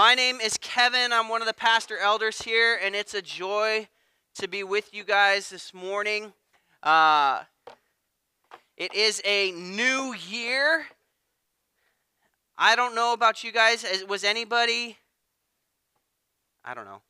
My 0.00 0.14
name 0.14 0.40
is 0.40 0.56
Kevin. 0.56 1.12
I'm 1.12 1.28
one 1.28 1.42
of 1.42 1.46
the 1.46 1.52
pastor 1.52 1.98
elders 1.98 2.40
here, 2.40 2.80
and 2.82 2.94
it's 2.94 3.12
a 3.12 3.20
joy 3.20 3.86
to 4.36 4.48
be 4.48 4.64
with 4.64 4.94
you 4.94 5.04
guys 5.04 5.50
this 5.50 5.74
morning. 5.74 6.32
Uh, 6.82 7.42
it 8.78 8.94
is 8.94 9.20
a 9.26 9.52
new 9.52 10.14
year. 10.14 10.86
I 12.56 12.76
don't 12.76 12.94
know 12.94 13.12
about 13.12 13.44
you 13.44 13.52
guys. 13.52 13.84
Was 14.08 14.24
anybody? 14.24 14.96
I 16.64 16.72
don't 16.72 16.86
know. 16.86 17.02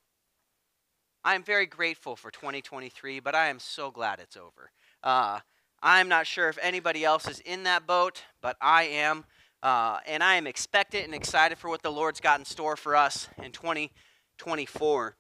I 1.22 1.36
am 1.36 1.45
very 1.45 1.66
grateful 1.66 2.16
for 2.16 2.32
2023, 2.32 3.20
but 3.20 3.36
I 3.36 3.50
am 3.50 3.61
so 3.61 3.93
glad 3.93 4.18
it's 4.18 4.36
over. 4.36 4.72
Uh, 5.04 5.38
I'm 5.80 6.09
not 6.09 6.27
sure 6.27 6.48
if 6.48 6.59
anybody 6.61 7.04
else 7.04 7.29
is 7.29 7.38
in 7.38 7.62
that 7.62 7.86
boat, 7.86 8.25
but 8.43 8.57
I 8.61 8.82
am. 8.82 9.27
Uh, 9.62 9.98
and 10.06 10.22
I 10.22 10.36
am 10.36 10.46
expectant 10.46 11.04
and 11.04 11.14
excited 11.14 11.58
for 11.58 11.68
what 11.68 11.82
the 11.82 11.90
Lord's 11.90 12.20
got 12.20 12.38
in 12.38 12.46
store 12.46 12.77
for 12.77 12.96
us 12.96 13.29
in 13.42 13.52
2024. 13.52 15.16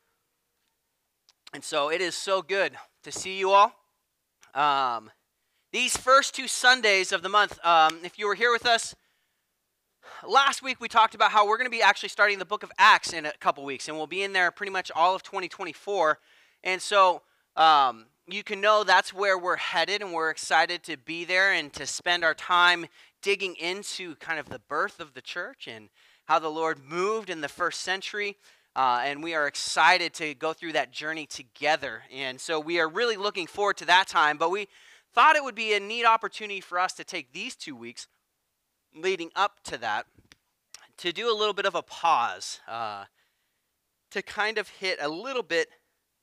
And 1.52 1.62
so 1.62 1.90
it 1.90 2.00
is 2.00 2.14
so 2.14 2.40
good 2.40 2.72
to 3.02 3.12
see 3.12 3.38
you 3.38 3.50
all. 3.50 3.72
Um, 4.54 5.10
these 5.72 5.96
first 5.96 6.34
two 6.34 6.48
Sundays 6.48 7.12
of 7.12 7.22
the 7.22 7.28
month, 7.28 7.58
um, 7.64 7.98
if 8.02 8.18
you 8.18 8.26
were 8.26 8.34
here 8.34 8.50
with 8.50 8.66
us 8.66 8.94
last 10.26 10.62
week, 10.62 10.80
we 10.80 10.88
talked 10.88 11.14
about 11.14 11.30
how 11.32 11.46
we're 11.46 11.58
going 11.58 11.66
to 11.66 11.76
be 11.76 11.82
actually 11.82 12.08
starting 12.08 12.38
the 12.38 12.44
book 12.44 12.62
of 12.62 12.72
Acts 12.78 13.12
in 13.12 13.26
a 13.26 13.32
couple 13.40 13.64
weeks, 13.64 13.88
and 13.88 13.96
we'll 13.96 14.06
be 14.06 14.22
in 14.22 14.32
there 14.32 14.50
pretty 14.50 14.72
much 14.72 14.90
all 14.94 15.14
of 15.14 15.22
2024. 15.22 16.18
And 16.64 16.80
so 16.80 17.22
um, 17.56 18.06
you 18.26 18.42
can 18.42 18.60
know 18.60 18.84
that's 18.84 19.12
where 19.12 19.38
we're 19.38 19.56
headed, 19.56 20.02
and 20.02 20.12
we're 20.12 20.30
excited 20.30 20.82
to 20.84 20.96
be 20.96 21.24
there 21.24 21.52
and 21.52 21.72
to 21.74 21.86
spend 21.86 22.24
our 22.24 22.34
time 22.34 22.86
digging 23.22 23.54
into 23.56 24.14
kind 24.16 24.38
of 24.38 24.48
the 24.48 24.58
birth 24.58 25.00
of 25.00 25.14
the 25.14 25.20
church 25.20 25.68
and 25.68 25.88
how 26.26 26.38
the 26.38 26.48
Lord 26.48 26.78
moved 26.84 27.30
in 27.30 27.40
the 27.40 27.48
first 27.48 27.80
century. 27.80 28.36
Uh, 28.76 29.02
and 29.04 29.22
we 29.22 29.34
are 29.34 29.46
excited 29.46 30.14
to 30.14 30.34
go 30.34 30.52
through 30.52 30.72
that 30.72 30.92
journey 30.92 31.26
together. 31.26 32.02
And 32.12 32.40
so 32.40 32.60
we 32.60 32.78
are 32.78 32.88
really 32.88 33.16
looking 33.16 33.46
forward 33.46 33.76
to 33.78 33.84
that 33.86 34.06
time. 34.06 34.38
But 34.38 34.50
we 34.50 34.68
thought 35.12 35.36
it 35.36 35.42
would 35.42 35.54
be 35.56 35.74
a 35.74 35.80
neat 35.80 36.04
opportunity 36.04 36.60
for 36.60 36.78
us 36.78 36.92
to 36.94 37.04
take 37.04 37.32
these 37.32 37.56
two 37.56 37.74
weeks 37.74 38.06
leading 38.94 39.30
up 39.34 39.62
to 39.64 39.78
that 39.78 40.06
to 41.00 41.12
do 41.12 41.32
a 41.32 41.36
little 41.36 41.54
bit 41.54 41.64
of 41.64 41.74
a 41.74 41.80
pause, 41.80 42.60
uh, 42.68 43.04
to 44.10 44.20
kind 44.20 44.58
of 44.58 44.68
hit 44.68 44.98
a 45.00 45.08
little 45.08 45.42
bit 45.42 45.68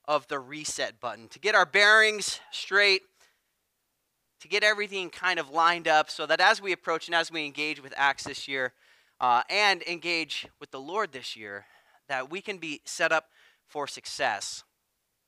of 0.06 0.28
the 0.28 0.38
reset 0.38 1.00
button, 1.00 1.28
to 1.30 1.39
get 1.39 1.56
our 1.56 1.66
bearings 1.66 2.39
straight 2.52 3.02
to 4.41 4.47
get 4.47 4.63
everything 4.63 5.09
kind 5.09 5.39
of 5.39 5.49
lined 5.49 5.88
up 5.88 6.09
so 6.09 6.25
that 6.25 6.39
as 6.39 6.61
we 6.61 6.71
approach 6.71 7.07
and 7.07 7.16
as 7.16 7.31
we 7.31 7.45
engage 7.45 7.81
with 7.81 7.93
Acts 7.97 8.23
this 8.23 8.47
year 8.47 8.73
uh, 9.19 9.41
and 9.49 9.81
engage 9.83 10.47
with 10.59 10.71
the 10.71 10.80
Lord 10.80 11.11
this 11.11 11.35
year, 11.35 11.66
that 12.07 12.30
we 12.30 12.41
can 12.41 12.58
be 12.58 12.81
set 12.85 13.11
up 13.11 13.25
for 13.65 13.88
success. 13.88 14.63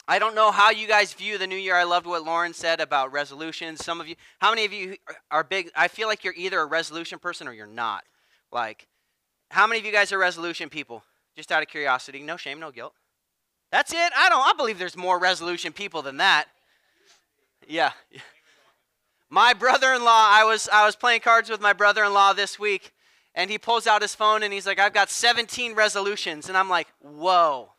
I 0.08 0.18
don't 0.18 0.34
know 0.34 0.52
how 0.52 0.72
you 0.72 0.88
guys 0.88 1.14
view 1.14 1.38
the 1.38 1.46
new 1.46 1.56
year. 1.56 1.76
I 1.76 1.84
loved 1.84 2.08
what 2.08 2.24
Lauren 2.24 2.54
said 2.54 2.80
about 2.80 3.12
resolutions. 3.12 3.84
Some 3.84 4.02
of 4.02 4.08
you, 4.08 4.16
how 4.40 4.50
many 4.50 4.66
of 4.66 4.74
you 4.74 4.96
are 5.30 5.44
big? 5.44 5.70
I 5.76 5.88
feel 5.88 6.08
like 6.08 6.24
you're 6.24 6.34
either 6.36 6.60
a 6.60 6.66
resolution 6.66 7.20
person 7.20 7.48
or 7.48 7.54
you're 7.54 7.68
not. 7.68 8.04
Like, 8.52 8.88
how 9.52 9.68
many 9.68 9.80
of 9.80 9.86
you 9.86 9.92
guys 9.92 10.12
are 10.12 10.18
resolution 10.18 10.70
people? 10.70 11.04
Just 11.36 11.52
out 11.52 11.62
of 11.62 11.68
curiosity. 11.68 12.22
No 12.24 12.38
shame, 12.38 12.60
no 12.60 12.72
guilt. 12.72 12.94
That's 13.72 13.94
it? 13.94 14.12
I 14.18 14.30
don't, 14.30 14.42
I 14.42 14.54
believe 14.58 14.80
there's 14.80 14.98
more 14.98 15.20
resolution 15.20 15.74
people 15.74 16.02
than 16.02 16.18
that. 16.18 16.46
Yeah. 17.68 17.92
My 19.30 19.54
brother-in-law, 19.54 20.28
I 20.32 20.44
was 20.44 20.68
I 20.74 20.86
was 20.86 20.96
playing 20.96 21.22
cards 21.22 21.50
with 21.50 21.62
my 21.62 21.74
brother-in-law 21.74 22.34
this 22.34 22.58
week, 22.58 22.94
and 23.36 23.52
he 23.52 23.60
pulls 23.60 23.86
out 23.86 24.02
his 24.02 24.16
phone 24.16 24.42
and 24.42 24.52
he's 24.52 24.66
like, 24.66 24.80
"I've 24.80 24.94
got 24.94 25.12
17 25.12 25.76
resolutions," 25.76 26.50
and 26.50 26.58
I'm 26.58 26.70
like, 26.70 26.88
"Whoa, 27.00 27.74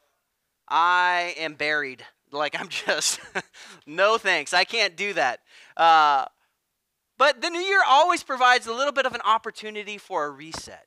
I 0.68 1.34
am 1.36 1.54
buried. 1.54 2.04
Like 2.30 2.58
I'm 2.58 2.68
just, 2.68 3.18
no 3.86 4.16
thanks. 4.16 4.54
I 4.54 4.62
can't 4.62 4.96
do 4.96 5.12
that." 5.14 5.40
Uh, 5.76 6.26
but 7.18 7.42
the 7.42 7.50
new 7.50 7.60
year 7.60 7.82
always 7.86 8.22
provides 8.22 8.68
a 8.68 8.72
little 8.72 8.92
bit 8.92 9.04
of 9.04 9.14
an 9.14 9.20
opportunity 9.24 9.98
for 9.98 10.26
a 10.26 10.30
reset. 10.30 10.86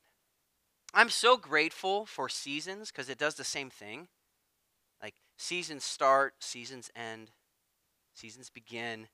I'm 0.93 1.09
so 1.09 1.35
grateful 1.35 2.05
for 2.05 2.29
seasons 2.29 2.89
because 2.89 3.09
it 3.09 3.17
does 3.17 3.35
the 3.35 3.43
same 3.43 3.69
thing. 3.69 4.07
Like 5.01 5.15
seasons 5.38 5.83
start, 5.83 6.35
seasons 6.39 6.89
end, 6.95 7.31
seasons 8.13 8.49
begin 8.49 9.07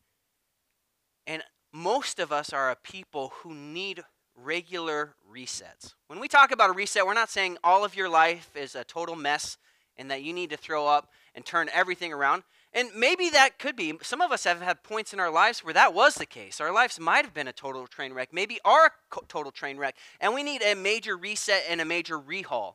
and 1.29 1.43
most 1.71 2.19
of 2.19 2.31
us 2.31 2.51
are 2.51 2.71
a 2.71 2.75
people 2.75 3.33
who 3.41 3.53
need 3.53 4.01
regular 4.35 5.13
resets. 5.31 5.93
When 6.07 6.19
we 6.19 6.27
talk 6.27 6.51
about 6.51 6.71
a 6.71 6.73
reset, 6.73 7.05
we're 7.05 7.13
not 7.13 7.29
saying 7.29 7.59
all 7.63 7.85
of 7.85 7.95
your 7.95 8.09
life 8.09 8.49
is 8.55 8.73
a 8.73 8.83
total 8.83 9.15
mess 9.15 9.57
and 9.95 10.09
that 10.09 10.23
you 10.23 10.33
need 10.33 10.49
to 10.49 10.57
throw 10.57 10.87
up 10.87 11.11
and 11.35 11.45
turn 11.45 11.69
everything 11.71 12.11
around. 12.11 12.41
And 12.73 12.89
maybe 12.95 13.29
that 13.29 13.59
could 13.59 13.75
be. 13.75 13.93
Some 14.01 14.21
of 14.21 14.31
us 14.31 14.43
have 14.45 14.59
had 14.59 14.81
points 14.81 15.13
in 15.13 15.19
our 15.19 15.29
lives 15.29 15.63
where 15.63 15.73
that 15.75 15.93
was 15.93 16.15
the 16.15 16.25
case. 16.25 16.59
Our 16.59 16.73
lives 16.73 16.99
might 16.99 17.25
have 17.25 17.33
been 17.33 17.47
a 17.47 17.53
total 17.53 17.85
train 17.85 18.13
wreck, 18.13 18.29
maybe 18.33 18.59
are 18.65 18.87
a 18.87 19.19
total 19.27 19.51
train 19.51 19.77
wreck, 19.77 19.97
and 20.19 20.33
we 20.33 20.41
need 20.41 20.63
a 20.63 20.73
major 20.73 21.15
reset 21.15 21.63
and 21.69 21.79
a 21.79 21.85
major 21.85 22.17
rehaul. 22.17 22.73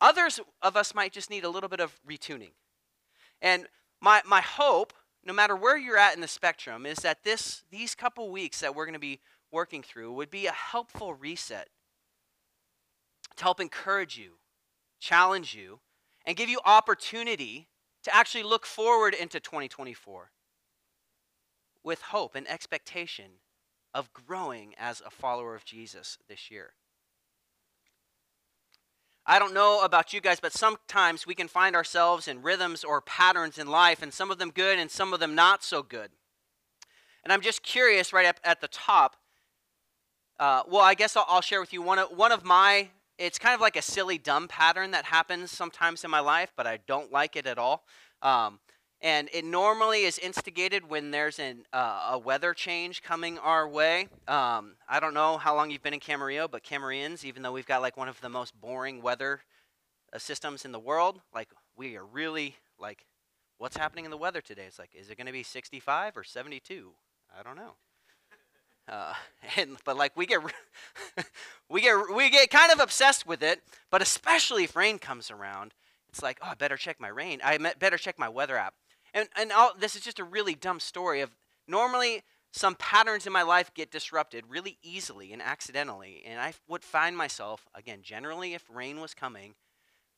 Others 0.00 0.40
of 0.62 0.78
us 0.78 0.94
might 0.94 1.12
just 1.12 1.28
need 1.28 1.44
a 1.44 1.50
little 1.50 1.68
bit 1.68 1.80
of 1.80 2.00
retuning. 2.08 2.52
And 3.42 3.66
my, 4.00 4.22
my 4.26 4.40
hope 4.40 4.94
no 5.24 5.32
matter 5.32 5.54
where 5.54 5.76
you're 5.76 5.98
at 5.98 6.14
in 6.14 6.20
the 6.20 6.28
spectrum, 6.28 6.86
is 6.86 6.98
that 6.98 7.22
this 7.24 7.64
these 7.70 7.94
couple 7.94 8.30
weeks 8.30 8.60
that 8.60 8.74
we're 8.74 8.86
going 8.86 8.94
to 8.94 8.98
be 8.98 9.20
working 9.50 9.82
through 9.82 10.12
would 10.12 10.30
be 10.30 10.46
a 10.46 10.52
helpful 10.52 11.14
reset 11.14 11.68
to 13.36 13.44
help 13.44 13.60
encourage 13.60 14.18
you, 14.18 14.32
challenge 15.00 15.54
you, 15.54 15.80
and 16.26 16.36
give 16.36 16.48
you 16.48 16.60
opportunity 16.64 17.68
to 18.02 18.14
actually 18.14 18.42
look 18.42 18.66
forward 18.66 19.14
into 19.14 19.38
2024 19.40 20.30
with 21.84 22.02
hope 22.02 22.34
and 22.34 22.48
expectation 22.48 23.32
of 23.94 24.12
growing 24.12 24.74
as 24.78 25.02
a 25.04 25.10
follower 25.10 25.54
of 25.54 25.64
Jesus 25.64 26.18
this 26.28 26.50
year. 26.50 26.74
I 29.24 29.38
don't 29.38 29.54
know 29.54 29.84
about 29.84 30.12
you 30.12 30.20
guys, 30.20 30.40
but 30.40 30.52
sometimes 30.52 31.26
we 31.26 31.34
can 31.34 31.46
find 31.46 31.76
ourselves 31.76 32.26
in 32.26 32.42
rhythms 32.42 32.82
or 32.82 33.00
patterns 33.00 33.56
in 33.56 33.68
life, 33.68 34.02
and 34.02 34.12
some 34.12 34.30
of 34.30 34.38
them 34.38 34.50
good 34.50 34.78
and 34.78 34.90
some 34.90 35.12
of 35.12 35.20
them 35.20 35.34
not 35.34 35.62
so 35.62 35.82
good. 35.82 36.10
And 37.22 37.32
I'm 37.32 37.40
just 37.40 37.62
curious, 37.62 38.12
right 38.12 38.26
up 38.26 38.40
at 38.42 38.60
the 38.60 38.68
top. 38.68 39.16
Uh, 40.40 40.64
well, 40.68 40.82
I 40.82 40.94
guess 40.94 41.16
I'll, 41.16 41.26
I'll, 41.28 41.40
share 41.40 41.60
with 41.60 41.72
you 41.72 41.82
one 41.82 42.00
of, 42.00 42.08
one 42.10 42.32
of 42.32 42.44
my, 42.44 42.88
it's 43.16 43.38
kind 43.38 43.54
of 43.54 43.60
like 43.60 43.76
a 43.76 43.82
silly, 43.82 44.18
dumb 44.18 44.48
pattern 44.48 44.90
that 44.90 45.04
happens 45.04 45.52
sometimes 45.52 46.02
in 46.02 46.10
my 46.10 46.18
life, 46.18 46.52
but 46.56 46.66
I 46.66 46.80
don't 46.88 47.12
like 47.12 47.36
it 47.36 47.46
at 47.46 47.58
all. 47.58 47.84
Um, 48.22 48.58
and 49.02 49.28
it 49.32 49.44
normally 49.44 50.02
is 50.02 50.16
instigated 50.18 50.88
when 50.88 51.10
there's 51.10 51.40
an, 51.40 51.64
uh, 51.72 52.10
a 52.12 52.18
weather 52.18 52.54
change 52.54 53.02
coming 53.02 53.36
our 53.38 53.68
way. 53.68 54.08
Um, 54.28 54.76
I 54.88 55.00
don't 55.00 55.12
know 55.12 55.38
how 55.38 55.56
long 55.56 55.72
you've 55.72 55.82
been 55.82 55.94
in 55.94 56.00
Camarillo, 56.00 56.48
but 56.48 56.62
Camarians, 56.62 57.24
even 57.24 57.42
though 57.42 57.50
we've 57.50 57.66
got 57.66 57.82
like 57.82 57.96
one 57.96 58.08
of 58.08 58.20
the 58.20 58.28
most 58.28 58.58
boring 58.60 59.02
weather 59.02 59.40
uh, 60.12 60.18
systems 60.18 60.64
in 60.64 60.70
the 60.70 60.78
world, 60.78 61.20
like 61.34 61.48
we 61.76 61.96
are 61.96 62.04
really 62.04 62.56
like, 62.78 63.04
what's 63.58 63.76
happening 63.76 64.04
in 64.04 64.12
the 64.12 64.16
weather 64.16 64.40
today? 64.40 64.64
It's 64.68 64.78
like, 64.78 64.94
is 64.94 65.10
it 65.10 65.16
going 65.16 65.26
to 65.26 65.32
be 65.32 65.42
65 65.42 66.16
or 66.16 66.22
72? 66.22 66.92
I 67.36 67.42
don't 67.42 67.56
know. 67.56 67.72
Uh, 68.88 69.14
and 69.56 69.78
but 69.84 69.96
like 69.96 70.16
we 70.16 70.26
get 70.26 70.40
we 71.68 71.80
get 71.80 71.96
we 72.14 72.30
get 72.30 72.50
kind 72.50 72.70
of 72.70 72.78
obsessed 72.78 73.26
with 73.26 73.42
it, 73.42 73.62
but 73.90 74.00
especially 74.00 74.64
if 74.64 74.76
rain 74.76 74.98
comes 74.98 75.30
around, 75.30 75.74
it's 76.08 76.22
like, 76.22 76.38
oh, 76.42 76.48
I 76.50 76.54
better 76.54 76.76
check 76.76 77.00
my 77.00 77.08
rain. 77.08 77.40
I 77.42 77.58
better 77.58 77.96
check 77.96 78.18
my 78.18 78.28
weather 78.28 78.56
app. 78.56 78.74
And, 79.14 79.28
and 79.36 79.52
all, 79.52 79.72
this 79.78 79.94
is 79.94 80.02
just 80.02 80.18
a 80.18 80.24
really 80.24 80.54
dumb 80.54 80.80
story 80.80 81.20
of 81.20 81.30
normally 81.68 82.22
some 82.52 82.74
patterns 82.74 83.26
in 83.26 83.32
my 83.32 83.42
life 83.42 83.72
get 83.74 83.90
disrupted 83.90 84.44
really 84.48 84.78
easily 84.82 85.32
and 85.32 85.40
accidentally. 85.40 86.22
And 86.26 86.40
I 86.40 86.52
would 86.68 86.84
find 86.84 87.16
myself, 87.16 87.66
again, 87.74 88.00
generally 88.02 88.54
if 88.54 88.64
rain 88.72 89.00
was 89.00 89.14
coming, 89.14 89.54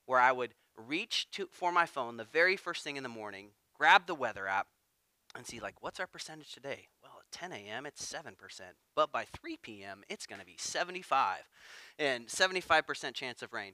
where 0.07 0.21
I 0.21 0.33
would 0.33 0.55
reach 0.77 1.31
to, 1.33 1.49
for 1.51 1.71
my 1.71 1.87
phone 1.87 2.17
the 2.17 2.25
very 2.25 2.57
first 2.57 2.83
thing 2.83 2.97
in 2.97 3.03
the 3.03 3.09
morning, 3.09 3.51
grab 3.77 4.07
the 4.07 4.15
weather 4.15 4.47
app, 4.47 4.67
and 5.37 5.47
see, 5.47 5.61
like, 5.61 5.83
what's 5.83 5.99
our 5.99 6.07
percentage 6.07 6.53
today? 6.53 6.87
Well, 7.03 7.13
at 7.19 7.33
10 7.33 7.53
a.m., 7.53 7.87
it's 7.87 8.05
7%. 8.05 8.35
But 8.95 9.11
by 9.11 9.25
3 9.25 9.57
p.m., 9.63 10.03
it's 10.09 10.27
going 10.27 10.41
to 10.41 10.47
be 10.47 10.57
75 10.59 11.39
and 11.99 12.29
75% 12.29 13.15
chance 13.15 13.43
of 13.43 13.53
rain. 13.53 13.73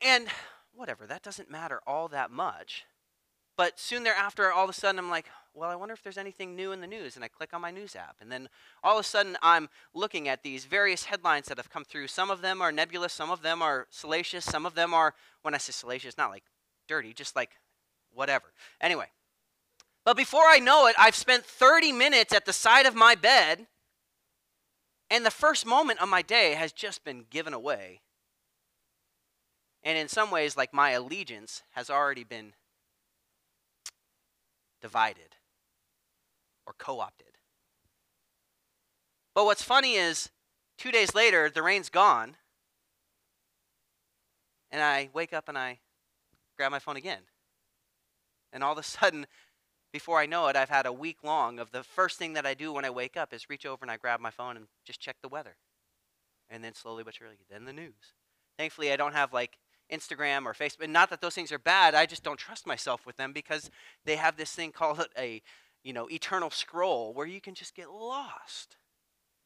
And 0.00 0.28
whatever, 0.72 1.06
that 1.06 1.22
doesn't 1.22 1.50
matter 1.50 1.80
all 1.86 2.06
that 2.08 2.30
much 2.30 2.84
but 3.56 3.78
soon 3.78 4.02
thereafter, 4.04 4.50
all 4.50 4.64
of 4.64 4.70
a 4.70 4.72
sudden, 4.72 4.98
I'm 4.98 5.10
like, 5.10 5.26
well, 5.54 5.70
I 5.70 5.76
wonder 5.76 5.92
if 5.92 6.02
there's 6.02 6.18
anything 6.18 6.56
new 6.56 6.72
in 6.72 6.80
the 6.80 6.86
news. 6.86 7.16
And 7.16 7.24
I 7.24 7.28
click 7.28 7.52
on 7.52 7.60
my 7.60 7.70
news 7.70 7.94
app. 7.94 8.16
And 8.20 8.32
then 8.32 8.48
all 8.82 8.98
of 8.98 9.04
a 9.04 9.08
sudden, 9.08 9.36
I'm 9.42 9.68
looking 9.94 10.28
at 10.28 10.42
these 10.42 10.64
various 10.64 11.04
headlines 11.04 11.46
that 11.46 11.58
have 11.58 11.70
come 11.70 11.84
through. 11.84 12.06
Some 12.06 12.30
of 12.30 12.40
them 12.40 12.62
are 12.62 12.72
nebulous, 12.72 13.12
some 13.12 13.30
of 13.30 13.42
them 13.42 13.60
are 13.60 13.86
salacious, 13.90 14.44
some 14.44 14.64
of 14.64 14.74
them 14.74 14.94
are, 14.94 15.14
when 15.42 15.54
I 15.54 15.58
say 15.58 15.72
salacious, 15.72 16.16
not 16.16 16.30
like 16.30 16.44
dirty, 16.88 17.12
just 17.12 17.36
like 17.36 17.50
whatever. 18.14 18.52
Anyway. 18.80 19.06
But 20.04 20.16
before 20.16 20.44
I 20.48 20.58
know 20.58 20.86
it, 20.86 20.96
I've 20.98 21.14
spent 21.14 21.44
30 21.44 21.92
minutes 21.92 22.34
at 22.34 22.44
the 22.46 22.52
side 22.52 22.86
of 22.86 22.94
my 22.94 23.14
bed, 23.14 23.66
and 25.10 25.24
the 25.24 25.30
first 25.30 25.66
moment 25.66 26.00
of 26.00 26.08
my 26.08 26.22
day 26.22 26.54
has 26.54 26.72
just 26.72 27.04
been 27.04 27.26
given 27.30 27.52
away 27.52 28.00
And 29.82 29.98
in 29.98 30.08
some 30.08 30.30
ways, 30.30 30.56
like 30.56 30.72
my 30.72 30.90
allegiance 30.90 31.62
has 31.72 31.90
already 31.90 32.24
been 32.24 32.54
divided 34.82 35.36
or 36.66 36.74
co 36.78 37.00
opted. 37.00 37.38
But 39.34 39.46
what's 39.46 39.62
funny 39.62 39.94
is, 39.94 40.28
two 40.76 40.90
days 40.90 41.14
later, 41.14 41.48
the 41.48 41.62
rain's 41.62 41.88
gone, 41.88 42.36
and 44.70 44.82
I 44.82 45.08
wake 45.14 45.32
up 45.32 45.48
and 45.48 45.56
I 45.56 45.78
grab 46.56 46.70
my 46.70 46.78
phone 46.78 46.96
again. 46.96 47.22
And 48.52 48.62
all 48.62 48.72
of 48.72 48.78
a 48.78 48.82
sudden, 48.82 49.26
before 49.92 50.18
I 50.18 50.26
know 50.26 50.48
it, 50.48 50.56
I've 50.56 50.68
had 50.68 50.86
a 50.86 50.92
week 50.92 51.18
long 51.22 51.58
of 51.58 51.70
the 51.70 51.82
first 51.82 52.18
thing 52.18 52.34
that 52.34 52.46
I 52.46 52.54
do 52.54 52.72
when 52.72 52.84
I 52.84 52.90
wake 52.90 53.16
up 53.16 53.32
is 53.32 53.48
reach 53.48 53.64
over 53.64 53.82
and 53.82 53.90
I 53.90 53.96
grab 53.96 54.20
my 54.20 54.30
phone 54.30 54.56
and 54.56 54.66
just 54.84 55.00
check 55.00 55.16
the 55.22 55.28
weather. 55.28 55.56
And 56.50 56.62
then 56.62 56.74
slowly 56.74 57.04
but 57.04 57.14
surely, 57.14 57.36
then 57.50 57.64
the 57.64 57.72
news. 57.72 58.14
Thankfully, 58.58 58.92
I 58.92 58.96
don't 58.96 59.14
have 59.14 59.32
like 59.32 59.58
Instagram 59.92 60.46
or 60.46 60.54
Facebook. 60.54 60.84
And 60.84 60.92
not 60.92 61.10
that 61.10 61.20
those 61.20 61.34
things 61.34 61.52
are 61.52 61.58
bad. 61.58 61.94
I 61.94 62.06
just 62.06 62.22
don't 62.22 62.38
trust 62.38 62.66
myself 62.66 63.06
with 63.06 63.16
them 63.16 63.32
because 63.32 63.70
they 64.04 64.16
have 64.16 64.36
this 64.36 64.52
thing 64.52 64.72
called 64.72 65.06
a, 65.18 65.42
you 65.84 65.92
know, 65.92 66.08
eternal 66.10 66.50
scroll 66.50 67.12
where 67.12 67.26
you 67.26 67.40
can 67.40 67.54
just 67.54 67.74
get 67.74 67.90
lost 67.90 68.76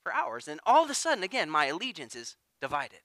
for 0.03 0.15
hours. 0.15 0.49
And 0.49 0.61
all 0.65 0.85
of 0.85 0.91
a 0.91 0.95
sudden, 0.95 1.25
again, 1.25 1.51
my 1.51 1.67
allegiance 1.67 2.15
is 2.15 2.37
divided. 2.61 3.01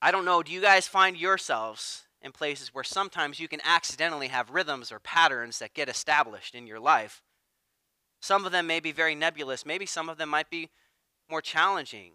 I 0.00 0.10
don't 0.10 0.24
know, 0.24 0.42
do 0.42 0.52
you 0.52 0.60
guys 0.60 0.88
find 0.88 1.16
yourselves 1.16 2.02
in 2.20 2.32
places 2.32 2.74
where 2.74 2.84
sometimes 2.84 3.38
you 3.38 3.46
can 3.46 3.60
accidentally 3.64 4.28
have 4.28 4.50
rhythms 4.50 4.90
or 4.90 4.98
patterns 4.98 5.60
that 5.60 5.74
get 5.74 5.88
established 5.88 6.56
in 6.56 6.66
your 6.66 6.80
life? 6.80 7.22
Some 8.20 8.44
of 8.44 8.52
them 8.52 8.66
may 8.66 8.80
be 8.80 8.92
very 8.92 9.14
nebulous, 9.14 9.66
maybe 9.66 9.86
some 9.86 10.08
of 10.08 10.18
them 10.18 10.28
might 10.28 10.50
be 10.50 10.70
more 11.30 11.40
challenging. 11.40 12.12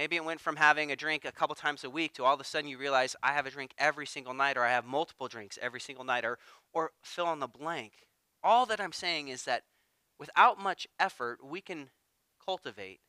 Maybe 0.00 0.16
it 0.16 0.24
went 0.24 0.40
from 0.40 0.56
having 0.56 0.90
a 0.90 0.96
drink 0.96 1.26
a 1.26 1.30
couple 1.30 1.54
times 1.54 1.84
a 1.84 1.90
week 1.90 2.14
to 2.14 2.24
all 2.24 2.32
of 2.32 2.40
a 2.40 2.44
sudden 2.44 2.70
you 2.70 2.78
realize 2.78 3.14
I 3.22 3.34
have 3.34 3.44
a 3.44 3.50
drink 3.50 3.74
every 3.76 4.06
single 4.06 4.32
night 4.32 4.56
or 4.56 4.64
I 4.64 4.70
have 4.70 4.86
multiple 4.86 5.28
drinks 5.28 5.58
every 5.60 5.78
single 5.78 6.06
night 6.06 6.24
or 6.24 6.38
or 6.72 6.92
fill 7.02 7.30
in 7.34 7.38
the 7.38 7.46
blank. 7.46 8.06
All 8.42 8.64
that 8.64 8.80
I'm 8.80 8.92
saying 8.92 9.28
is 9.28 9.44
that 9.44 9.64
without 10.18 10.58
much 10.58 10.88
effort 10.98 11.44
we 11.44 11.60
can 11.60 11.90
cultivate 12.42 13.00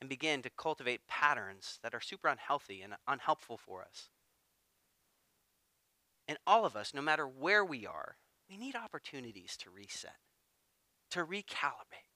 and 0.00 0.08
begin 0.08 0.40
to 0.42 0.50
cultivate 0.50 1.08
patterns 1.08 1.80
that 1.82 1.94
are 1.94 2.00
super 2.00 2.28
unhealthy 2.28 2.80
and 2.80 2.94
unhelpful 3.08 3.56
for 3.56 3.82
us. 3.82 4.08
And 6.28 6.38
all 6.46 6.64
of 6.64 6.76
us, 6.76 6.94
no 6.94 7.02
matter 7.02 7.26
where 7.26 7.64
we 7.64 7.88
are, 7.88 8.18
we 8.48 8.56
need 8.56 8.76
opportunities 8.76 9.56
to 9.56 9.68
reset, 9.68 10.18
to 11.10 11.24
recalibrate. 11.24 12.12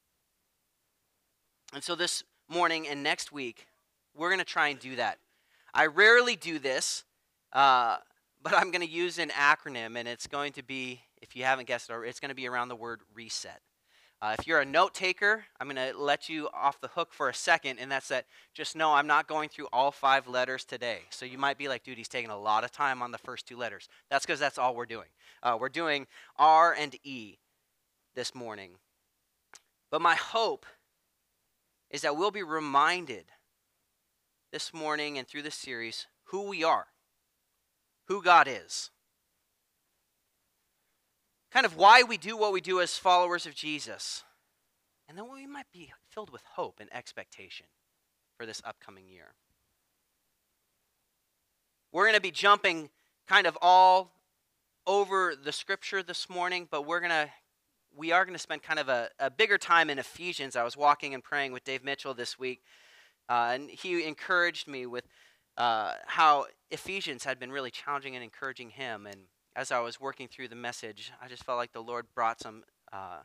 And 1.74 1.82
so 1.82 1.96
this 1.96 2.22
morning 2.48 2.86
and 2.86 3.02
next 3.02 3.32
week, 3.32 3.66
we're 4.16 4.28
going 4.28 4.38
to 4.38 4.44
try 4.44 4.68
and 4.68 4.78
do 4.78 4.96
that. 4.96 5.18
I 5.74 5.86
rarely 5.86 6.36
do 6.36 6.58
this, 6.58 7.04
uh, 7.52 7.96
but 8.42 8.54
I'm 8.54 8.70
going 8.70 8.86
to 8.86 8.92
use 8.92 9.18
an 9.18 9.30
acronym, 9.30 9.96
and 9.96 10.08
it's 10.08 10.26
going 10.26 10.52
to 10.54 10.62
be, 10.62 11.00
if 11.20 11.36
you 11.36 11.44
haven't 11.44 11.66
guessed 11.66 11.90
it, 11.90 11.96
it's 12.04 12.20
going 12.20 12.30
to 12.30 12.34
be 12.34 12.48
around 12.48 12.68
the 12.68 12.76
word 12.76 13.00
reset. 13.14 13.60
Uh, 14.20 14.36
if 14.38 14.46
you're 14.46 14.60
a 14.60 14.64
note 14.64 14.94
taker, 14.94 15.44
I'm 15.60 15.68
going 15.68 15.92
to 15.92 15.98
let 15.98 16.28
you 16.28 16.48
off 16.54 16.80
the 16.80 16.86
hook 16.86 17.12
for 17.12 17.28
a 17.28 17.34
second, 17.34 17.80
and 17.80 17.90
that's 17.90 18.06
that 18.06 18.26
just 18.54 18.76
know 18.76 18.92
I'm 18.92 19.08
not 19.08 19.26
going 19.26 19.48
through 19.48 19.66
all 19.72 19.90
five 19.90 20.28
letters 20.28 20.64
today. 20.64 21.00
So 21.10 21.26
you 21.26 21.38
might 21.38 21.58
be 21.58 21.66
like, 21.66 21.82
dude, 21.82 21.98
he's 21.98 22.06
taking 22.06 22.30
a 22.30 22.38
lot 22.38 22.62
of 22.62 22.70
time 22.70 23.02
on 23.02 23.10
the 23.10 23.18
first 23.18 23.48
two 23.48 23.56
letters. 23.56 23.88
That's 24.10 24.24
because 24.24 24.38
that's 24.38 24.58
all 24.58 24.76
we're 24.76 24.86
doing. 24.86 25.08
Uh, 25.42 25.56
we're 25.60 25.68
doing 25.68 26.06
R 26.36 26.72
and 26.72 26.94
E 27.02 27.38
this 28.14 28.32
morning. 28.32 28.74
But 29.90 30.00
my 30.00 30.14
hope 30.14 30.66
is 31.90 32.02
that 32.02 32.16
we'll 32.16 32.30
be 32.30 32.44
reminded 32.44 33.24
this 34.52 34.72
morning 34.74 35.18
and 35.18 35.26
through 35.26 35.42
this 35.42 35.54
series 35.54 36.06
who 36.24 36.42
we 36.48 36.62
are, 36.62 36.86
who 38.06 38.22
God 38.22 38.46
is, 38.48 38.90
kind 41.50 41.66
of 41.66 41.76
why 41.76 42.02
we 42.02 42.16
do 42.16 42.36
what 42.36 42.52
we 42.52 42.60
do 42.60 42.80
as 42.80 42.96
followers 42.96 43.46
of 43.46 43.54
Jesus, 43.54 44.24
and 45.08 45.16
then 45.18 45.24
we 45.32 45.46
might 45.46 45.70
be 45.72 45.92
filled 46.10 46.30
with 46.30 46.42
hope 46.54 46.78
and 46.80 46.92
expectation 46.94 47.66
for 48.36 48.46
this 48.46 48.62
upcoming 48.64 49.08
year. 49.08 49.34
We're 51.92 52.04
going 52.04 52.14
to 52.14 52.22
be 52.22 52.30
jumping 52.30 52.88
kind 53.28 53.46
of 53.46 53.58
all 53.60 54.12
over 54.86 55.34
the 55.34 55.52
scripture 55.52 56.02
this 56.02 56.28
morning, 56.30 56.66
but 56.70 56.86
we're 56.86 57.00
going 57.00 57.10
to 57.10 57.28
we 57.94 58.10
are 58.10 58.24
going 58.24 58.34
to 58.34 58.42
spend 58.42 58.62
kind 58.62 58.78
of 58.78 58.88
a, 58.88 59.10
a 59.18 59.30
bigger 59.30 59.58
time 59.58 59.90
in 59.90 59.98
Ephesians. 59.98 60.56
I 60.56 60.62
was 60.62 60.76
walking 60.76 61.12
and 61.12 61.22
praying 61.22 61.52
with 61.52 61.62
Dave 61.62 61.84
Mitchell 61.84 62.14
this 62.14 62.38
week, 62.38 62.62
uh, 63.28 63.50
and 63.54 63.70
he 63.70 64.04
encouraged 64.04 64.68
me 64.68 64.86
with 64.86 65.06
uh, 65.56 65.94
how 66.06 66.46
Ephesians 66.70 67.24
had 67.24 67.38
been 67.38 67.52
really 67.52 67.70
challenging 67.70 68.14
and 68.14 68.24
encouraging 68.24 68.70
him. 68.70 69.06
And 69.06 69.22
as 69.54 69.70
I 69.70 69.80
was 69.80 70.00
working 70.00 70.28
through 70.28 70.48
the 70.48 70.56
message, 70.56 71.12
I 71.20 71.28
just 71.28 71.44
felt 71.44 71.58
like 71.58 71.72
the 71.72 71.82
Lord 71.82 72.06
brought 72.14 72.40
some 72.40 72.64
uh, 72.92 73.20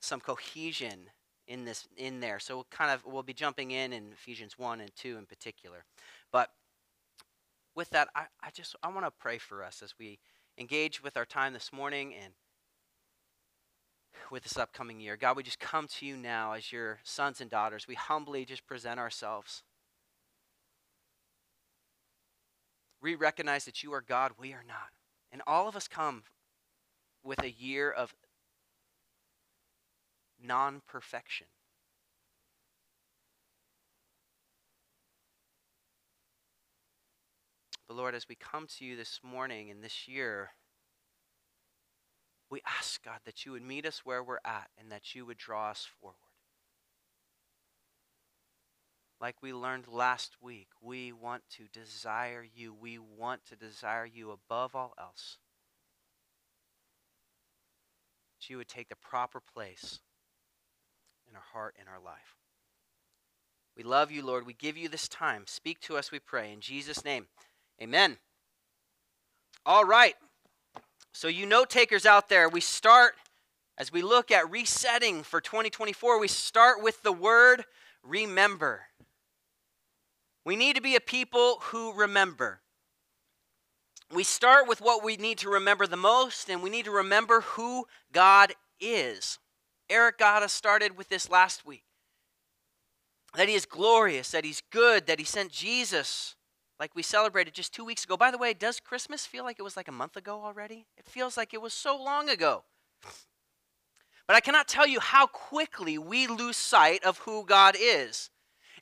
some 0.00 0.20
cohesion 0.20 1.10
in 1.46 1.64
this 1.64 1.86
in 1.96 2.20
there. 2.20 2.38
So 2.38 2.56
we'll 2.56 2.66
kind 2.70 2.90
of 2.90 3.04
we'll 3.04 3.22
be 3.22 3.34
jumping 3.34 3.70
in 3.70 3.92
in 3.92 4.12
Ephesians 4.12 4.58
one 4.58 4.80
and 4.80 4.94
two 4.94 5.16
in 5.18 5.26
particular. 5.26 5.84
But 6.32 6.50
with 7.74 7.90
that, 7.90 8.08
I, 8.14 8.26
I 8.42 8.50
just 8.50 8.76
I 8.82 8.88
want 8.88 9.06
to 9.06 9.10
pray 9.10 9.38
for 9.38 9.64
us 9.64 9.82
as 9.82 9.94
we 9.98 10.18
engage 10.58 11.02
with 11.02 11.16
our 11.16 11.24
time 11.24 11.52
this 11.52 11.72
morning 11.72 12.14
and 12.14 12.32
with 14.30 14.42
this 14.42 14.56
upcoming 14.56 15.00
year. 15.00 15.16
God, 15.16 15.36
we 15.36 15.42
just 15.42 15.60
come 15.60 15.86
to 15.88 16.06
you 16.06 16.16
now 16.16 16.52
as 16.52 16.72
your 16.72 16.98
sons 17.04 17.40
and 17.40 17.50
daughters. 17.50 17.86
We 17.88 17.94
humbly 17.94 18.44
just 18.44 18.66
present 18.66 18.98
ourselves. 18.98 19.62
We 23.00 23.14
recognize 23.14 23.64
that 23.66 23.82
you 23.82 23.92
are 23.92 24.00
God, 24.00 24.32
we 24.38 24.52
are 24.52 24.64
not. 24.66 24.88
And 25.30 25.42
all 25.46 25.68
of 25.68 25.76
us 25.76 25.88
come 25.88 26.22
with 27.22 27.42
a 27.42 27.50
year 27.50 27.90
of 27.90 28.14
non 30.42 30.80
perfection. 30.86 31.46
But 37.88 37.96
Lord, 37.96 38.14
as 38.14 38.28
we 38.28 38.34
come 38.34 38.66
to 38.78 38.84
you 38.84 38.96
this 38.96 39.20
morning 39.22 39.70
and 39.70 39.82
this 39.82 40.08
year, 40.08 40.50
we 42.54 42.60
ask, 42.78 43.04
God, 43.04 43.18
that 43.24 43.44
you 43.44 43.50
would 43.50 43.64
meet 43.64 43.84
us 43.84 44.02
where 44.04 44.22
we're 44.22 44.38
at 44.44 44.68
and 44.78 44.92
that 44.92 45.12
you 45.12 45.26
would 45.26 45.38
draw 45.38 45.70
us 45.70 45.88
forward. 46.00 46.14
Like 49.20 49.42
we 49.42 49.52
learned 49.52 49.88
last 49.88 50.36
week, 50.40 50.68
we 50.80 51.10
want 51.10 51.42
to 51.56 51.64
desire 51.72 52.46
you. 52.54 52.72
We 52.72 53.00
want 53.00 53.44
to 53.46 53.56
desire 53.56 54.06
you 54.06 54.30
above 54.30 54.76
all 54.76 54.94
else. 55.00 55.38
That 58.38 58.48
you 58.48 58.58
would 58.58 58.68
take 58.68 58.88
the 58.88 58.94
proper 58.94 59.40
place 59.40 59.98
in 61.28 61.34
our 61.34 61.42
heart 61.52 61.74
and 61.80 61.88
our 61.88 62.00
life. 62.00 62.36
We 63.76 63.82
love 63.82 64.12
you, 64.12 64.24
Lord. 64.24 64.46
We 64.46 64.54
give 64.54 64.76
you 64.76 64.88
this 64.88 65.08
time. 65.08 65.42
Speak 65.48 65.80
to 65.80 65.96
us, 65.96 66.12
we 66.12 66.20
pray. 66.20 66.52
In 66.52 66.60
Jesus' 66.60 67.04
name, 67.04 67.26
amen. 67.82 68.18
All 69.66 69.84
right. 69.84 70.14
So, 71.14 71.28
you 71.28 71.46
note 71.46 71.70
takers 71.70 72.04
out 72.04 72.28
there, 72.28 72.48
we 72.48 72.60
start 72.60 73.14
as 73.76 73.92
we 73.92 74.02
look 74.02 74.30
at 74.30 74.50
resetting 74.50 75.22
for 75.22 75.40
2024, 75.40 76.20
we 76.20 76.28
start 76.28 76.82
with 76.82 77.02
the 77.02 77.12
word 77.12 77.64
remember. 78.02 78.82
We 80.44 80.56
need 80.56 80.76
to 80.76 80.82
be 80.82 80.94
a 80.94 81.00
people 81.00 81.58
who 81.62 81.92
remember. 81.92 82.60
We 84.12 84.22
start 84.22 84.68
with 84.68 84.80
what 84.80 85.02
we 85.02 85.16
need 85.16 85.38
to 85.38 85.48
remember 85.48 85.86
the 85.86 85.96
most, 85.96 86.48
and 86.48 86.62
we 86.62 86.70
need 86.70 86.84
to 86.84 86.90
remember 86.90 87.40
who 87.40 87.86
God 88.12 88.52
is. 88.78 89.38
Eric 89.90 90.18
got 90.18 90.42
us 90.42 90.52
started 90.52 90.96
with 90.96 91.08
this 91.08 91.30
last 91.30 91.66
week 91.66 91.84
that 93.34 93.48
He 93.48 93.54
is 93.54 93.66
glorious, 93.66 94.30
that 94.30 94.44
He's 94.44 94.62
good, 94.70 95.06
that 95.06 95.18
He 95.18 95.24
sent 95.24 95.50
Jesus 95.50 96.36
like 96.78 96.94
we 96.94 97.02
celebrated 97.02 97.54
just 97.54 97.72
two 97.72 97.84
weeks 97.84 98.04
ago. 98.04 98.16
By 98.16 98.30
the 98.30 98.38
way, 98.38 98.52
does 98.52 98.80
Christmas 98.80 99.26
feel 99.26 99.44
like 99.44 99.58
it 99.58 99.62
was 99.62 99.76
like 99.76 99.88
a 99.88 99.92
month 99.92 100.16
ago 100.16 100.42
already? 100.44 100.86
It 100.96 101.06
feels 101.06 101.36
like 101.36 101.54
it 101.54 101.62
was 101.62 101.72
so 101.72 101.96
long 101.96 102.28
ago. 102.28 102.64
But 104.26 104.36
I 104.36 104.40
cannot 104.40 104.68
tell 104.68 104.86
you 104.86 105.00
how 105.00 105.26
quickly 105.26 105.98
we 105.98 106.26
lose 106.26 106.56
sight 106.56 107.04
of 107.04 107.18
who 107.18 107.44
God 107.44 107.76
is. 107.78 108.30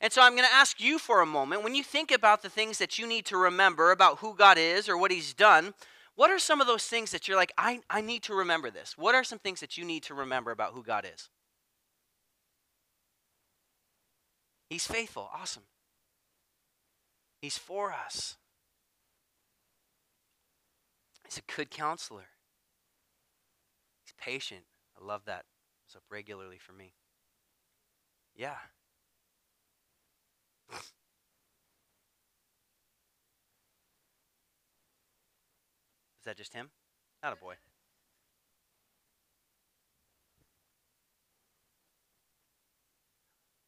And 0.01 0.11
so 0.11 0.21
I'm 0.21 0.35
going 0.35 0.47
to 0.47 0.53
ask 0.53 0.81
you 0.81 0.99
for 0.99 1.21
a 1.21 1.25
moment 1.25 1.63
when 1.63 1.75
you 1.75 1.83
think 1.83 2.11
about 2.11 2.41
the 2.41 2.49
things 2.49 2.77
that 2.79 2.97
you 2.97 3.07
need 3.07 3.25
to 3.25 3.37
remember 3.37 3.91
about 3.91 4.19
who 4.19 4.35
God 4.35 4.57
is 4.57 4.89
or 4.89 4.97
what 4.97 5.11
He's 5.11 5.33
done, 5.33 5.73
what 6.15 6.29
are 6.29 6.39
some 6.39 6.61
of 6.61 6.67
those 6.67 6.85
things 6.85 7.11
that 7.11 7.27
you're 7.27 7.37
like, 7.37 7.53
I, 7.57 7.81
I 7.89 8.01
need 8.01 8.23
to 8.23 8.33
remember 8.33 8.69
this? 8.69 8.97
What 8.97 9.15
are 9.15 9.23
some 9.23 9.39
things 9.39 9.59
that 9.61 9.77
you 9.77 9.85
need 9.85 10.03
to 10.03 10.13
remember 10.13 10.51
about 10.51 10.73
who 10.73 10.83
God 10.83 11.07
is? 11.11 11.29
He's 14.69 14.87
faithful. 14.87 15.29
Awesome. 15.33 15.63
He's 17.43 17.57
for 17.57 17.91
us. 17.91 18.37
He's 21.25 21.39
a 21.39 21.41
good 21.53 21.69
counselor. 21.69 22.29
He's 24.05 24.13
patient. 24.17 24.63
I 24.97 25.03
love 25.03 25.25
that. 25.25 25.43
It's 25.85 25.93
up 25.93 26.03
regularly 26.09 26.57
for 26.57 26.71
me. 26.71 26.93
Yeah. 28.33 28.55
Is 30.71 30.79
that 36.23 36.37
just 36.37 36.53
him? 36.53 36.69
Not 37.21 37.33
a 37.33 37.35
boy. 37.35 37.55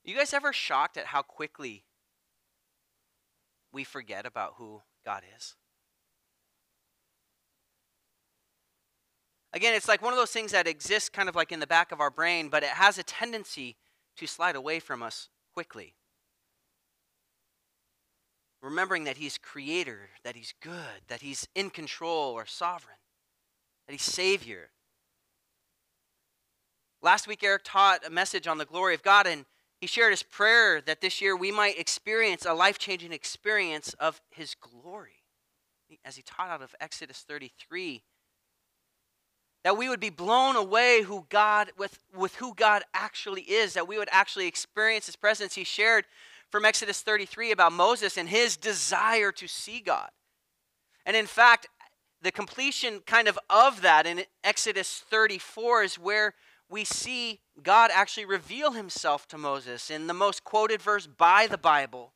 You 0.05 0.15
guys 0.15 0.33
ever 0.33 0.53
shocked 0.53 0.95
at 0.95 1.07
how 1.07 1.23
quickly 1.23 1.83
we 3.75 3.83
forget 3.83 4.25
about 4.25 4.55
who 4.57 4.81
God 5.05 5.21
is? 5.37 5.53
Again, 9.53 9.75
it's 9.75 9.87
like 9.87 10.01
one 10.01 10.11
of 10.11 10.17
those 10.17 10.31
things 10.31 10.51
that 10.51 10.67
exists 10.67 11.09
kind 11.09 11.29
of 11.29 11.35
like 11.35 11.51
in 11.51 11.59
the 11.59 11.67
back 11.67 11.91
of 11.91 11.99
our 11.99 12.09
brain, 12.09 12.49
but 12.49 12.63
it 12.63 12.69
has 12.69 12.97
a 12.97 13.03
tendency 13.03 13.75
to 14.17 14.25
slide 14.25 14.55
away 14.55 14.79
from 14.79 15.03
us 15.03 15.29
quickly. 15.53 15.93
Remembering 18.61 19.03
that 19.03 19.17
He's 19.17 19.37
creator, 19.37 20.09
that 20.23 20.35
He's 20.35 20.53
good, 20.61 21.03
that 21.07 21.21
He's 21.21 21.47
in 21.53 21.69
control 21.69 22.33
or 22.33 22.45
sovereign, 22.45 22.97
that 23.87 23.93
He's 23.93 24.01
Savior. 24.01 24.71
Last 27.01 27.27
week, 27.27 27.43
Eric 27.43 27.61
taught 27.63 28.05
a 28.05 28.09
message 28.09 28.47
on 28.47 28.57
the 28.57 28.65
glory 28.65 28.95
of 28.95 29.03
God, 29.03 29.27
and 29.27 29.45
he 29.85 29.87
shared 29.87 30.13
his 30.13 30.23
prayer 30.23 30.81
that 30.81 30.99
this 30.99 31.21
year 31.21 31.35
we 31.35 31.51
might 31.51 31.77
experience 31.77 32.43
a 32.43 32.55
life 32.55 32.79
changing 32.79 33.11
experience 33.11 33.93
of 33.99 34.19
his 34.31 34.55
glory. 34.55 35.21
As 36.03 36.15
he 36.15 36.23
taught 36.23 36.49
out 36.49 36.63
of 36.63 36.73
Exodus 36.79 37.23
33, 37.27 38.01
that 39.63 39.77
we 39.77 39.87
would 39.87 39.99
be 39.99 40.09
blown 40.09 40.55
away 40.55 41.03
who 41.03 41.27
God 41.29 41.71
with, 41.77 41.99
with 42.15 42.33
who 42.37 42.55
God 42.55 42.81
actually 42.95 43.43
is, 43.43 43.75
that 43.75 43.87
we 43.87 43.99
would 43.99 44.09
actually 44.11 44.47
experience 44.47 45.05
his 45.05 45.15
presence. 45.15 45.53
He 45.53 45.63
shared 45.63 46.05
from 46.49 46.65
Exodus 46.65 47.01
33 47.01 47.51
about 47.51 47.71
Moses 47.71 48.17
and 48.17 48.27
his 48.27 48.57
desire 48.57 49.31
to 49.33 49.47
see 49.47 49.81
God. 49.81 50.09
And 51.05 51.15
in 51.15 51.27
fact, 51.27 51.67
the 52.23 52.31
completion 52.31 53.01
kind 53.05 53.27
of 53.27 53.37
of 53.51 53.83
that 53.83 54.07
in 54.07 54.23
Exodus 54.43 55.03
34 55.11 55.83
is 55.83 55.99
where 55.99 56.33
we 56.69 56.83
see 56.83 57.39
God 57.61 57.91
actually 57.93 58.25
reveal 58.25 58.71
himself 58.71 59.27
to 59.27 59.37
Moses 59.37 59.89
in 59.89 60.07
the 60.07 60.13
most 60.13 60.43
quoted 60.43 60.81
verse 60.81 61.07
by 61.07 61.47
the 61.47 61.57
Bible, 61.57 62.13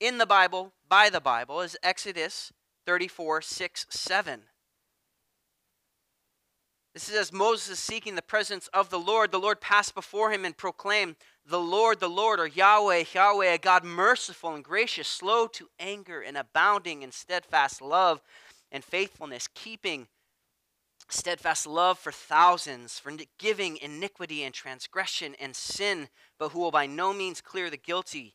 in 0.00 0.18
the 0.18 0.26
Bible, 0.26 0.72
by 0.88 1.10
the 1.10 1.20
Bible, 1.20 1.60
is 1.60 1.76
Exodus 1.82 2.52
34 2.86 3.42
6 3.42 3.86
7. 3.88 4.40
This 6.94 7.08
is 7.08 7.16
as 7.16 7.32
Moses 7.32 7.70
is 7.70 7.78
seeking 7.80 8.14
the 8.14 8.22
presence 8.22 8.68
of 8.68 8.88
the 8.88 9.00
Lord. 9.00 9.32
The 9.32 9.40
Lord 9.40 9.60
passed 9.60 9.96
before 9.96 10.30
him 10.30 10.44
and 10.44 10.56
proclaimed, 10.56 11.16
The 11.44 11.58
Lord, 11.58 11.98
the 11.98 12.08
Lord, 12.08 12.38
or 12.38 12.46
Yahweh, 12.46 13.04
Yahweh, 13.12 13.52
a 13.52 13.58
God 13.58 13.82
merciful 13.82 14.54
and 14.54 14.62
gracious, 14.62 15.08
slow 15.08 15.48
to 15.48 15.68
anger 15.80 16.20
and 16.20 16.36
abounding 16.36 17.02
in 17.02 17.10
steadfast 17.10 17.82
love 17.82 18.22
and 18.70 18.84
faithfulness, 18.84 19.48
keeping 19.52 20.06
steadfast 21.08 21.66
love 21.66 21.98
for 21.98 22.12
thousands, 22.12 22.98
for 22.98 23.12
giving 23.38 23.76
iniquity 23.78 24.42
and 24.42 24.54
transgression 24.54 25.34
and 25.40 25.54
sin, 25.54 26.08
but 26.38 26.50
who 26.50 26.60
will 26.60 26.70
by 26.70 26.86
no 26.86 27.12
means 27.12 27.40
clear 27.40 27.70
the 27.70 27.76
guilty, 27.76 28.34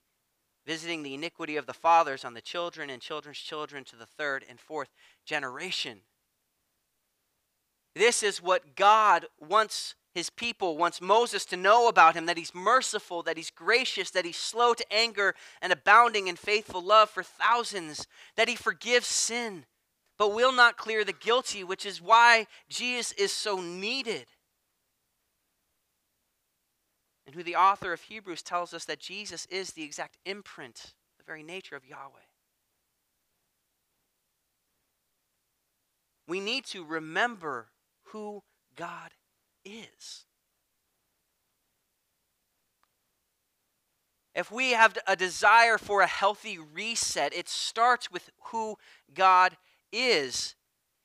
visiting 0.65 1.03
the 1.03 1.13
iniquity 1.13 1.57
of 1.57 1.65
the 1.65 1.73
fathers 1.73 2.23
on 2.23 2.33
the 2.33 2.41
children 2.41 2.89
and 2.89 3.01
children's 3.01 3.39
children 3.39 3.83
to 3.85 3.95
the 3.95 4.05
third 4.05 4.45
and 4.47 4.59
fourth 4.59 4.89
generation. 5.25 6.01
This 7.95 8.21
is 8.23 8.41
what 8.41 8.75
God 8.75 9.25
wants 9.39 9.95
his 10.13 10.29
people, 10.29 10.77
wants 10.77 11.01
Moses 11.01 11.45
to 11.45 11.57
know 11.57 11.87
about 11.87 12.15
him 12.15 12.25
that 12.27 12.37
he's 12.37 12.53
merciful, 12.53 13.23
that 13.23 13.37
he's 13.37 13.51
gracious, 13.51 14.11
that 14.11 14.25
he's 14.25 14.37
slow 14.37 14.73
to 14.73 14.93
anger 14.93 15.35
and 15.61 15.71
abounding 15.71 16.27
in 16.27 16.35
faithful 16.35 16.81
love 16.81 17.09
for 17.09 17.23
thousands, 17.23 18.07
that 18.35 18.47
he 18.49 18.55
forgives 18.55 19.07
sin 19.07 19.65
but 20.19 20.35
will 20.35 20.51
not 20.51 20.77
clear 20.77 21.05
the 21.05 21.13
guilty, 21.13 21.63
which 21.63 21.85
is 21.85 22.01
why 22.01 22.45
Jesus 22.67 23.13
is 23.13 23.31
so 23.31 23.61
needed. 23.61 24.25
And 27.25 27.33
who 27.33 27.41
the 27.41 27.55
author 27.55 27.93
of 27.93 28.01
Hebrews 28.01 28.41
tells 28.41 28.73
us 28.73 28.83
that 28.85 28.99
Jesus 28.99 29.47
is 29.49 29.71
the 29.71 29.83
exact 29.83 30.17
imprint, 30.25 30.93
the 31.17 31.23
very 31.25 31.41
nature 31.41 31.77
of 31.77 31.85
Yahweh. 31.85 32.19
We 36.27 36.41
need 36.41 36.65
to 36.65 36.83
remember 36.83 37.67
who 38.07 38.43
God 38.75 39.11
is. 39.63 40.25
If 44.35 44.51
we 44.51 44.71
have 44.71 44.97
a 45.07 45.15
desire 45.15 45.77
for 45.77 46.01
a 46.01 46.07
healthy 46.07 46.57
reset, 46.57 47.33
it 47.33 47.47
starts 47.47 48.11
with 48.11 48.29
who 48.51 48.75
God 49.13 49.55
is. 49.91 50.55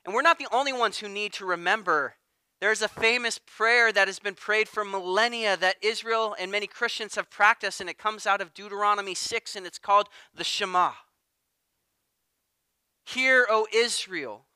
And 0.04 0.14
we're 0.14 0.22
not 0.22 0.38
the 0.38 0.48
only 0.52 0.72
ones 0.72 0.98
who 0.98 1.08
need 1.08 1.32
to 1.34 1.46
remember. 1.46 2.16
There's 2.60 2.82
a 2.82 2.88
famous 2.88 3.38
prayer 3.38 3.92
that 3.92 4.08
has 4.08 4.18
been 4.18 4.34
prayed 4.34 4.68
for 4.68 4.84
millennia 4.84 5.56
that 5.56 5.76
Israel 5.82 6.34
and 6.38 6.50
many 6.50 6.66
Christians 6.66 7.14
have 7.16 7.30
practiced, 7.30 7.80
and 7.80 7.90
it 7.90 7.98
comes 7.98 8.26
out 8.26 8.40
of 8.40 8.54
Deuteronomy 8.54 9.14
6, 9.14 9.56
and 9.56 9.66
it's 9.66 9.78
called 9.78 10.08
the 10.34 10.44
Shema. 10.44 10.92
Hear, 13.04 13.46
O 13.50 13.66
Israel, 13.74 14.46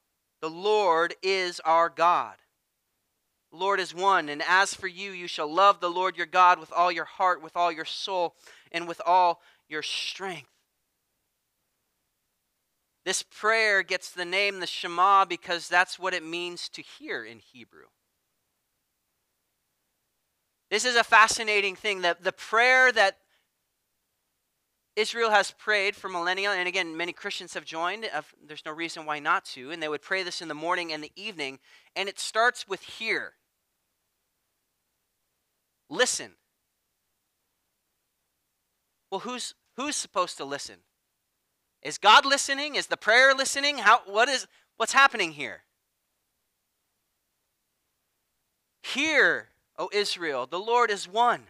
the 0.40 0.48
Lord 0.50 1.14
is 1.22 1.60
our 1.60 1.88
God. 1.88 2.36
The 3.50 3.58
Lord 3.58 3.80
is 3.80 3.94
one, 3.94 4.28
and 4.28 4.42
as 4.46 4.74
for 4.74 4.88
you, 4.88 5.10
you 5.10 5.26
shall 5.26 5.52
love 5.52 5.80
the 5.80 5.90
Lord 5.90 6.16
your 6.16 6.26
God 6.26 6.58
with 6.58 6.72
all 6.72 6.92
your 6.92 7.04
heart, 7.04 7.42
with 7.42 7.56
all 7.56 7.72
your 7.72 7.84
soul, 7.84 8.36
and 8.70 8.86
with 8.86 9.00
all 9.04 9.40
your 9.68 9.82
strength. 9.82 10.48
This 13.08 13.22
prayer 13.22 13.82
gets 13.82 14.10
the 14.10 14.26
name 14.26 14.60
the 14.60 14.66
Shema 14.66 15.24
because 15.24 15.66
that's 15.66 15.98
what 15.98 16.12
it 16.12 16.22
means 16.22 16.68
to 16.68 16.82
hear 16.82 17.24
in 17.24 17.38
Hebrew. 17.38 17.86
This 20.70 20.84
is 20.84 20.94
a 20.94 21.02
fascinating 21.02 21.74
thing. 21.74 22.02
that 22.02 22.22
the 22.22 22.32
prayer 22.32 22.92
that 22.92 23.16
Israel 24.94 25.30
has 25.30 25.52
prayed 25.52 25.96
for 25.96 26.10
millennia, 26.10 26.50
and 26.50 26.68
again, 26.68 26.98
many 26.98 27.14
Christians 27.14 27.54
have 27.54 27.64
joined. 27.64 28.04
There's 28.46 28.66
no 28.66 28.72
reason 28.72 29.06
why 29.06 29.20
not 29.20 29.46
to. 29.54 29.70
And 29.70 29.82
they 29.82 29.88
would 29.88 30.02
pray 30.02 30.22
this 30.22 30.42
in 30.42 30.48
the 30.48 30.54
morning 30.54 30.92
and 30.92 31.02
the 31.02 31.12
evening. 31.16 31.60
And 31.96 32.10
it 32.10 32.18
starts 32.18 32.68
with 32.68 32.82
hear. 32.82 33.32
Listen. 35.88 36.32
Well, 39.10 39.20
who's, 39.20 39.54
who's 39.78 39.96
supposed 39.96 40.36
to 40.36 40.44
listen? 40.44 40.80
Is 41.82 41.98
God 41.98 42.26
listening? 42.26 42.74
Is 42.74 42.88
the 42.88 42.96
prayer 42.96 43.34
listening? 43.34 43.78
How, 43.78 44.00
what 44.06 44.28
is, 44.28 44.46
what's 44.76 44.92
happening 44.92 45.32
here? 45.32 45.62
Hear, 48.82 49.48
O 49.78 49.88
Israel, 49.92 50.46
the 50.46 50.58
Lord 50.58 50.90
is 50.90 51.08
one. 51.08 51.42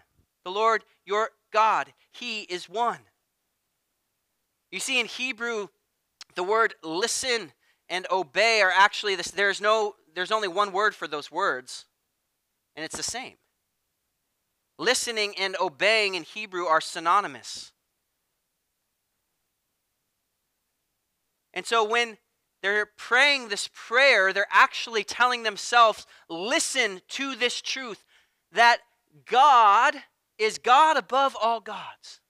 The 0.44 0.50
Lord, 0.50 0.84
your 1.04 1.30
God, 1.52 1.92
He 2.12 2.42
is 2.42 2.68
one. 2.68 3.00
You 4.70 4.80
see, 4.80 5.00
in 5.00 5.06
Hebrew, 5.06 5.68
the 6.34 6.42
word 6.42 6.74
listen 6.82 7.52
and 7.88 8.06
obey 8.10 8.60
are 8.60 8.72
actually 8.74 9.14
this. 9.14 9.30
There's 9.30 9.60
no, 9.60 9.94
there's 10.14 10.32
only 10.32 10.48
one 10.48 10.72
word 10.72 10.94
for 10.94 11.08
those 11.08 11.32
words, 11.32 11.86
and 12.76 12.84
it's 12.84 12.96
the 12.96 13.02
same. 13.02 13.34
Listening 14.78 15.34
and 15.38 15.56
obeying 15.60 16.14
in 16.14 16.22
Hebrew 16.22 16.66
are 16.66 16.80
synonymous. 16.80 17.72
And 21.58 21.66
so 21.66 21.82
when 21.82 22.18
they're 22.62 22.86
praying 22.86 23.48
this 23.48 23.68
prayer, 23.74 24.32
they're 24.32 24.46
actually 24.48 25.02
telling 25.02 25.42
themselves, 25.42 26.06
listen 26.30 27.00
to 27.08 27.34
this 27.34 27.60
truth 27.60 28.04
that 28.52 28.78
God 29.26 29.96
is 30.38 30.58
God 30.58 30.96
above 30.96 31.36
all 31.42 31.58
gods. 31.58 32.20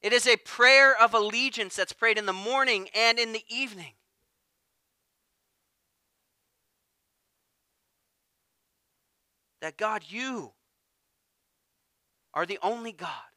It 0.00 0.14
is 0.14 0.26
a 0.26 0.38
prayer 0.38 0.98
of 0.98 1.12
allegiance 1.12 1.76
that's 1.76 1.92
prayed 1.92 2.16
in 2.16 2.24
the 2.24 2.32
morning 2.32 2.88
and 2.94 3.18
in 3.18 3.34
the 3.34 3.44
evening. 3.50 3.92
That 9.60 9.76
God, 9.76 10.04
you 10.08 10.52
are 12.32 12.46
the 12.46 12.58
only 12.62 12.92
God. 12.92 13.31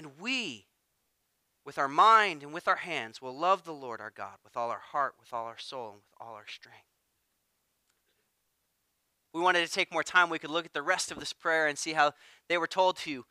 And 0.00 0.12
we, 0.18 0.64
with 1.66 1.76
our 1.76 1.86
mind 1.86 2.42
and 2.42 2.54
with 2.54 2.66
our 2.66 2.76
hands, 2.76 3.20
will 3.20 3.36
love 3.36 3.64
the 3.64 3.74
Lord 3.74 4.00
our 4.00 4.10
God 4.10 4.36
with 4.42 4.56
all 4.56 4.70
our 4.70 4.80
heart, 4.92 5.16
with 5.20 5.34
all 5.34 5.44
our 5.44 5.58
soul, 5.58 5.88
and 5.88 5.96
with 5.96 6.26
all 6.26 6.32
our 6.32 6.46
strength. 6.48 6.86
We 9.34 9.42
wanted 9.42 9.66
to 9.66 9.70
take 9.70 9.92
more 9.92 10.02
time. 10.02 10.30
We 10.30 10.38
could 10.38 10.48
look 10.48 10.64
at 10.64 10.72
the 10.72 10.80
rest 10.80 11.10
of 11.10 11.20
this 11.20 11.34
prayer 11.34 11.66
and 11.66 11.76
see 11.76 11.92
how 11.92 12.14
they 12.48 12.56
were 12.56 12.66
told 12.66 12.96
to 13.00 13.26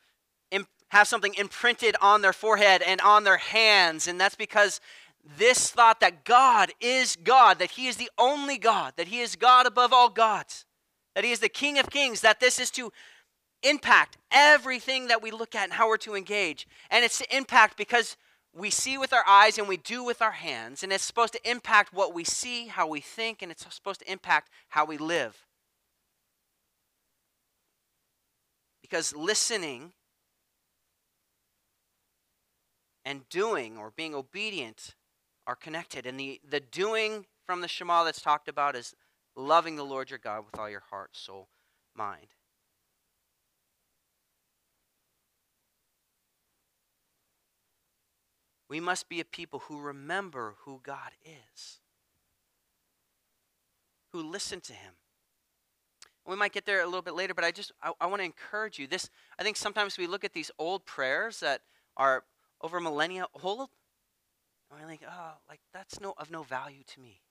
have 0.89 1.07
something 1.07 1.33
imprinted 1.39 1.95
on 2.03 2.21
their 2.21 2.33
forehead 2.33 2.83
and 2.83 3.01
on 3.01 3.23
their 3.23 3.37
hands. 3.37 4.07
And 4.07 4.21
that's 4.21 4.35
because 4.35 4.79
this 5.25 5.71
thought 5.71 6.01
that 6.01 6.23
God 6.23 6.69
is 6.79 7.15
God, 7.15 7.57
that 7.57 7.71
He 7.71 7.87
is 7.87 7.97
the 7.97 8.11
only 8.19 8.59
God, 8.59 8.93
that 8.97 9.07
He 9.07 9.21
is 9.21 9.35
God 9.35 9.65
above 9.65 9.91
all 9.91 10.09
gods, 10.09 10.65
that 11.15 11.23
He 11.23 11.31
is 11.31 11.39
the 11.39 11.49
King 11.49 11.79
of 11.79 11.89
kings, 11.89 12.21
that 12.21 12.39
this 12.39 12.59
is 12.59 12.69
to 12.71 12.91
impact 13.63 14.17
everything 14.31 15.07
that 15.07 15.21
we 15.21 15.31
look 15.31 15.55
at 15.55 15.65
and 15.65 15.73
how 15.73 15.87
we're 15.87 15.97
to 15.97 16.15
engage. 16.15 16.67
And 16.89 17.03
it's 17.03 17.19
to 17.19 17.35
impact 17.35 17.77
because 17.77 18.17
we 18.53 18.69
see 18.69 18.97
with 18.97 19.13
our 19.13 19.23
eyes 19.27 19.57
and 19.57 19.67
we 19.67 19.77
do 19.77 20.03
with 20.03 20.21
our 20.21 20.31
hands. 20.31 20.83
And 20.83 20.91
it's 20.91 21.03
supposed 21.03 21.33
to 21.33 21.49
impact 21.49 21.93
what 21.93 22.13
we 22.13 22.23
see, 22.23 22.67
how 22.67 22.87
we 22.87 23.01
think, 23.01 23.41
and 23.41 23.51
it's 23.51 23.65
supposed 23.73 24.01
to 24.01 24.11
impact 24.11 24.49
how 24.69 24.85
we 24.85 24.97
live. 24.97 25.45
Because 28.81 29.15
listening 29.15 29.93
and 33.05 33.27
doing 33.29 33.77
or 33.77 33.91
being 33.95 34.15
obedient 34.15 34.95
are 35.45 35.55
connected. 35.55 36.05
And 36.05 36.19
the, 36.19 36.39
the 36.47 36.59
doing 36.59 37.25
from 37.45 37.61
the 37.61 37.67
Shema 37.67 38.03
that's 38.03 38.21
talked 38.21 38.47
about 38.47 38.75
is 38.75 38.95
loving 39.35 39.75
the 39.75 39.85
Lord 39.85 40.09
your 40.09 40.19
God 40.19 40.45
with 40.45 40.59
all 40.59 40.69
your 40.69 40.83
heart, 40.91 41.15
soul, 41.15 41.49
mind. 41.95 42.27
We 48.69 48.79
must 48.79 49.09
be 49.09 49.19
a 49.19 49.25
people 49.25 49.59
who 49.67 49.79
remember 49.79 50.55
who 50.59 50.79
God 50.83 51.11
is, 51.25 51.79
who 54.13 54.21
listen 54.21 54.61
to 54.61 54.73
Him. 54.73 54.93
We 56.27 56.35
might 56.35 56.53
get 56.53 56.67
there 56.67 56.81
a 56.81 56.85
little 56.85 57.01
bit 57.01 57.15
later, 57.15 57.33
but 57.33 57.43
I 57.43 57.49
just 57.49 57.71
I, 57.81 57.91
I 57.99 58.05
want 58.05 58.19
to 58.21 58.25
encourage 58.25 58.77
you. 58.77 58.85
This 58.85 59.09
I 59.39 59.43
think 59.43 59.57
sometimes 59.57 59.97
we 59.97 60.05
look 60.05 60.23
at 60.23 60.33
these 60.33 60.51
old 60.59 60.85
prayers 60.85 61.39
that 61.39 61.61
are 61.97 62.23
over 62.61 62.79
millennia 62.79 63.25
old, 63.43 63.69
and 64.69 64.79
we're 64.79 64.87
like, 64.87 65.01
oh, 65.09 65.33
like 65.49 65.61
that's 65.73 65.99
no 65.99 66.13
of 66.17 66.29
no 66.29 66.43
value 66.43 66.83
to 66.93 66.99
me. 66.99 67.21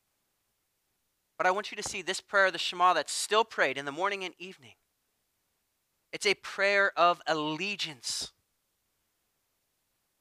But 1.36 1.46
I 1.46 1.52
want 1.52 1.70
you 1.70 1.76
to 1.76 1.88
see 1.88 2.02
this 2.02 2.20
prayer, 2.20 2.46
of 2.46 2.52
the 2.52 2.58
Shema, 2.58 2.94
that's 2.94 3.12
still 3.12 3.44
prayed 3.44 3.78
in 3.78 3.84
the 3.84 3.92
morning 3.92 4.24
and 4.24 4.34
evening. 4.40 4.74
It's 6.12 6.26
a 6.26 6.34
prayer 6.34 6.90
of 6.96 7.20
allegiance 7.28 8.32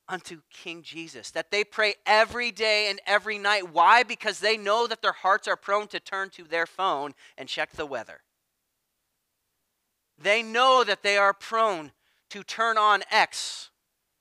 unto 0.10 0.42
King 0.50 0.82
Jesus, 0.84 1.32
that 1.32 1.52
they 1.52 1.64
pray 1.64 1.96
every 2.06 2.52
day 2.52 2.90
and 2.90 3.00
every 3.06 3.38
night. 3.38 3.72
Why? 3.72 4.04
Because 4.04 4.40
they 4.40 4.58
know 4.58 4.88
that 4.88 5.02
their 5.02 5.12
hearts 5.12 5.48
are 5.48 5.56
prone 5.56 5.88
to 5.88 6.00
turn 6.00 6.30
to 6.32 6.44
their 6.44 6.66
phone 6.66 7.14
and 7.38 7.50
check 7.50 7.72
the 7.72 7.86
weather. 7.86 8.22
They 10.18 10.42
know 10.42 10.84
that 10.84 11.04
they 11.04 11.18
are 11.18 11.34
prone 11.34 11.92
to 12.30 12.44
turn 12.44 12.78
on 12.78 13.04
X 13.12 13.70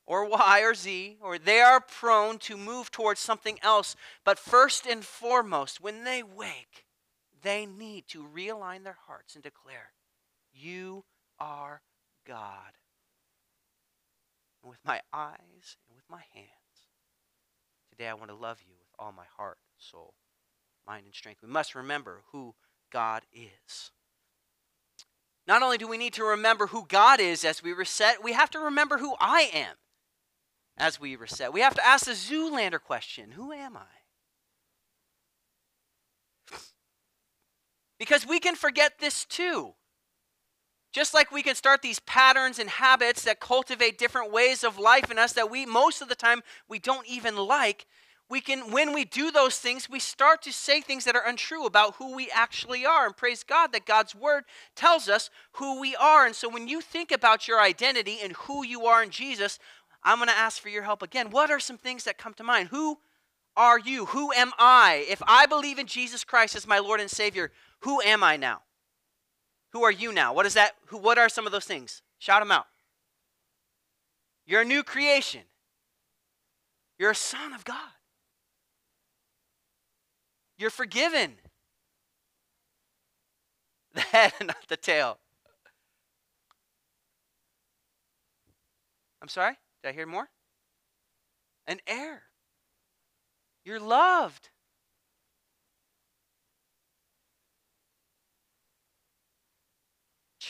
or 0.07 0.25
Y 0.29 0.61
or 0.61 0.75
Z, 0.75 1.17
or 1.21 1.39
they 1.39 1.61
are 1.61 1.81
prone 1.81 2.39
to 2.39 2.57
move 2.57 2.91
towards 2.91 3.21
something 3.21 3.59
else. 3.63 3.97
But 4.25 4.39
first 4.39 4.87
and 4.87 5.05
foremost, 5.05 5.81
when 5.81 6.05
they 6.05 6.23
wake, 6.23 6.87
they 7.43 7.67
need 7.67 8.07
to 8.09 8.25
realign 8.25 8.85
their 8.85 8.99
hearts 9.07 9.35
and 9.35 9.43
declare, 9.43 9.93
You 10.53 11.05
are 11.39 11.83
God. 12.27 12.73
And 14.67 14.71
with 14.73 14.85
my 14.85 15.01
eyes 15.13 15.77
and 15.87 15.95
with 15.95 16.11
my 16.11 16.23
hands, 16.35 16.49
today 17.89 18.09
I 18.09 18.15
want 18.15 18.31
to 18.31 18.35
love 18.35 18.59
you 18.67 18.75
with 18.77 18.89
all 18.99 19.13
my 19.13 19.27
heart, 19.37 19.59
soul, 19.79 20.15
mind, 20.85 21.05
and 21.07 21.15
strength. 21.15 21.41
We 21.41 21.49
must 21.49 21.77
remember 21.77 22.23
who 22.33 22.57
God 22.91 23.23
is. 23.33 23.93
Not 25.47 25.63
only 25.63 25.79
do 25.79 25.87
we 25.87 25.97
need 25.97 26.15
to 26.15 26.25
remember 26.25 26.67
who 26.67 26.85
God 26.85 27.21
is 27.21 27.45
as 27.45 27.63
we 27.63 27.73
reset, 27.73 28.25
we 28.25 28.33
have 28.33 28.51
to 28.51 28.59
remember 28.59 28.99
who 28.99 29.15
I 29.21 29.49
am 29.55 29.77
as 30.77 30.99
we 30.99 31.15
reset. 31.15 31.53
We 31.53 31.61
have 31.61 31.77
to 31.77 31.87
ask 31.87 32.07
the 32.07 32.11
Zoolander 32.11 32.83
question 32.83 33.31
Who 33.31 33.53
am 33.53 33.77
I? 33.77 33.87
Because 38.01 38.27
we 38.27 38.41
can 38.41 38.57
forget 38.57 38.99
this 38.99 39.25
too. 39.25 39.75
Just 40.93 41.13
like 41.13 41.31
we 41.31 41.43
can 41.43 41.55
start 41.55 41.83
these 41.83 42.01
patterns 42.01 42.59
and 42.59 42.71
habits 42.71 43.25
that 43.25 43.41
cultivate 43.41 43.99
different 43.99 44.33
ways 44.33 44.65
of 44.65 44.79
life 44.79 45.11
in 45.11 45.19
us 45.19 45.33
that 45.35 45.51
we, 45.51 45.67
most 45.67 46.01
of 46.01 46.09
the 46.09 46.15
time, 46.15 46.43
we 46.69 46.79
don't 46.79 47.07
even 47.07 47.37
like, 47.37 47.87
we 48.29 48.41
can 48.41 48.73
when 48.73 48.93
we 48.93 49.05
do 49.05 49.31
those 49.31 49.59
things 49.59 49.89
we 49.89 50.01
start 50.01 50.43
to 50.43 50.53
say 50.53 50.81
things 50.81 51.05
that 51.05 51.15
are 51.15 51.27
untrue 51.27 51.65
about 51.65 51.97
who 51.97 52.15
we 52.15 52.29
actually 52.31 52.85
are. 52.85 53.07
And 53.07 53.17
praise 53.17 53.43
god 53.43 53.73
that 53.73 53.87
god's 53.87 54.15
word 54.15 54.45
tells 54.75 55.09
us 55.09 55.31
who 55.53 55.81
we 55.81 55.95
are. 55.97 56.27
And 56.27 56.35
so 56.35 56.49
when 56.49 56.69
you 56.69 56.81
think 56.81 57.13
about 57.13 57.47
your 57.47 57.61
identity 57.61 58.19
and 58.23 58.33
who 58.33 58.65
you 58.65 58.87
are 58.87 59.03
in 59.03 59.11
jesus 59.11 59.59
i'm 60.03 60.19
going 60.19 60.29
to 60.29 60.37
ask 60.37 60.61
for 60.61 60.69
your 60.69 60.83
help 60.83 61.03
again. 61.03 61.31
What 61.31 61.51
are 61.51 61.61
some 61.61 61.79
things 61.79 62.05
that 62.05 62.19
come 62.19 62.35
to 62.35 62.45
mind? 62.45 62.69
Who 62.69 62.99
are 63.57 63.79
you? 63.79 64.07
Who 64.07 64.33
am 64.33 64.53
i? 64.59 65.07
If 65.09 65.23
i 65.27 65.47
believe 65.47 65.79
in 65.79 65.87
jesus 65.87 66.25
christ 66.25 66.57
as 66.57 66.67
my 66.67 66.79
lord 66.79 67.01
and 67.01 67.11
savior 67.11 67.53
who 67.81 68.03
am 68.03 68.25
i 68.25 68.37
now 68.37 68.63
who 69.73 69.85
are 69.85 69.93
you 69.93 70.13
now 70.13 70.33
what 70.33 70.47
is 70.47 70.55
that 70.55 70.73
who 70.87 70.99
what 70.99 71.19
are 71.19 71.29
some 71.29 71.47
of 71.47 71.53
those 71.53 71.65
things 71.65 72.03
shout 72.19 72.41
them 72.41 72.51
out 72.51 72.67
you're 74.47 74.63
a 74.63 74.65
new 74.65 74.83
creation 74.83 75.43
you're 76.99 77.11
a 77.11 77.15
son 77.15 77.53
of 77.53 77.65
god 77.65 77.91
you're 80.59 80.71
forgiven. 80.71 81.37
The 83.95 84.03
head, 84.03 84.35
not 84.43 84.69
the 84.69 84.77
tail. 84.77 85.17
I'm 89.23 89.29
sorry? 89.29 89.55
Did 89.83 89.89
I 89.89 89.93
hear 89.93 90.05
more? 90.05 90.29
An 91.67 91.81
heir. 91.87 92.25
You're 93.65 93.81
loved. 93.81 94.51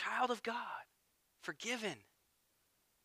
Child 0.07 0.31
of 0.31 0.43
God. 0.43 0.57
Forgiven. 1.43 1.97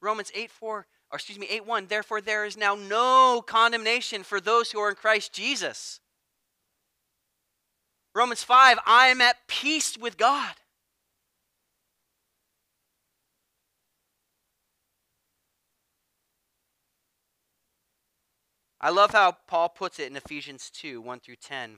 Romans 0.02 0.32
8 0.34 0.52
4, 0.52 0.70
or 0.70 0.86
excuse 1.14 1.40
me, 1.40 1.48
8 1.50 1.66
1. 1.66 1.88
Therefore, 1.88 2.22
there 2.22 2.46
is 2.46 2.58
now 2.58 2.76
no 2.76 3.44
condemnation 3.46 4.24
for 4.24 4.40
those 4.40 4.72
who 4.72 4.80
are 4.80 4.90
in 4.90 4.96
Christ 4.96 5.34
Jesus. 5.34 6.00
Romans 8.14 8.44
5, 8.44 8.80
I 8.86 9.08
am 9.08 9.22
at 9.22 9.38
peace 9.48 9.98
with 9.98 10.18
God. 10.18 10.54
I 18.82 18.90
love 18.90 19.12
how 19.12 19.38
Paul 19.48 19.70
puts 19.70 20.00
it 20.00 20.10
in 20.10 20.18
Ephesians 20.18 20.72
2 20.72 21.00
1 21.02 21.20
through 21.20 21.36
10. 21.36 21.78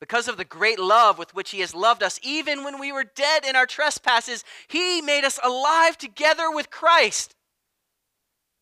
because 0.00 0.26
of 0.28 0.36
the 0.36 0.44
great 0.44 0.78
love 0.78 1.18
with 1.18 1.34
which 1.34 1.50
He 1.50 1.60
has 1.60 1.74
loved 1.74 2.02
us, 2.02 2.18
even 2.22 2.64
when 2.64 2.80
we 2.80 2.90
were 2.90 3.04
dead 3.04 3.44
in 3.44 3.54
our 3.54 3.66
trespasses, 3.66 4.44
He 4.66 5.00
made 5.02 5.24
us 5.24 5.38
alive 5.42 5.96
together 5.98 6.50
with 6.50 6.70
Christ. 6.70 7.36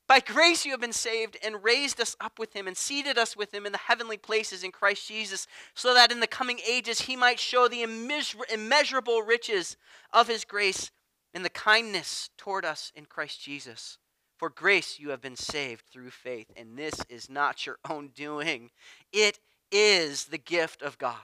By 0.09 0.21
grace 0.21 0.65
you 0.65 0.71
have 0.73 0.81
been 0.81 0.93
saved 0.93 1.37
and 1.45 1.63
raised 1.63 2.01
us 2.01 2.17
up 2.19 2.39
with 2.39 2.55
him 2.55 2.67
and 2.67 2.75
seated 2.75 3.19
us 3.19 3.37
with 3.37 3.53
him 3.53 3.67
in 3.67 3.73
the 3.73 3.79
heavenly 3.79 4.17
places 4.17 4.65
in 4.65 4.73
Christ 4.73 5.07
Jesus, 5.07 5.47
so 5.75 5.93
that 5.93 6.11
in 6.11 6.21
the 6.21 6.27
coming 6.27 6.61
ages 6.67 7.03
he 7.03 7.15
might 7.15 7.39
show 7.39 7.69
the 7.69 7.83
immeasurable 7.83 9.21
riches 9.21 9.77
of 10.11 10.27
his 10.27 10.47
grace 10.47 10.91
and 11.35 11.45
the 11.45 11.51
kindness 11.51 12.31
toward 12.39 12.65
us 12.65 12.91
in 12.97 13.05
Christ 13.05 13.43
Jesus. 13.43 13.99
For 14.39 14.49
grace 14.49 14.99
you 14.99 15.11
have 15.11 15.21
been 15.21 15.37
saved 15.37 15.85
through 15.93 16.11
faith, 16.11 16.47
and 16.57 16.79
this 16.79 16.95
is 17.11 17.29
not 17.29 17.67
your 17.67 17.77
own 17.87 18.09
doing. 18.15 18.71
It 19.13 19.39
is 19.71 20.27
the 20.27 20.39
gift 20.39 20.83
of 20.83 20.99
God, 20.99 21.17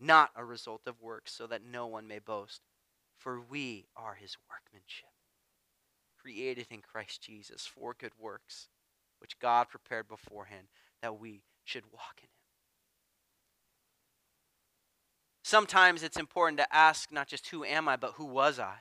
not 0.00 0.30
a 0.36 0.44
result 0.44 0.82
of 0.86 1.00
works, 1.00 1.32
so 1.32 1.46
that 1.46 1.64
no 1.64 1.86
one 1.86 2.06
may 2.06 2.18
boast. 2.18 2.62
For 3.16 3.40
we 3.40 3.86
are 3.96 4.14
his 4.14 4.36
workmanship, 4.48 5.10
created 6.20 6.68
in 6.70 6.82
Christ 6.82 7.20
Jesus 7.20 7.66
for 7.66 7.94
good 7.98 8.12
works, 8.18 8.68
which 9.18 9.38
God 9.40 9.68
prepared 9.68 10.08
beforehand 10.08 10.68
that 11.02 11.18
we 11.18 11.42
should 11.64 11.84
walk 11.92 12.18
in 12.18 12.24
him. 12.24 12.30
Sometimes 15.42 16.02
it's 16.02 16.18
important 16.18 16.58
to 16.58 16.74
ask 16.74 17.10
not 17.10 17.26
just 17.26 17.48
who 17.48 17.64
am 17.64 17.88
I, 17.88 17.96
but 17.96 18.12
who 18.16 18.26
was 18.26 18.58
I? 18.58 18.76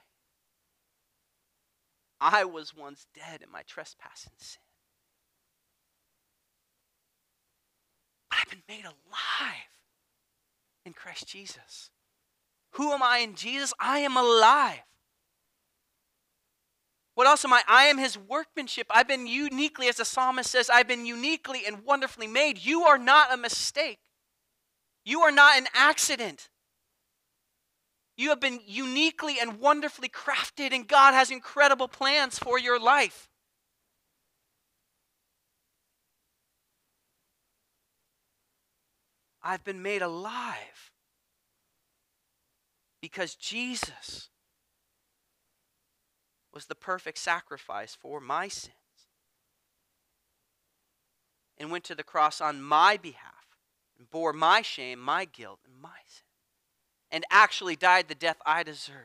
I 2.20 2.44
was 2.44 2.76
once 2.76 3.08
dead 3.14 3.42
in 3.42 3.52
my 3.52 3.62
trespass 3.62 4.26
and 4.26 4.34
sin. 4.38 4.62
I've 8.48 8.52
been 8.52 8.78
made 8.78 8.86
alive 8.86 9.68
in 10.86 10.94
Christ 10.94 11.28
Jesus. 11.28 11.90
Who 12.74 12.92
am 12.94 13.04
I 13.04 13.20
in 13.20 13.36
Jesus? 13.36 13.74
I 13.80 14.00
am 14.00 14.16
alive. 14.16 14.80
What 17.16 17.28
else 17.28 17.44
am 17.44 17.52
I? 17.52 17.64
I 17.68 17.86
am 17.86 17.98
his 17.98 18.18
workmanship. 18.18 18.88
I've 18.90 19.08
been 19.08 19.28
uniquely, 19.28 19.90
as 19.90 19.98
the 19.98 20.06
psalmist 20.06 20.52
says, 20.52 20.70
I've 20.70 20.88
been 20.88 21.06
uniquely 21.06 21.64
and 21.66 21.84
wonderfully 21.84 22.28
made. 22.28 22.64
You 22.64 22.84
are 22.84 22.98
not 22.98 23.34
a 23.34 23.38
mistake. 23.38 24.00
You 25.04 25.22
are 25.22 25.32
not 25.32 25.58
an 25.58 25.68
accident. 25.74 26.50
You 28.16 28.30
have 28.30 28.40
been 28.40 28.62
uniquely 28.66 29.40
and 29.42 29.60
wonderfully 29.60 30.10
crafted, 30.10 30.74
and 30.74 30.88
God 30.88 31.14
has 31.14 31.32
incredible 31.32 31.88
plans 31.88 32.40
for 32.40 32.58
your 32.58 32.80
life. 32.80 33.27
I've 39.48 39.64
been 39.64 39.82
made 39.82 40.02
alive 40.02 40.92
because 43.02 43.34
Jesus 43.34 44.28
was 46.54 46.66
the 46.66 46.76
perfect 46.76 47.18
sacrifice 47.18 47.96
for 47.96 48.20
my 48.20 48.50
sins 48.50 48.76
and 51.58 51.72
went 51.72 51.86
to 51.86 51.96
the 51.96 52.04
cross 52.04 52.42
on 52.42 52.62
my 52.62 52.98
behalf 52.98 53.56
and 53.98 54.12
bore 54.12 54.34
my 54.34 54.62
shame, 54.62 55.00
my 55.00 55.24
guilt, 55.24 55.60
and 55.64 55.82
my 55.82 56.00
sin, 56.06 56.26
and 57.10 57.24
actually 57.32 57.78
died 57.78 58.10
the 58.10 58.16
death 58.16 58.42
I 58.46 58.64
deserved. 58.64 59.00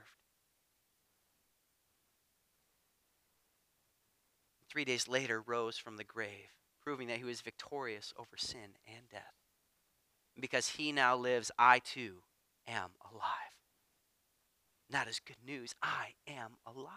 Three 4.68 4.84
days 4.84 5.06
later, 5.06 5.40
rose 5.40 5.78
from 5.78 5.98
the 5.98 6.04
grave, 6.04 6.50
proving 6.82 7.06
that 7.06 7.18
he 7.18 7.24
was 7.24 7.42
victorious 7.42 8.12
over 8.18 8.36
sin 8.36 8.74
and 8.88 9.08
death. 9.08 9.41
Because 10.38 10.70
he 10.70 10.92
now 10.92 11.16
lives, 11.16 11.50
I 11.58 11.78
too 11.78 12.22
am 12.66 12.90
alive. 13.12 13.52
And 14.88 15.00
that 15.00 15.08
is 15.08 15.20
good 15.20 15.36
news. 15.46 15.74
I 15.82 16.14
am 16.26 16.52
alive. 16.66 16.88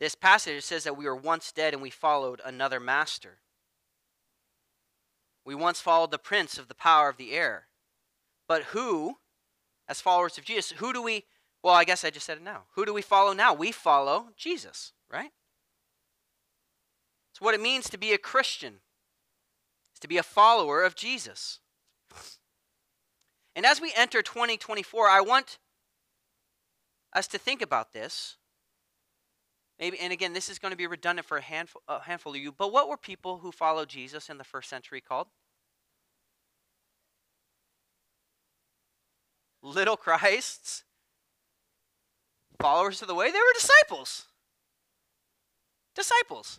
This 0.00 0.14
passage 0.14 0.62
says 0.62 0.84
that 0.84 0.96
we 0.98 1.06
were 1.06 1.16
once 1.16 1.50
dead 1.50 1.72
and 1.72 1.82
we 1.82 1.90
followed 1.90 2.40
another 2.44 2.78
master. 2.78 3.38
We 5.44 5.54
once 5.54 5.80
followed 5.80 6.10
the 6.10 6.18
prince 6.18 6.58
of 6.58 6.68
the 6.68 6.74
power 6.74 7.08
of 7.08 7.16
the 7.16 7.32
air. 7.32 7.68
But 8.48 8.64
who, 8.64 9.16
as 9.88 10.00
followers 10.00 10.36
of 10.36 10.44
Jesus, 10.44 10.78
who 10.78 10.92
do 10.92 11.00
we, 11.00 11.24
well, 11.64 11.74
I 11.74 11.82
guess 11.82 12.04
I 12.04 12.10
just 12.10 12.26
said 12.26 12.38
it 12.38 12.44
now. 12.44 12.62
Who 12.74 12.84
do 12.86 12.94
we 12.94 13.02
follow 13.02 13.32
now? 13.32 13.52
We 13.52 13.72
follow 13.72 14.28
Jesus, 14.36 14.92
right? 15.10 15.32
It's 17.32 17.40
what 17.40 17.54
it 17.54 17.60
means 17.60 17.90
to 17.90 17.98
be 17.98 18.12
a 18.12 18.18
Christian, 18.18 18.74
is 19.92 19.98
to 19.98 20.08
be 20.08 20.18
a 20.18 20.22
follower 20.22 20.84
of 20.84 20.94
Jesus. 20.94 21.58
And 23.56 23.66
as 23.66 23.80
we 23.80 23.92
enter 23.96 24.22
2024, 24.22 25.08
I 25.08 25.20
want 25.20 25.58
us 27.12 27.26
to 27.28 27.38
think 27.38 27.60
about 27.60 27.92
this 27.92 28.36
Maybe, 29.78 29.98
and 29.98 30.12
again, 30.12 30.32
this 30.32 30.48
is 30.48 30.58
going 30.58 30.70
to 30.70 30.76
be 30.76 30.86
redundant 30.86 31.26
for 31.26 31.36
a 31.36 31.42
handful, 31.42 31.82
a 31.88 32.00
handful 32.00 32.32
of 32.32 32.40
you, 32.40 32.52
but 32.52 32.72
what 32.72 32.88
were 32.88 32.96
people 32.96 33.38
who 33.38 33.50
followed 33.50 33.88
Jesus 33.88 34.30
in 34.30 34.38
the 34.38 34.44
first 34.44 34.70
century 34.70 35.00
called? 35.00 35.26
Little 39.62 39.96
Christs, 39.96 40.83
followers 42.60 43.02
of 43.02 43.08
the 43.08 43.14
way, 43.14 43.30
they 43.30 43.38
were 43.38 43.54
disciples. 43.54 44.26
Disciples. 45.94 46.58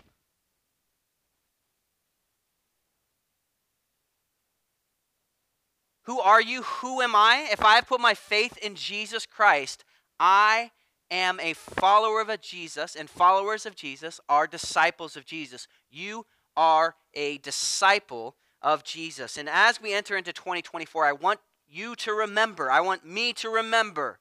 Who 6.04 6.20
are 6.20 6.42
you? 6.42 6.62
Who 6.62 7.02
am 7.02 7.16
I? 7.16 7.48
If 7.52 7.64
I 7.64 7.82
put 7.82 8.00
my 8.00 8.14
faith 8.14 8.58
in 8.58 8.76
Jesus 8.76 9.26
Christ, 9.26 9.84
I 10.20 10.72
am 11.10 11.40
a 11.40 11.54
follower 11.54 12.22
of 12.22 12.42
Jesus, 12.42 12.96
and 12.96 13.10
followers 13.10 13.66
of 13.66 13.76
Jesus 13.76 14.20
are 14.30 14.48
disciples 14.48 15.16
of 15.16 15.26
Jesus. 15.26 15.68
You 15.90 16.26
are 16.56 16.96
a 17.14 17.38
disciple 17.40 18.36
of 18.62 18.84
Jesus. 18.84 19.38
And 19.38 19.50
as 19.50 19.82
we 19.82 19.94
enter 19.94 20.16
into 20.16 20.34
2024, 20.34 21.06
I 21.06 21.12
want 21.12 21.40
you 21.68 21.96
to 21.96 22.14
remember, 22.14 22.72
I 22.72 22.82
want 22.82 23.06
me 23.06 23.34
to 23.34 23.50
remember 23.50 24.20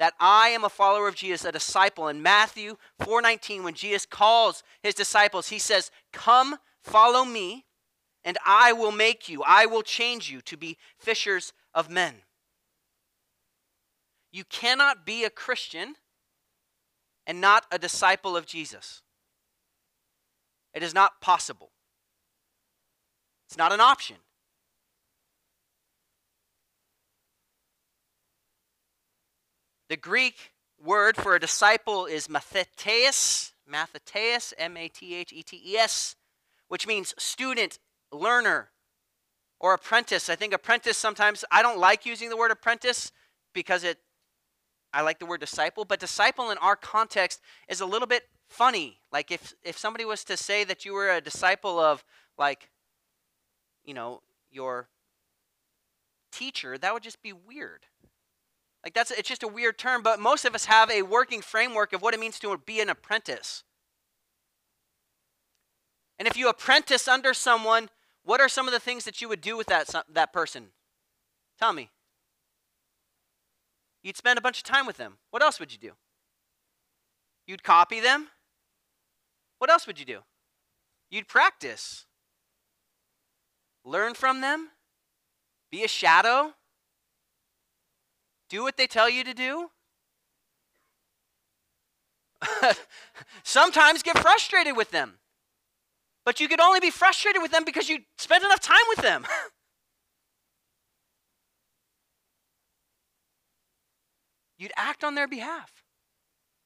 that 0.00 0.14
I 0.18 0.48
am 0.48 0.64
a 0.64 0.70
follower 0.70 1.08
of 1.08 1.14
Jesus, 1.14 1.44
a 1.44 1.52
disciple. 1.52 2.08
In 2.08 2.22
Matthew 2.22 2.78
4:19 2.98 3.62
when 3.62 3.74
Jesus 3.74 4.06
calls 4.06 4.62
his 4.82 4.94
disciples, 4.94 5.48
he 5.48 5.58
says, 5.58 5.90
"Come, 6.10 6.58
follow 6.80 7.26
me, 7.26 7.66
and 8.24 8.38
I 8.42 8.72
will 8.72 8.92
make 8.92 9.28
you, 9.28 9.42
I 9.42 9.66
will 9.66 9.82
change 9.82 10.30
you 10.30 10.40
to 10.40 10.56
be 10.56 10.78
fishers 10.98 11.52
of 11.74 11.90
men." 11.90 12.24
You 14.30 14.44
cannot 14.44 15.04
be 15.04 15.22
a 15.22 15.30
Christian 15.30 15.98
and 17.26 17.38
not 17.38 17.66
a 17.70 17.78
disciple 17.78 18.38
of 18.38 18.46
Jesus. 18.46 19.02
It 20.72 20.82
is 20.82 20.94
not 20.94 21.20
possible. 21.20 21.72
It's 23.44 23.58
not 23.58 23.70
an 23.70 23.80
option. 23.80 24.24
The 29.90 29.96
Greek 29.96 30.52
word 30.80 31.16
for 31.16 31.34
a 31.34 31.40
disciple 31.40 32.06
is 32.06 32.28
mathetes, 32.28 33.50
mathetes, 33.68 34.52
M 34.56 34.76
A 34.76 34.86
T 34.86 35.16
H 35.16 35.32
E 35.32 35.42
T 35.42 35.60
E 35.66 35.76
S, 35.76 36.14
which 36.68 36.86
means 36.86 37.12
student, 37.18 37.80
learner, 38.12 38.70
or 39.58 39.74
apprentice. 39.74 40.30
I 40.30 40.36
think 40.36 40.54
apprentice 40.54 40.96
sometimes, 40.96 41.44
I 41.50 41.60
don't 41.60 41.80
like 41.80 42.06
using 42.06 42.28
the 42.28 42.36
word 42.36 42.52
apprentice 42.52 43.10
because 43.52 43.82
it 43.82 43.98
I 44.92 45.02
like 45.02 45.18
the 45.18 45.26
word 45.26 45.40
disciple, 45.40 45.84
but 45.84 45.98
disciple 45.98 46.52
in 46.52 46.58
our 46.58 46.76
context 46.76 47.40
is 47.68 47.80
a 47.80 47.86
little 47.86 48.06
bit 48.06 48.28
funny. 48.48 49.00
Like 49.10 49.32
if 49.32 49.54
if 49.64 49.76
somebody 49.76 50.04
was 50.04 50.22
to 50.26 50.36
say 50.36 50.62
that 50.62 50.84
you 50.84 50.92
were 50.92 51.10
a 51.10 51.20
disciple 51.20 51.80
of 51.80 52.04
like 52.38 52.70
you 53.84 53.94
know, 53.94 54.22
your 54.52 54.88
teacher, 56.30 56.78
that 56.78 56.94
would 56.94 57.02
just 57.02 57.22
be 57.22 57.32
weird. 57.32 57.86
Like 58.84 58.94
that's 58.94 59.10
it's 59.10 59.28
just 59.28 59.42
a 59.42 59.48
weird 59.48 59.78
term, 59.78 60.02
but 60.02 60.20
most 60.20 60.44
of 60.44 60.54
us 60.54 60.64
have 60.66 60.90
a 60.90 61.02
working 61.02 61.42
framework 61.42 61.92
of 61.92 62.02
what 62.02 62.14
it 62.14 62.20
means 62.20 62.38
to 62.40 62.56
be 62.58 62.80
an 62.80 62.88
apprentice. 62.88 63.62
And 66.18 66.26
if 66.26 66.36
you 66.36 66.48
apprentice 66.48 67.08
under 67.08 67.34
someone, 67.34 67.88
what 68.24 68.40
are 68.40 68.48
some 68.48 68.66
of 68.66 68.72
the 68.72 68.80
things 68.80 69.04
that 69.04 69.20
you 69.20 69.28
would 69.28 69.40
do 69.40 69.56
with 69.56 69.66
that 69.66 69.94
that 70.12 70.32
person? 70.32 70.68
Tell 71.58 71.72
me. 71.72 71.90
You'd 74.02 74.16
spend 74.16 74.38
a 74.38 74.42
bunch 74.42 74.58
of 74.58 74.64
time 74.64 74.86
with 74.86 74.96
them. 74.96 75.18
What 75.30 75.42
else 75.42 75.60
would 75.60 75.72
you 75.72 75.78
do? 75.78 75.92
You'd 77.46 77.62
copy 77.62 78.00
them. 78.00 78.28
What 79.58 79.70
else 79.70 79.86
would 79.86 79.98
you 79.98 80.06
do? 80.06 80.20
You'd 81.10 81.28
practice. 81.28 82.06
Learn 83.84 84.14
from 84.14 84.40
them. 84.40 84.70
Be 85.70 85.84
a 85.84 85.88
shadow. 85.88 86.54
Do 88.50 88.62
what 88.64 88.76
they 88.76 88.86
tell 88.88 89.08
you 89.08 89.24
to 89.24 89.32
do. 89.32 89.70
Sometimes 93.44 94.02
get 94.02 94.18
frustrated 94.18 94.76
with 94.76 94.90
them. 94.90 95.20
But 96.24 96.40
you 96.40 96.48
could 96.48 96.60
only 96.60 96.80
be 96.80 96.90
frustrated 96.90 97.40
with 97.40 97.52
them 97.52 97.64
because 97.64 97.88
you 97.88 98.00
spent 98.18 98.44
enough 98.44 98.60
time 98.60 98.84
with 98.88 98.98
them. 98.98 99.24
you'd 104.58 104.72
act 104.76 105.02
on 105.04 105.14
their 105.14 105.28
behalf. 105.28 105.84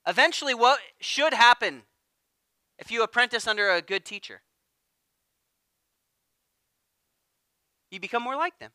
Eventually, 0.06 0.54
what 0.54 0.80
should 1.00 1.34
happen 1.34 1.82
if 2.78 2.90
you 2.90 3.02
apprentice 3.02 3.46
under 3.46 3.70
a 3.70 3.80
good 3.80 4.04
teacher? 4.04 4.42
You 7.90 8.00
become 8.00 8.22
more 8.22 8.36
like 8.36 8.58
them. 8.58 8.72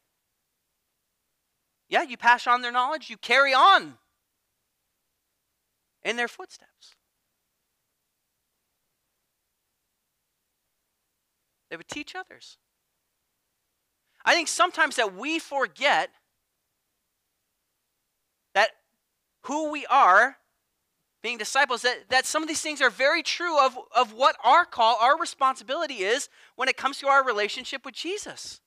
Yeah, 1.89 2.03
you 2.03 2.17
pass 2.17 2.45
on 2.45 2.61
their 2.61 2.71
knowledge, 2.71 3.09
you 3.09 3.17
carry 3.17 3.53
on 3.53 3.95
in 6.03 6.15
their 6.15 6.27
footsteps. 6.27 6.95
They 11.69 11.77
would 11.77 11.87
teach 11.87 12.15
others. 12.15 12.57
I 14.25 14.33
think 14.33 14.47
sometimes 14.47 14.95
that 14.97 15.15
we 15.15 15.39
forget 15.39 16.09
that 18.53 18.69
who 19.43 19.71
we 19.71 19.85
are 19.87 20.37
being 21.21 21.37
disciples 21.37 21.81
that, 21.81 22.09
that 22.09 22.25
some 22.25 22.41
of 22.41 22.47
these 22.47 22.61
things 22.61 22.81
are 22.81 22.89
very 22.89 23.23
true 23.23 23.59
of, 23.59 23.77
of 23.95 24.13
what 24.13 24.35
our 24.43 24.65
call 24.65 24.97
our 25.01 25.17
responsibility 25.19 25.95
is 25.95 26.29
when 26.55 26.69
it 26.69 26.77
comes 26.77 26.97
to 26.99 27.07
our 27.07 27.23
relationship 27.25 27.83
with 27.83 27.93
jesus 27.93 28.61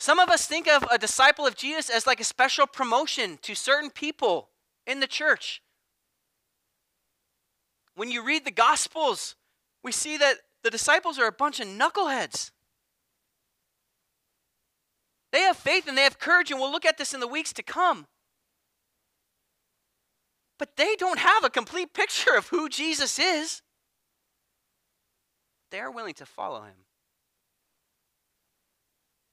some 0.00 0.18
of 0.18 0.28
us 0.28 0.46
think 0.46 0.66
of 0.66 0.84
a 0.90 0.98
disciple 0.98 1.46
of 1.46 1.54
jesus 1.54 1.88
as 1.88 2.06
like 2.06 2.20
a 2.20 2.24
special 2.24 2.66
promotion 2.66 3.38
to 3.42 3.54
certain 3.54 3.90
people 3.90 4.48
in 4.86 5.00
the 5.00 5.06
church 5.06 5.62
when 7.94 8.10
you 8.10 8.24
read 8.24 8.44
the 8.44 8.50
gospels 8.50 9.36
we 9.84 9.92
see 9.92 10.16
that 10.16 10.36
the 10.62 10.70
disciples 10.70 11.18
are 11.18 11.26
a 11.26 11.32
bunch 11.32 11.60
of 11.60 11.66
knuckleheads 11.66 12.50
They 15.32 15.42
have 15.42 15.56
faith 15.56 15.86
and 15.86 15.96
they 15.96 16.02
have 16.02 16.18
courage, 16.18 16.50
and 16.50 16.60
we'll 16.60 16.72
look 16.72 16.84
at 16.84 16.98
this 16.98 17.14
in 17.14 17.20
the 17.20 17.28
weeks 17.28 17.52
to 17.54 17.62
come. 17.62 18.06
But 20.58 20.76
they 20.76 20.96
don't 20.96 21.18
have 21.18 21.44
a 21.44 21.50
complete 21.50 21.94
picture 21.94 22.34
of 22.36 22.48
who 22.48 22.68
Jesus 22.68 23.18
is. 23.18 23.62
They 25.70 25.80
are 25.80 25.90
willing 25.90 26.14
to 26.14 26.26
follow 26.26 26.62
him. 26.62 26.74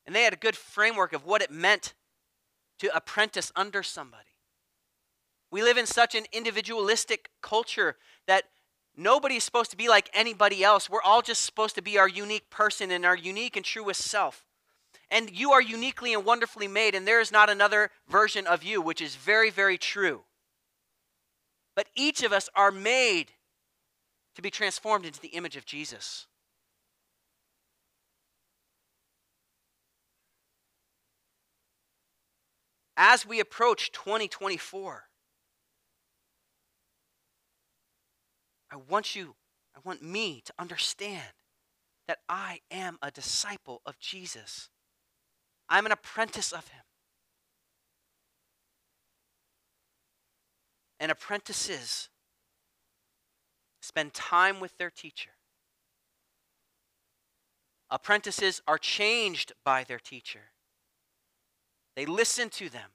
And 0.07 0.15
they 0.15 0.23
had 0.23 0.33
a 0.33 0.37
good 0.37 0.55
framework 0.55 1.13
of 1.13 1.25
what 1.25 1.41
it 1.41 1.51
meant 1.51 1.93
to 2.79 2.95
apprentice 2.95 3.51
under 3.55 3.83
somebody. 3.83 4.23
We 5.51 5.61
live 5.61 5.77
in 5.77 5.85
such 5.85 6.15
an 6.15 6.25
individualistic 6.31 7.29
culture 7.41 7.97
that 8.25 8.45
nobody's 8.95 9.43
supposed 9.43 9.71
to 9.71 9.77
be 9.77 9.89
like 9.89 10.09
anybody 10.13 10.63
else. 10.63 10.89
We're 10.89 11.01
all 11.01 11.21
just 11.21 11.43
supposed 11.43 11.75
to 11.75 11.81
be 11.81 11.97
our 11.97 12.07
unique 12.07 12.49
person 12.49 12.89
and 12.89 13.05
our 13.05 13.15
unique 13.15 13.55
and 13.57 13.65
truest 13.65 14.01
self. 14.01 14.45
And 15.09 15.29
you 15.29 15.51
are 15.51 15.61
uniquely 15.61 16.13
and 16.13 16.25
wonderfully 16.25 16.67
made, 16.67 16.95
and 16.95 17.07
there 17.07 17.21
is 17.21 17.31
not 17.31 17.49
another 17.49 17.91
version 18.09 18.47
of 18.47 18.63
you, 18.63 18.81
which 18.81 19.01
is 19.01 19.15
very, 19.15 19.49
very 19.49 19.77
true. 19.77 20.23
But 21.75 21.87
each 21.95 22.23
of 22.23 22.33
us 22.33 22.49
are 22.55 22.71
made 22.71 23.31
to 24.35 24.41
be 24.41 24.49
transformed 24.49 25.05
into 25.05 25.21
the 25.21 25.29
image 25.29 25.55
of 25.55 25.65
Jesus. 25.65 26.26
As 32.99 33.27
we 33.27 33.39
approach 33.39 33.91
2024, 33.91 35.03
I 38.71 38.75
want 38.75 39.15
you, 39.15 39.35
I 39.75 39.79
want 39.83 40.01
me 40.01 40.41
to 40.43 40.53
understand 40.57 41.21
that 42.07 42.17
I 42.27 42.61
am 42.71 42.97
a 43.03 43.11
disciple 43.11 43.81
of 43.85 43.99
Jesus. 43.99 44.69
I'm 45.69 45.85
an 45.85 45.91
apprentice 45.91 46.51
of 46.51 46.67
him. 46.69 46.81
And 50.99 51.11
apprentices 51.11 52.09
spend 53.81 54.15
time 54.15 54.59
with 54.59 54.75
their 54.79 54.89
teacher. 54.89 55.29
Apprentices 57.91 58.61
are 58.67 58.79
changed 58.79 59.53
by 59.63 59.83
their 59.83 59.99
teacher. 59.99 60.51
They 61.97 62.05
listen 62.05 62.51
to 62.51 62.69
them. 62.69 62.91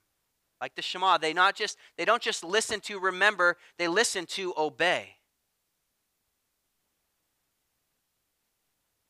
Like 0.61 0.77
the 0.77 0.81
Shema, 0.81 1.19
they 1.19 1.33
not 1.33 1.57
just 1.57 1.77
they 1.99 2.05
don't 2.05 2.23
just 2.23 2.45
listen 2.45 2.79
to 2.83 3.01
remember, 3.01 3.57
they 3.77 3.89
listen 3.89 4.27
to 4.27 4.55
obey. 4.57 5.17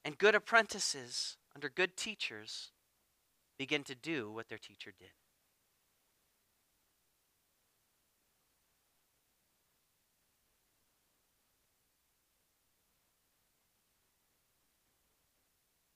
And 0.02 0.16
good 0.16 0.34
apprentices 0.34 1.36
under 1.54 1.68
good 1.68 1.94
teachers 1.94 2.72
begin 3.58 3.84
to 3.84 3.94
do 3.94 4.32
what 4.32 4.48
their 4.48 4.56
teacher 4.56 4.94
did. 4.98 5.10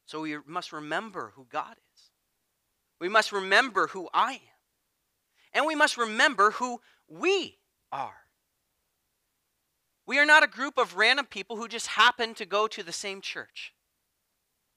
So 0.04 0.20
we 0.20 0.37
must 0.46 0.70
remember 0.70 1.32
who 1.35 1.46
God 1.50 1.76
is. 1.94 2.05
We 3.00 3.09
must 3.09 3.32
remember 3.32 3.88
who 3.88 4.09
I 4.12 4.32
am. 4.32 4.40
And 5.52 5.66
we 5.66 5.74
must 5.74 5.96
remember 5.96 6.52
who 6.52 6.80
we 7.09 7.59
are. 7.92 8.26
We 10.06 10.18
are 10.18 10.26
not 10.26 10.44
a 10.44 10.48
group 10.48 10.78
of 10.78 10.96
random 10.96 11.26
people 11.26 11.56
who 11.56 11.68
just 11.68 11.88
happen 11.88 12.35
to 12.35 12.46
go 12.46 12.66
to 12.68 12.82
the 12.82 12.92
same 12.92 13.20
church. 13.20 13.74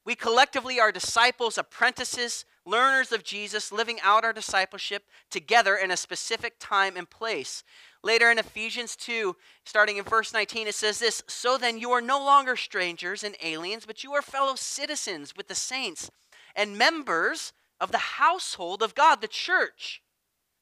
We 0.05 0.15
collectively 0.15 0.79
are 0.79 0.91
disciples, 0.91 1.57
apprentices, 1.57 2.45
learners 2.65 3.11
of 3.11 3.23
Jesus, 3.23 3.71
living 3.71 3.99
out 4.01 4.23
our 4.23 4.33
discipleship 4.33 5.03
together 5.29 5.75
in 5.75 5.91
a 5.91 5.97
specific 5.97 6.55
time 6.59 6.97
and 6.97 7.09
place. 7.09 7.63
Later 8.03 8.31
in 8.31 8.39
Ephesians 8.39 8.95
2, 8.95 9.35
starting 9.65 9.97
in 9.97 10.05
verse 10.05 10.33
19, 10.33 10.67
it 10.67 10.75
says 10.75 10.99
this 10.99 11.21
So 11.27 11.57
then 11.57 11.77
you 11.77 11.91
are 11.91 12.01
no 12.01 12.17
longer 12.17 12.55
strangers 12.55 13.23
and 13.23 13.35
aliens, 13.43 13.85
but 13.85 14.03
you 14.03 14.13
are 14.13 14.21
fellow 14.21 14.55
citizens 14.55 15.35
with 15.35 15.47
the 15.47 15.55
saints 15.55 16.09
and 16.55 16.77
members 16.77 17.53
of 17.79 17.91
the 17.91 17.97
household 17.97 18.81
of 18.83 18.95
God, 18.95 19.21
the 19.21 19.27
church 19.27 20.01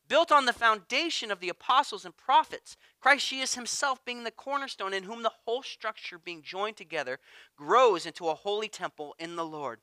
built 0.07 0.31
on 0.31 0.45
the 0.45 0.53
foundation 0.53 1.31
of 1.31 1.39
the 1.39 1.49
apostles 1.49 2.05
and 2.05 2.15
prophets, 2.15 2.77
Christ 2.99 3.29
Jesus 3.29 3.55
himself 3.55 4.03
being 4.05 4.23
the 4.23 4.31
cornerstone, 4.31 4.93
in 4.93 5.03
whom 5.03 5.23
the 5.23 5.31
whole 5.45 5.63
structure 5.63 6.17
being 6.17 6.41
joined 6.41 6.77
together 6.77 7.19
grows 7.57 8.05
into 8.05 8.27
a 8.27 8.35
holy 8.35 8.69
temple 8.69 9.15
in 9.19 9.35
the 9.35 9.45
Lord. 9.45 9.79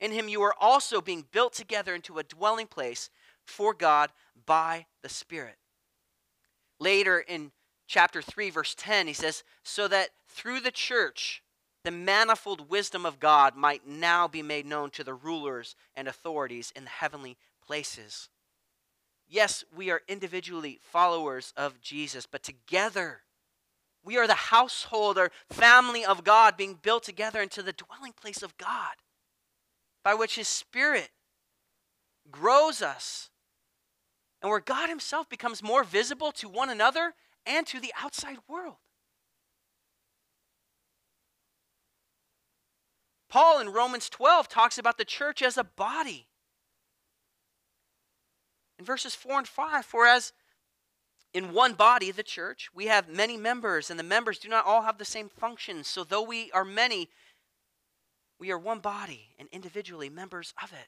In 0.00 0.12
him 0.12 0.28
you 0.28 0.42
are 0.42 0.54
also 0.58 1.00
being 1.00 1.26
built 1.32 1.52
together 1.52 1.94
into 1.94 2.18
a 2.18 2.24
dwelling 2.24 2.66
place 2.66 3.10
for 3.44 3.74
God 3.74 4.10
by 4.46 4.86
the 5.02 5.08
Spirit. 5.08 5.56
Later 6.78 7.18
in 7.18 7.52
chapter 7.86 8.20
3, 8.20 8.50
verse 8.50 8.74
10, 8.76 9.06
he 9.06 9.12
says, 9.12 9.44
So 9.62 9.88
that 9.88 10.10
through 10.28 10.60
the 10.60 10.70
church, 10.70 11.42
the 11.84 11.90
manifold 11.90 12.70
wisdom 12.70 13.04
of 13.04 13.20
God 13.20 13.54
might 13.56 13.86
now 13.86 14.26
be 14.26 14.42
made 14.42 14.66
known 14.66 14.90
to 14.90 15.04
the 15.04 15.14
rulers 15.14 15.76
and 15.94 16.08
authorities 16.08 16.72
in 16.74 16.84
the 16.84 16.90
heavenly 16.90 17.36
places. 17.64 18.30
Yes, 19.28 19.64
we 19.74 19.90
are 19.90 20.02
individually 20.08 20.80
followers 20.82 21.52
of 21.56 21.80
Jesus, 21.80 22.26
but 22.26 22.42
together 22.42 23.20
we 24.02 24.16
are 24.16 24.26
the 24.26 24.34
household 24.34 25.18
or 25.18 25.30
family 25.50 26.04
of 26.04 26.24
God 26.24 26.56
being 26.56 26.78
built 26.80 27.02
together 27.02 27.40
into 27.40 27.62
the 27.62 27.72
dwelling 27.72 28.12
place 28.12 28.42
of 28.42 28.56
God 28.56 28.96
by 30.02 30.14
which 30.14 30.36
His 30.36 30.48
Spirit 30.48 31.10
grows 32.30 32.82
us 32.82 33.30
and 34.42 34.50
where 34.50 34.60
God 34.60 34.88
Himself 34.88 35.28
becomes 35.28 35.62
more 35.62 35.84
visible 35.84 36.32
to 36.32 36.48
one 36.48 36.70
another 36.70 37.14
and 37.46 37.66
to 37.66 37.80
the 37.80 37.92
outside 38.00 38.38
world. 38.48 38.76
Paul 43.34 43.58
in 43.58 43.70
Romans 43.70 44.08
12 44.08 44.48
talks 44.48 44.78
about 44.78 44.96
the 44.96 45.04
church 45.04 45.42
as 45.42 45.58
a 45.58 45.64
body 45.64 46.28
in 48.78 48.84
verses 48.84 49.16
4 49.16 49.38
and 49.38 49.48
5, 49.48 49.84
for 49.84 50.06
as 50.06 50.32
in 51.32 51.52
one 51.52 51.72
body, 51.72 52.12
the 52.12 52.22
church, 52.22 52.68
we 52.72 52.86
have 52.86 53.08
many 53.08 53.36
members, 53.36 53.90
and 53.90 53.98
the 53.98 54.04
members 54.04 54.38
do 54.38 54.48
not 54.48 54.64
all 54.64 54.82
have 54.82 54.98
the 54.98 55.04
same 55.04 55.28
functions. 55.28 55.88
So, 55.88 56.04
though 56.04 56.22
we 56.22 56.52
are 56.52 56.64
many, 56.64 57.08
we 58.38 58.52
are 58.52 58.58
one 58.58 58.78
body 58.78 59.34
and 59.36 59.48
individually 59.50 60.08
members 60.08 60.54
of 60.62 60.72
it. 60.72 60.86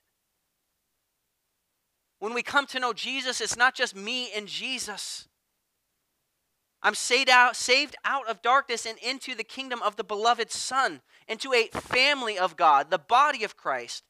When 2.21 2.33
we 2.33 2.45
come 2.45 2.67
to 2.67 2.79
know 2.79 2.93
Jesus, 2.93 3.41
it's 3.41 3.57
not 3.57 3.75
just 3.75 3.97
me 3.97 4.31
and 4.33 4.47
Jesus. 4.47 5.27
I'm 6.87 6.95
saved 6.95 7.29
out, 7.29 7.57
saved 7.57 7.97
out 8.05 8.29
of 8.29 8.43
darkness 8.43 8.87
and 8.87 8.97
into 8.99 9.35
the 9.35 9.45
kingdom 9.45 9.83
of 9.83 9.97
the 9.97 10.05
beloved 10.05 10.53
Son, 10.53 11.03
into 11.27 11.53
a 11.53 11.67
family 11.67 12.39
of 12.39 12.57
God, 12.57 12.91
the 12.91 12.99
body 12.99 13.43
of 13.43 13.57
Christ 13.57 14.05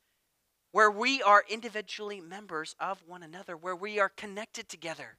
where 0.77 0.91
we 0.91 1.23
are 1.23 1.43
individually 1.49 2.21
members 2.21 2.77
of 2.79 3.03
one 3.07 3.23
another, 3.23 3.57
where 3.57 3.75
we 3.75 3.99
are 3.99 4.11
connected 4.11 4.69
together. 4.69 5.17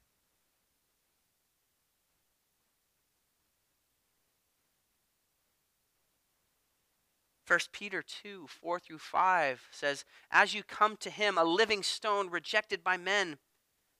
First 7.44 7.72
Peter 7.72 8.04
2, 8.22 8.46
4 8.46 8.78
through 8.78 8.98
5 8.98 9.66
says, 9.72 10.04
As 10.30 10.54
you 10.54 10.62
come 10.62 10.96
to 10.98 11.10
him, 11.10 11.36
a 11.36 11.42
living 11.42 11.82
stone 11.82 12.30
rejected 12.30 12.84
by 12.84 12.96
men, 12.96 13.38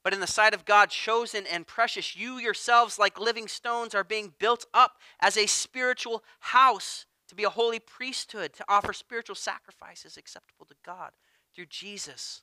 but 0.08 0.14
in 0.14 0.20
the 0.20 0.26
sight 0.26 0.54
of 0.54 0.64
God 0.64 0.88
chosen 0.88 1.44
and 1.46 1.66
precious, 1.66 2.16
you 2.16 2.38
yourselves, 2.38 2.98
like 2.98 3.20
living 3.20 3.46
stones, 3.46 3.94
are 3.94 4.02
being 4.02 4.32
built 4.38 4.64
up 4.72 4.96
as 5.20 5.36
a 5.36 5.44
spiritual 5.44 6.24
house 6.40 7.04
to 7.28 7.34
be 7.34 7.44
a 7.44 7.50
holy 7.50 7.78
priesthood, 7.78 8.54
to 8.54 8.64
offer 8.70 8.94
spiritual 8.94 9.34
sacrifices 9.34 10.16
acceptable 10.16 10.64
to 10.64 10.74
God 10.82 11.10
through 11.54 11.66
Jesus. 11.66 12.40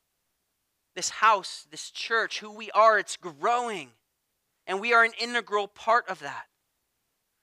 This 0.96 1.10
house, 1.10 1.66
this 1.72 1.90
church, 1.90 2.40
who 2.40 2.52
we 2.52 2.70
are, 2.70 3.00
it's 3.00 3.18
growing. 3.18 3.90
And 4.68 4.80
we 4.80 4.94
are 4.94 5.04
an 5.04 5.14
integral 5.20 5.68
part 5.68 6.08
of 6.08 6.20
that. 6.20 6.46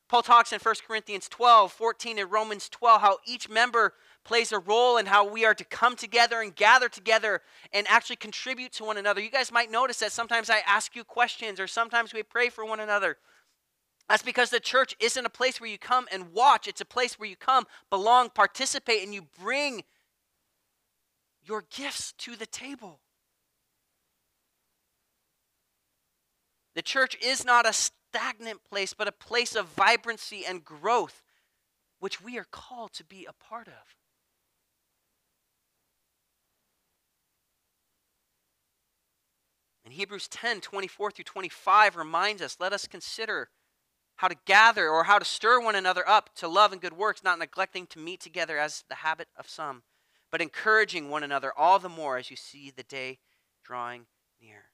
Paul 0.08 0.22
talks 0.22 0.52
in 0.52 0.61
1 0.61 0.74
Corinthians 0.87 1.28
12, 1.28 1.72
14, 1.72 2.20
and 2.20 2.30
Romans 2.30 2.68
12 2.68 3.00
how 3.00 3.18
each 3.26 3.48
member 3.48 3.94
plays 4.24 4.52
a 4.52 4.58
role 4.58 4.96
in 4.98 5.06
how 5.06 5.28
we 5.28 5.44
are 5.44 5.54
to 5.54 5.64
come 5.64 5.96
together 5.96 6.40
and 6.40 6.54
gather 6.54 6.88
together 6.88 7.42
and 7.72 7.87
actually 7.88 8.16
contribute 8.16 8.72
to 8.72 8.85
one 8.85 8.96
another. 8.96 9.20
You 9.20 9.30
guys 9.30 9.52
might 9.52 9.70
notice 9.70 9.98
that 9.98 10.12
sometimes 10.12 10.48
I 10.50 10.61
ask 10.66 10.94
you 10.94 11.04
questions 11.04 11.58
or 11.58 11.66
sometimes 11.66 12.14
we 12.14 12.22
pray 12.22 12.48
for 12.48 12.64
one 12.64 12.80
another. 12.80 13.18
That's 14.08 14.22
because 14.22 14.50
the 14.50 14.61
church 14.61 14.94
isn't 15.00 15.26
a 15.26 15.30
place 15.30 15.61
where 15.61 15.70
you 15.70 15.78
come 15.78 16.06
and 16.12 16.32
watch, 16.32 16.68
it's 16.68 16.80
a 16.80 16.87
place 16.87 17.18
where 17.18 17.28
you 17.28 17.37
come, 17.37 17.66
belong, 17.88 18.30
participate, 18.30 19.02
and 19.02 19.14
you 19.14 19.26
bring 19.40 19.85
your 21.44 21.64
gifts 21.70 22.12
to 22.18 22.37
the 22.37 22.46
table. 22.46 23.00
The 26.74 26.82
church 26.82 27.16
is 27.22 27.44
not 27.44 27.66
a 27.66 27.72
stagnant 27.72 28.64
place, 28.64 28.94
but 28.94 29.08
a 29.08 29.12
place 29.12 29.54
of 29.54 29.66
vibrancy 29.66 30.44
and 30.46 30.64
growth, 30.64 31.22
which 31.98 32.22
we 32.22 32.38
are 32.38 32.46
called 32.50 32.92
to 32.94 33.04
be 33.04 33.26
a 33.26 33.32
part 33.32 33.68
of. 33.68 34.01
And 39.92 39.98
Hebrews 39.98 40.26
10 40.28 40.62
24 40.62 41.11
through 41.11 41.24
25 41.24 41.96
reminds 41.96 42.40
us 42.40 42.57
let 42.59 42.72
us 42.72 42.87
consider 42.87 43.50
how 44.16 44.28
to 44.28 44.37
gather 44.46 44.88
or 44.88 45.05
how 45.05 45.18
to 45.18 45.24
stir 45.26 45.61
one 45.61 45.74
another 45.74 46.09
up 46.09 46.35
to 46.37 46.48
love 46.48 46.72
and 46.72 46.81
good 46.81 46.94
works, 46.94 47.22
not 47.22 47.38
neglecting 47.38 47.87
to 47.88 47.98
meet 47.98 48.18
together 48.18 48.59
as 48.59 48.85
the 48.88 48.94
habit 48.94 49.28
of 49.37 49.50
some, 49.50 49.83
but 50.31 50.40
encouraging 50.40 51.11
one 51.11 51.22
another 51.22 51.52
all 51.55 51.78
the 51.78 51.90
more 51.90 52.16
as 52.16 52.31
you 52.31 52.37
see 52.37 52.72
the 52.74 52.85
day 52.85 53.18
drawing 53.62 54.07
near. 54.40 54.70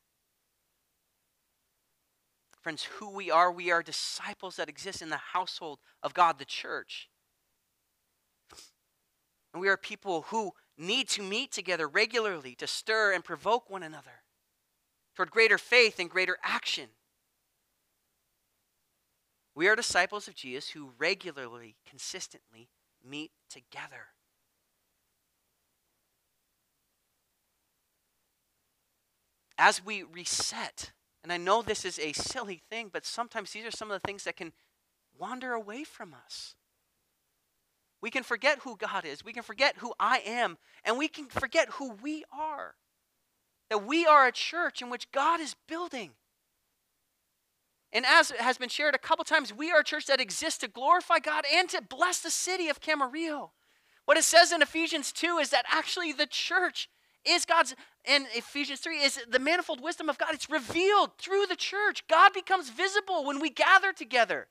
Friends, 2.60 2.84
who 2.84 3.10
we 3.10 3.28
are, 3.28 3.50
we 3.50 3.72
are 3.72 3.82
disciples 3.82 4.54
that 4.54 4.68
exist 4.68 5.02
in 5.02 5.10
the 5.10 5.16
household 5.16 5.80
of 6.00 6.14
God, 6.14 6.38
the 6.38 6.44
church. 6.44 7.08
And 9.52 9.60
we 9.60 9.68
are 9.68 9.76
people 9.76 10.26
who 10.28 10.52
need 10.76 11.08
to 11.08 11.24
meet 11.24 11.50
together 11.50 11.88
regularly 11.88 12.54
to 12.54 12.68
stir 12.68 13.12
and 13.12 13.24
provoke 13.24 13.68
one 13.68 13.82
another 13.82 14.22
toward 15.18 15.32
greater 15.32 15.58
faith 15.58 15.98
and 15.98 16.08
greater 16.08 16.38
action. 16.44 16.90
We 19.56 19.66
are 19.66 19.74
disciples 19.74 20.28
of 20.28 20.36
Jesus 20.36 20.68
who 20.70 20.92
regularly, 20.96 21.74
consistently 21.84 22.68
meet 23.04 23.32
together. 23.50 24.12
As 29.58 29.84
we 29.84 30.04
reset, 30.04 30.92
and 31.24 31.32
I 31.32 31.36
know 31.36 31.62
this 31.62 31.84
is 31.84 31.98
a 31.98 32.12
silly 32.12 32.62
thing, 32.70 32.88
but 32.92 33.04
sometimes 33.04 33.50
these 33.50 33.66
are 33.66 33.72
some 33.72 33.90
of 33.90 34.00
the 34.00 34.06
things 34.06 34.22
that 34.22 34.36
can 34.36 34.52
wander 35.18 35.52
away 35.52 35.82
from 35.82 36.14
us. 36.14 36.54
We 38.00 38.10
can 38.10 38.22
forget 38.22 38.60
who 38.60 38.76
God 38.76 39.04
is. 39.04 39.24
We 39.24 39.32
can 39.32 39.42
forget 39.42 39.78
who 39.78 39.94
I 39.98 40.22
am. 40.24 40.58
And 40.84 40.96
we 40.96 41.08
can 41.08 41.26
forget 41.26 41.70
who 41.70 41.94
we 41.94 42.22
are. 42.30 42.76
That 43.70 43.84
we 43.86 44.06
are 44.06 44.26
a 44.26 44.32
church 44.32 44.80
in 44.82 44.90
which 44.90 45.10
God 45.12 45.40
is 45.40 45.54
building. 45.66 46.12
And 47.92 48.04
as 48.04 48.30
has 48.30 48.58
been 48.58 48.68
shared 48.68 48.94
a 48.94 48.98
couple 48.98 49.24
times, 49.24 49.52
we 49.52 49.70
are 49.70 49.80
a 49.80 49.84
church 49.84 50.06
that 50.06 50.20
exists 50.20 50.58
to 50.60 50.68
glorify 50.68 51.18
God 51.18 51.44
and 51.52 51.68
to 51.70 51.80
bless 51.80 52.20
the 52.20 52.30
city 52.30 52.68
of 52.68 52.80
Camarillo. 52.80 53.50
What 54.04 54.18
it 54.18 54.24
says 54.24 54.52
in 54.52 54.62
Ephesians 54.62 55.12
2 55.12 55.38
is 55.38 55.50
that 55.50 55.64
actually 55.68 56.12
the 56.12 56.26
church 56.26 56.88
is 57.24 57.44
God's, 57.44 57.74
and 58.04 58.26
Ephesians 58.34 58.80
3 58.80 58.98
is 58.98 59.20
the 59.28 59.38
manifold 59.38 59.82
wisdom 59.82 60.08
of 60.08 60.18
God. 60.18 60.32
It's 60.32 60.48
revealed 60.48 61.18
through 61.18 61.46
the 61.46 61.56
church. 61.56 62.06
God 62.08 62.32
becomes 62.32 62.70
visible 62.70 63.24
when 63.24 63.40
we 63.40 63.50
gather 63.50 63.92
together. 63.92 64.48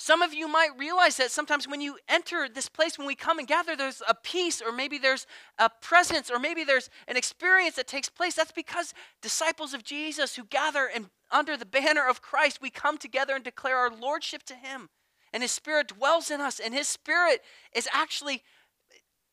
Some 0.00 0.22
of 0.22 0.32
you 0.32 0.48
might 0.48 0.70
realize 0.78 1.18
that 1.18 1.30
sometimes 1.30 1.68
when 1.68 1.82
you 1.82 1.98
enter 2.08 2.48
this 2.48 2.70
place, 2.70 2.96
when 2.96 3.06
we 3.06 3.14
come 3.14 3.38
and 3.38 3.46
gather, 3.46 3.76
there's 3.76 4.00
a 4.08 4.14
peace, 4.14 4.62
or 4.62 4.72
maybe 4.72 4.96
there's 4.96 5.26
a 5.58 5.68
presence, 5.68 6.30
or 6.30 6.38
maybe 6.38 6.64
there's 6.64 6.88
an 7.06 7.18
experience 7.18 7.76
that 7.76 7.86
takes 7.86 8.08
place. 8.08 8.34
That's 8.34 8.50
because 8.50 8.94
disciples 9.20 9.74
of 9.74 9.84
Jesus 9.84 10.36
who 10.36 10.44
gather 10.44 10.86
and 10.86 11.10
under 11.30 11.54
the 11.54 11.66
banner 11.66 12.08
of 12.08 12.22
Christ, 12.22 12.62
we 12.62 12.70
come 12.70 12.96
together 12.96 13.34
and 13.34 13.44
declare 13.44 13.76
our 13.76 13.94
lordship 13.94 14.42
to 14.44 14.54
Him. 14.54 14.88
And 15.34 15.42
His 15.42 15.52
Spirit 15.52 15.88
dwells 15.88 16.30
in 16.30 16.40
us, 16.40 16.60
and 16.60 16.72
His 16.72 16.88
Spirit 16.88 17.42
is 17.74 17.86
actually, 17.92 18.42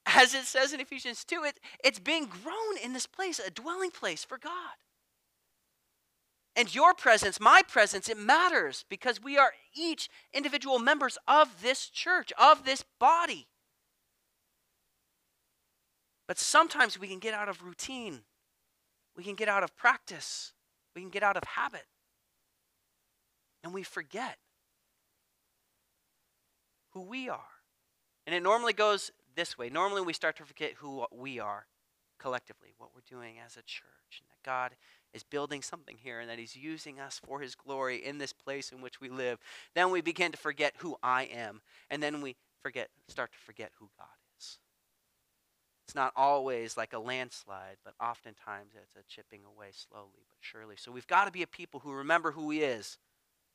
as 0.05 0.33
it 0.33 0.43
says 0.43 0.73
in 0.73 0.81
Ephesians 0.81 1.23
2, 1.23 1.45
it, 1.45 1.61
it's 1.81 1.99
being 1.99 2.25
grown 2.25 2.77
in 2.83 2.91
this 2.91 3.07
place, 3.07 3.39
a 3.39 3.49
dwelling 3.49 3.91
place 3.91 4.25
for 4.25 4.37
God. 4.37 4.75
And 6.57 6.73
your 6.73 6.95
presence, 6.95 7.39
my 7.39 7.61
presence, 7.61 8.09
it 8.09 8.17
matters 8.17 8.83
because 8.89 9.21
we 9.21 9.37
are 9.37 9.53
each 9.75 10.09
individual 10.33 10.79
members 10.79 11.19
of 11.27 11.61
this 11.61 11.87
church, 11.87 12.33
of 12.35 12.65
this 12.65 12.83
body. 12.99 13.45
But 16.27 16.39
sometimes 16.39 16.99
we 16.99 17.07
can 17.07 17.19
get 17.19 17.35
out 17.35 17.47
of 17.47 17.61
routine, 17.61 18.21
we 19.15 19.23
can 19.23 19.35
get 19.35 19.47
out 19.47 19.63
of 19.63 19.77
practice, 19.77 20.53
we 20.95 21.01
can 21.01 21.11
get 21.11 21.21
out 21.21 21.37
of 21.37 21.43
habit, 21.43 21.85
and 23.63 23.71
we 23.71 23.83
forget 23.83 24.39
who 26.89 27.01
we 27.01 27.29
are. 27.29 27.61
And 28.25 28.33
it 28.33 28.41
normally 28.41 28.73
goes 28.73 29.11
this 29.35 29.59
way. 29.59 29.69
Normally, 29.69 30.01
we 30.01 30.11
start 30.11 30.35
to 30.37 30.43
forget 30.43 30.73
who 30.77 31.05
we 31.11 31.39
are 31.39 31.67
collectively, 32.17 32.73
what 32.79 32.89
we're 32.95 33.01
doing 33.07 33.35
as 33.45 33.53
a 33.53 33.61
church, 33.61 34.19
and 34.19 34.27
that 34.29 34.43
God 34.43 34.71
is 35.13 35.23
building 35.23 35.61
something 35.61 35.97
here 35.97 36.19
and 36.19 36.29
that 36.29 36.39
He's 36.39 36.55
using 36.55 36.99
us 36.99 37.19
for 37.23 37.39
His 37.39 37.55
glory 37.55 37.97
in 38.05 38.17
this 38.17 38.33
place 38.33 38.71
in 38.71 38.81
which 38.81 39.01
we 39.01 39.09
live, 39.09 39.39
then 39.75 39.91
we 39.91 40.01
begin 40.01 40.31
to 40.31 40.37
forget 40.37 40.73
who 40.77 40.97
I 41.01 41.23
am. 41.23 41.61
And 41.89 42.01
then 42.01 42.21
we 42.21 42.35
forget, 42.61 42.89
start 43.07 43.31
to 43.31 43.37
forget 43.37 43.71
who 43.79 43.89
God 43.97 44.07
is. 44.39 44.59
It's 45.87 45.95
not 45.95 46.13
always 46.15 46.75
like 46.75 46.93
a 46.93 46.99
landslide, 46.99 47.77
but 47.83 47.93
oftentimes 48.01 48.73
it's 48.81 48.95
a 48.95 49.07
chipping 49.07 49.41
away 49.45 49.67
slowly 49.71 50.25
but 50.27 50.37
surely. 50.41 50.75
So 50.77 50.91
we've 50.91 51.07
got 51.07 51.25
to 51.25 51.31
be 51.31 51.43
a 51.43 51.47
people 51.47 51.79
who 51.79 51.91
remember 51.93 52.31
who 52.31 52.49
He 52.49 52.61
is, 52.61 52.97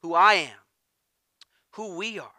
who 0.02 0.14
I 0.14 0.34
am, 0.34 0.58
who 1.72 1.96
we 1.96 2.18
are. 2.18 2.30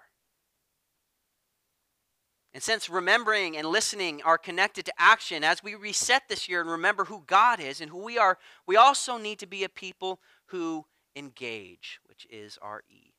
And 2.54 2.62
since 2.62 2.90
remembering 2.90 3.58
and 3.58 3.68
listening 3.68 4.22
are 4.24 4.38
connected 4.38 4.86
to 4.86 4.94
action, 5.00 5.44
as 5.44 5.64
we 5.64 5.74
reset 5.74 6.24
this 6.30 6.48
year 6.48 6.62
and 6.62 6.70
remember 6.70 7.06
who 7.06 7.24
God 7.26 7.60
is 7.60 7.82
and 7.82 7.90
who 7.90 8.04
we 8.04 8.18
are, 8.18 8.38
we 8.68 8.76
also 8.76 9.18
need 9.18 9.40
to 9.40 9.48
be 9.48 9.64
a 9.64 9.70
people 9.70 10.20
who 10.48 10.86
engage, 11.16 12.00
which 12.06 12.28
is 12.30 12.60
our 12.62 12.84
E. 12.92 13.14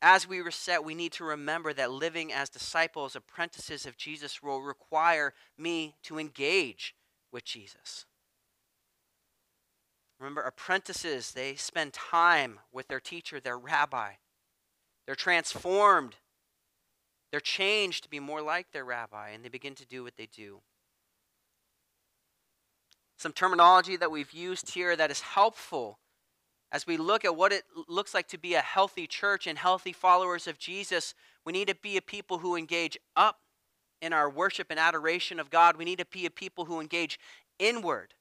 As 0.00 0.28
we 0.28 0.40
reset, 0.40 0.84
we 0.84 0.94
need 0.94 1.10
to 1.12 1.24
remember 1.24 1.72
that 1.72 1.90
living 1.90 2.32
as 2.32 2.48
disciples, 2.48 3.16
apprentices 3.16 3.84
of 3.84 3.96
Jesus, 3.96 4.40
will 4.40 4.62
require 4.62 5.34
me 5.56 5.96
to 6.04 6.20
engage 6.20 6.94
with 7.32 7.44
Jesus. 7.44 8.06
Remember, 10.20 10.42
apprentices, 10.42 11.32
they 11.32 11.56
spend 11.56 11.92
time 11.92 12.60
with 12.72 12.86
their 12.86 13.00
teacher, 13.00 13.40
their 13.40 13.58
rabbi. 13.58 14.12
They're 15.06 15.16
transformed 15.16 16.14
they're 17.30 17.40
changed 17.40 18.04
to 18.04 18.10
be 18.10 18.20
more 18.20 18.40
like 18.40 18.72
their 18.72 18.84
rabbi, 18.84 19.30
and 19.30 19.44
they 19.44 19.48
begin 19.48 19.74
to 19.76 19.86
do 19.86 20.02
what 20.02 20.16
they 20.16 20.26
do. 20.26 20.60
Some 23.18 23.32
terminology 23.32 23.96
that 23.96 24.10
we've 24.10 24.32
used 24.32 24.70
here 24.70 24.94
that 24.96 25.10
is 25.10 25.20
helpful 25.20 25.98
as 26.70 26.86
we 26.86 26.96
look 26.96 27.24
at 27.24 27.36
what 27.36 27.52
it 27.52 27.64
looks 27.88 28.14
like 28.14 28.28
to 28.28 28.38
be 28.38 28.54
a 28.54 28.60
healthy 28.60 29.06
church 29.06 29.46
and 29.46 29.58
healthy 29.58 29.92
followers 29.92 30.46
of 30.46 30.58
Jesus. 30.58 31.14
We 31.44 31.52
need 31.52 31.68
to 31.68 31.74
be 31.74 31.96
a 31.96 32.02
people 32.02 32.38
who 32.38 32.56
engage 32.56 32.98
up 33.16 33.38
in 34.00 34.12
our 34.12 34.30
worship 34.30 34.68
and 34.70 34.78
adoration 34.78 35.40
of 35.40 35.50
God. 35.50 35.76
We 35.76 35.84
need 35.84 35.98
to 35.98 36.06
be 36.06 36.26
a 36.26 36.30
people 36.30 36.66
who 36.66 36.80
engage 36.80 37.18
inward 37.58 38.14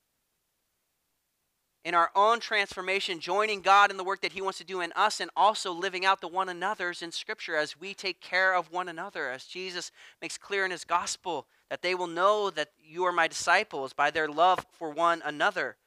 in 1.88 1.95
our 1.95 2.12
own 2.17 2.41
transformation, 2.41 3.17
joining 3.17 3.62
God 3.62 3.91
in 3.91 3.95
the 3.95 4.04
work 4.04 4.19
that 4.19 4.34
He 4.34 4.41
wants 4.41 4.58
to 4.58 4.65
do 4.65 4.82
in 4.82 4.91
us, 4.93 5.21
and 5.21 5.32
also 5.38 5.71
living 5.71 6.06
out 6.06 6.19
the 6.19 6.28
one 6.28 6.50
another's 6.50 7.02
in 7.02 7.13
Scripture 7.13 7.56
as 7.56 7.80
we 7.80 7.93
take 7.93 8.19
care 8.19 8.54
of 8.54 8.69
one 8.73 8.89
another, 8.89 9.30
as 9.30 9.45
Jesus 9.45 9.93
makes 10.21 10.38
clear 10.38 10.65
in 10.65 10.71
His 10.71 10.84
gospel 10.84 11.47
that 11.69 11.82
they 11.82 11.95
will 11.95 12.08
know 12.08 12.50
that 12.50 12.71
you 12.84 13.06
are 13.06 13.13
my 13.13 13.30
disciples 13.30 13.93
by 13.93 14.12
their 14.12 14.28
love 14.28 14.65
for 14.73 14.89
one 14.89 15.21
another. 15.23 15.78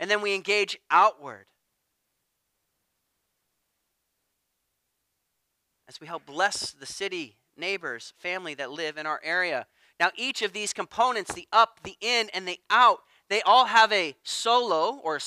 And 0.00 0.10
then 0.10 0.20
we 0.20 0.34
engage 0.34 0.80
outward 0.90 1.46
as 5.88 6.00
we 6.00 6.08
help 6.08 6.26
bless 6.26 6.72
the 6.72 6.86
city, 6.86 7.36
neighbors, 7.56 8.14
family 8.18 8.54
that 8.54 8.72
live 8.72 8.98
in 8.98 9.06
our 9.06 9.20
area. 9.22 9.66
Now, 10.00 10.10
each 10.16 10.42
of 10.42 10.52
these 10.52 10.72
components, 10.72 11.32
the 11.32 11.46
up, 11.52 11.78
the 11.84 11.96
in, 12.00 12.30
and 12.34 12.48
the 12.48 12.58
out, 12.68 13.02
they 13.28 13.42
all 13.42 13.66
have 13.66 13.92
a 13.92 14.14
solo 14.22 15.00
or 15.02 15.18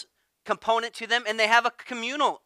component 0.46 0.94
to 0.96 1.08
them, 1.08 1.24
and 1.28 1.40
they 1.40 1.48
have 1.48 1.66
a 1.66 1.72
communal 1.72 2.42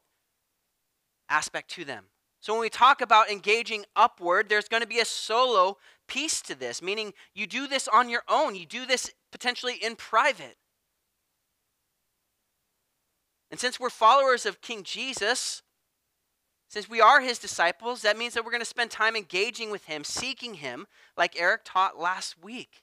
aspect 1.29 1.69
to 1.71 1.85
them. 1.85 2.05
So 2.41 2.53
when 2.53 2.61
we 2.61 2.69
talk 2.69 3.01
about 3.01 3.29
engaging 3.29 3.85
upward, 3.95 4.49
there's 4.49 4.67
going 4.67 4.81
to 4.81 4.87
be 4.87 4.99
a 4.99 5.05
solo 5.05 5.77
piece 6.07 6.41
to 6.41 6.55
this, 6.55 6.81
meaning 6.81 7.13
you 7.33 7.47
do 7.47 7.67
this 7.67 7.87
on 7.87 8.09
your 8.09 8.23
own. 8.27 8.55
You 8.55 8.65
do 8.65 8.85
this 8.85 9.11
potentially 9.31 9.75
in 9.75 9.95
private. 9.95 10.57
And 13.49 13.59
since 13.59 13.79
we're 13.79 13.89
followers 13.89 14.45
of 14.45 14.61
King 14.61 14.83
Jesus, 14.83 15.61
since 16.67 16.89
we 16.89 16.99
are 16.99 17.21
his 17.21 17.39
disciples, 17.39 18.01
that 18.01 18.17
means 18.17 18.33
that 18.33 18.43
we're 18.43 18.51
going 18.51 18.61
to 18.61 18.65
spend 18.65 18.91
time 18.91 19.15
engaging 19.15 19.71
with 19.71 19.85
him, 19.85 20.03
seeking 20.03 20.55
him, 20.55 20.87
like 21.15 21.39
Eric 21.39 21.61
taught 21.63 21.99
last 21.99 22.43
week. 22.43 22.82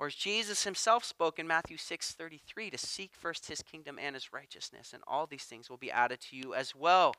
Or 0.00 0.06
as 0.06 0.14
Jesus 0.14 0.64
himself 0.64 1.04
spoke 1.04 1.38
in 1.38 1.46
Matthew 1.46 1.76
6:33 1.76 2.70
to 2.70 2.78
seek 2.78 3.14
first 3.14 3.48
his 3.48 3.62
kingdom 3.62 3.98
and 3.98 4.16
his 4.16 4.32
righteousness 4.32 4.94
and 4.94 5.04
all 5.06 5.26
these 5.26 5.44
things 5.44 5.68
will 5.68 5.76
be 5.76 5.92
added 5.92 6.22
to 6.22 6.36
you 6.36 6.54
as 6.54 6.74
well. 6.74 7.14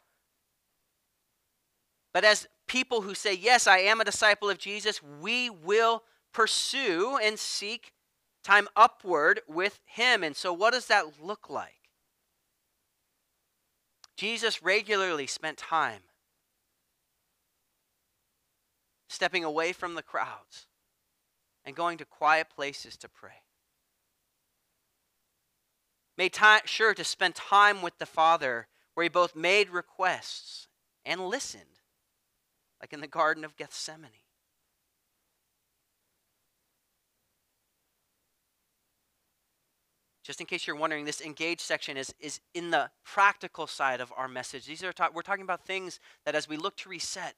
But 2.12 2.26
as 2.26 2.48
people 2.66 3.04
who 3.04 3.14
say, 3.14 3.34
"Yes, 3.34 3.68
I 3.68 3.78
am 3.78 4.02
a 4.02 4.04
disciple 4.04 4.50
of 4.50 4.58
Jesus," 4.58 5.00
we 5.00 5.48
will 5.48 6.04
pursue 6.32 7.18
and 7.18 7.40
seek 7.40 7.94
time 8.42 8.68
upward 8.76 9.44
with 9.46 9.80
him. 9.86 10.24
And 10.24 10.36
so 10.36 10.52
what 10.52 10.72
does 10.72 10.88
that 10.88 11.20
look 11.20 11.52
like? 11.52 11.92
Jesus 14.16 14.64
regularly 14.64 15.28
spent 15.28 15.60
time 15.60 16.10
stepping 19.08 19.44
away 19.44 19.72
from 19.72 19.94
the 19.94 20.04
crowds 20.04 20.66
and 21.66 21.76
going 21.76 21.98
to 21.98 22.06
quiet 22.06 22.48
places 22.50 22.98
to 22.98 23.10
pray. 23.10 23.44
Made 26.18 26.34
time, 26.34 26.62
sure 26.66 26.94
to 26.94 27.04
spend 27.04 27.36
time 27.36 27.82
with 27.82 27.98
the 27.98 28.06
Father 28.06 28.68
where 28.94 29.04
he 29.04 29.10
both 29.10 29.36
made 29.36 29.70
requests 29.70 30.68
and 31.06 31.28
listened, 31.28 31.64
like 32.80 32.94
in 32.94 33.02
the 33.02 33.08
Garden 33.08 33.44
of 33.44 33.56
Gethsemane. 33.56 34.12
Just 40.24 40.40
in 40.40 40.46
case 40.46 40.68
you're 40.68 40.76
wondering, 40.76 41.06
this 41.06 41.22
engage 41.22 41.60
section 41.60 41.98
is, 41.98 42.14
is 42.20 42.40
in 42.54 42.70
the 42.70 42.92
practical 43.04 43.66
side 43.66 44.00
of 44.00 44.14
our 44.16 44.28
message. 44.28 44.66
These 44.66 44.84
are 44.84 44.94
talk, 44.94 45.16
we're 45.16 45.24
talking 45.24 45.44
about 45.44 45.66
things 45.66 46.00
that 46.26 46.36
as 46.36 46.48
we 46.48 46.58
look 46.58 46.78
to 46.78 46.90
reset, 46.90 47.36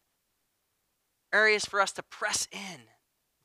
areas 1.32 1.66
for 1.66 1.80
us 1.80 1.94
to 1.94 2.04
press 2.04 2.48
in. 2.52 2.82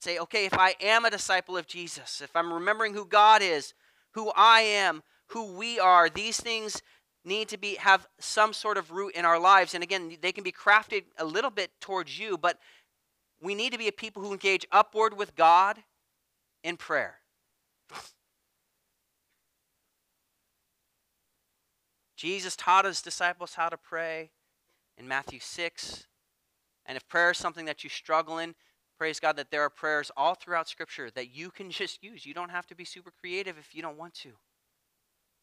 Say, 0.01 0.19
okay, 0.19 0.47
if 0.47 0.55
I 0.55 0.75
am 0.81 1.05
a 1.05 1.11
disciple 1.11 1.57
of 1.57 1.67
Jesus, 1.67 2.21
if 2.21 2.35
I'm 2.37 2.53
remembering 2.53 2.95
who 2.95 3.05
God 3.05 3.43
is, 3.43 3.75
who 4.13 4.31
I 4.37 4.61
am, 4.61 5.03
who 5.29 5.53
we 5.53 5.81
are, 5.81 6.09
these 6.09 6.41
things 6.41 6.83
need 7.25 7.49
to 7.49 7.59
be 7.59 7.75
have 7.75 8.07
some 8.19 8.53
sort 8.53 8.79
of 8.79 8.93
root 8.93 9.15
in 9.15 9.25
our 9.25 9.39
lives. 9.39 9.75
And 9.75 9.83
again, 9.83 10.17
they 10.21 10.33
can 10.33 10.45
be 10.45 10.53
crafted 10.53 11.05
a 11.19 11.25
little 11.25 11.51
bit 11.51 11.73
towards 11.81 12.19
you, 12.19 12.39
but 12.39 12.59
we 13.41 13.55
need 13.55 13.73
to 13.73 13.79
be 13.79 13.89
a 13.89 13.93
people 13.93 14.23
who 14.23 14.33
engage 14.33 14.67
upward 14.73 15.17
with 15.17 15.35
God 15.37 15.79
in 16.63 16.77
prayer. 16.77 17.19
Jesus 22.17 22.57
taught 22.57 22.85
his 22.85 23.01
disciples 23.01 23.55
how 23.55 23.69
to 23.69 23.77
pray 23.77 24.31
in 24.97 25.07
Matthew 25.07 25.39
6. 25.41 26.07
And 26.87 26.97
if 26.97 27.07
prayer 27.07 27.31
is 27.31 27.39
something 27.39 27.67
that 27.67 27.85
you 27.85 27.91
struggle 27.91 28.39
in, 28.39 28.57
praise 28.99 29.21
God 29.21 29.37
that 29.37 29.51
there 29.51 29.63
are 29.63 29.71
prayers 29.71 30.11
all 30.17 30.35
throughout 30.35 30.69
Scripture 30.69 31.11
that 31.13 31.35
you 31.35 31.51
can 31.51 31.71
just 31.83 32.03
use. 32.03 32.27
You 32.27 32.35
don't 32.35 32.51
have 32.51 32.67
to 32.67 32.75
be 32.75 32.85
super 32.85 33.13
creative 33.21 33.57
if 33.59 33.75
you 33.75 33.83
don't 33.83 33.97
want 33.97 34.15
to. 34.15 34.33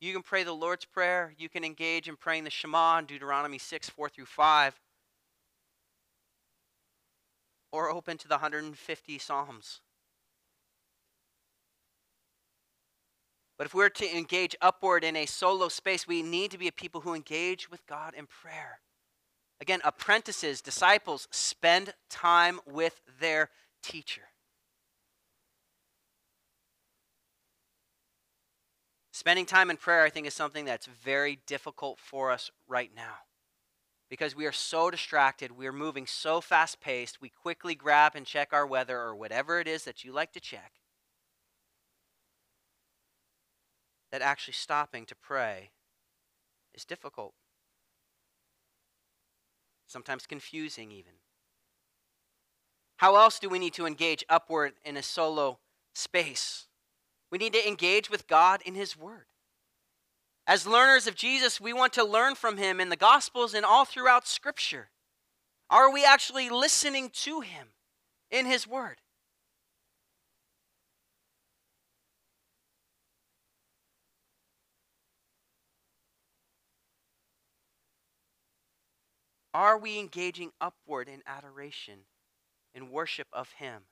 You 0.02 0.14
can 0.14 0.22
pray 0.22 0.44
the 0.44 0.54
Lord's 0.54 0.86
Prayer. 0.86 1.34
You 1.38 1.48
can 1.48 1.64
engage 1.64 2.10
in 2.10 2.18
praying 2.18 2.44
the 2.44 2.50
Shema 2.50 3.00
in 3.00 3.06
Deuteronomy 3.06 3.58
6, 3.58 3.90
4 3.90 4.10
through 4.10 4.26
5. 4.26 4.80
Or 7.72 7.90
open 7.90 8.18
to 8.18 8.28
the 8.28 8.36
150 8.36 9.18
Psalms. 9.18 9.82
But 13.58 13.68
if 13.68 13.74
we're 13.74 13.90
to 13.90 14.18
engage 14.18 14.56
upward 14.62 15.06
in 15.06 15.16
a 15.16 15.26
solo 15.26 15.70
space, 15.70 16.06
we 16.06 16.22
need 16.22 16.52
to 16.52 16.58
be 16.58 16.68
a 16.68 16.74
people 16.74 17.02
who 17.02 17.14
engage 17.14 17.72
with 17.72 17.86
God 17.88 18.14
in 18.14 18.28
prayer. 18.28 18.80
Again, 19.62 19.82
apprentices, 19.84 20.62
disciples, 20.62 21.28
spend 21.32 21.94
time 22.10 22.60
with 22.66 23.02
their 23.20 23.50
teacher. 23.82 24.24
Spending 29.12 29.46
time 29.46 29.70
in 29.70 29.78
prayer, 29.78 30.04
I 30.04 30.10
think, 30.10 30.28
is 30.28 30.34
something 30.34 30.66
that's 30.66 30.88
very 30.88 31.40
difficult 31.48 32.00
for 32.00 32.32
us 32.32 32.52
right 32.68 32.92
now 32.94 33.16
because 34.10 34.36
we 34.36 34.46
are 34.46 34.52
so 34.52 34.92
distracted. 34.92 35.52
We 35.52 35.68
are 35.68 35.74
moving 35.74 36.06
so 36.06 36.42
fast 36.42 36.82
paced. 36.82 37.22
We 37.22 37.30
quickly 37.30 37.76
grab 37.76 38.12
and 38.16 38.26
check 38.26 38.50
our 38.52 38.68
weather 38.68 39.00
or 39.00 39.16
whatever 39.16 39.60
it 39.62 39.68
is 39.70 39.86
that 39.86 40.04
you 40.04 40.12
like 40.12 40.34
to 40.34 40.42
check. 40.42 40.74
that 44.16 44.22
actually 44.22 44.54
stopping 44.54 45.06
to 45.06 45.14
pray 45.14 45.72
is 46.74 46.86
difficult. 46.86 47.34
Sometimes 49.96 50.28
confusing, 50.28 50.92
even. 50.92 51.14
How 52.98 53.16
else 53.16 53.40
do 53.40 53.48
we 53.48 53.60
need 53.60 53.74
to 53.76 53.86
engage 53.86 54.26
upward 54.28 54.74
in 54.84 54.98
a 54.98 55.02
solo 55.02 55.60
space? 55.94 56.66
We 57.32 57.38
need 57.38 57.54
to 57.54 57.66
engage 57.66 58.10
with 58.10 58.28
God 58.28 58.62
in 58.66 58.76
His 58.76 58.98
Word. 58.98 59.28
As 60.46 60.68
learners 60.68 61.08
of 61.08 61.16
Jesus, 61.16 61.62
we 61.62 61.72
want 61.72 61.94
to 61.94 62.04
learn 62.04 62.36
from 62.36 62.58
Him 62.58 62.82
in 62.82 62.90
the 62.90 62.98
Gospels 62.98 63.54
and 63.54 63.66
all 63.66 63.86
throughout 63.86 64.28
Scripture. 64.28 64.90
Are 65.70 65.90
we 65.90 66.04
actually 66.04 66.50
listening 66.50 67.10
to 67.22 67.40
Him 67.40 67.68
in 68.30 68.46
His 68.46 68.68
Word? 68.68 68.98
Are 79.56 79.78
we 79.78 80.00
engaging 80.00 80.52
upward 80.60 81.08
in 81.08 81.22
adoration, 81.26 82.00
in 82.74 82.92
worship 82.92 83.28
of 83.32 83.54
Him? 83.54 83.84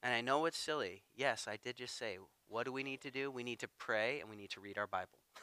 And 0.00 0.14
I 0.14 0.20
know 0.20 0.46
it's 0.46 0.56
silly. 0.56 1.02
Yes, 1.12 1.48
I 1.48 1.56
did 1.56 1.74
just 1.74 1.98
say, 1.98 2.18
what 2.46 2.66
do 2.66 2.72
we 2.72 2.84
need 2.84 3.00
to 3.00 3.10
do? 3.10 3.32
We 3.32 3.42
need 3.42 3.58
to 3.58 3.68
pray 3.80 4.20
and 4.20 4.30
we 4.30 4.36
need 4.36 4.50
to 4.50 4.60
read 4.60 4.78
our 4.78 4.86
Bible. 4.86 5.18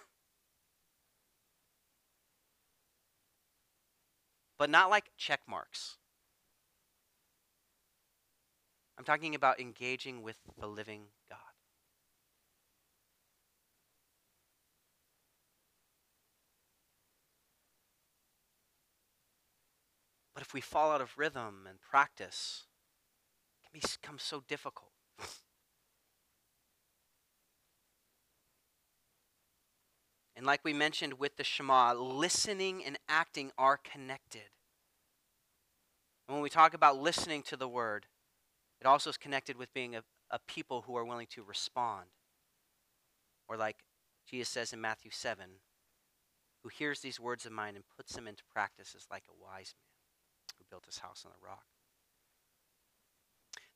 but 4.57 4.69
not 4.69 4.89
like 4.89 5.11
check 5.17 5.41
marks. 5.45 5.97
I'm 8.97 9.03
talking 9.03 9.35
about 9.35 9.59
engaging 9.59 10.23
with 10.23 10.37
the 10.57 10.67
living 10.67 11.01
God. 11.29 11.40
But 20.41 20.47
if 20.47 20.53
we 20.55 20.61
fall 20.61 20.91
out 20.91 21.01
of 21.01 21.19
rhythm 21.19 21.67
and 21.69 21.79
practice, 21.79 22.63
it 23.61 23.69
can 23.69 23.79
become 24.01 24.17
so 24.17 24.41
difficult. 24.47 24.89
and 30.35 30.43
like 30.43 30.61
we 30.63 30.73
mentioned 30.73 31.19
with 31.19 31.37
the 31.37 31.43
Shema, 31.43 31.93
listening 31.93 32.83
and 32.83 32.97
acting 33.07 33.51
are 33.55 33.77
connected. 33.77 34.49
And 36.27 36.33
when 36.33 36.41
we 36.41 36.49
talk 36.49 36.73
about 36.73 36.97
listening 36.97 37.43
to 37.43 37.55
the 37.55 37.67
word, 37.67 38.07
it 38.79 38.87
also 38.87 39.11
is 39.11 39.17
connected 39.17 39.57
with 39.57 39.71
being 39.75 39.95
a, 39.95 40.01
a 40.31 40.39
people 40.47 40.85
who 40.87 40.97
are 40.97 41.05
willing 41.05 41.27
to 41.35 41.43
respond. 41.43 42.07
Or 43.47 43.57
like 43.57 43.75
Jesus 44.27 44.49
says 44.49 44.73
in 44.73 44.81
Matthew 44.81 45.11
7, 45.11 45.45
who 46.63 46.69
hears 46.69 47.01
these 47.01 47.19
words 47.19 47.45
of 47.45 47.51
mine 47.51 47.75
and 47.75 47.83
puts 47.95 48.15
them 48.15 48.27
into 48.27 48.41
practice 48.51 48.95
is 48.95 49.05
like 49.11 49.25
a 49.29 49.39
wise 49.39 49.75
man 49.79 49.90
built 50.71 50.85
his 50.85 50.99
house 50.99 51.23
on 51.25 51.31
the 51.39 51.45
rock. 51.45 51.65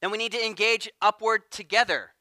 Then 0.02 0.12
we 0.12 0.18
need 0.18 0.32
to 0.32 0.44
engage 0.44 0.90
upward 1.02 1.52
together. 1.52 2.12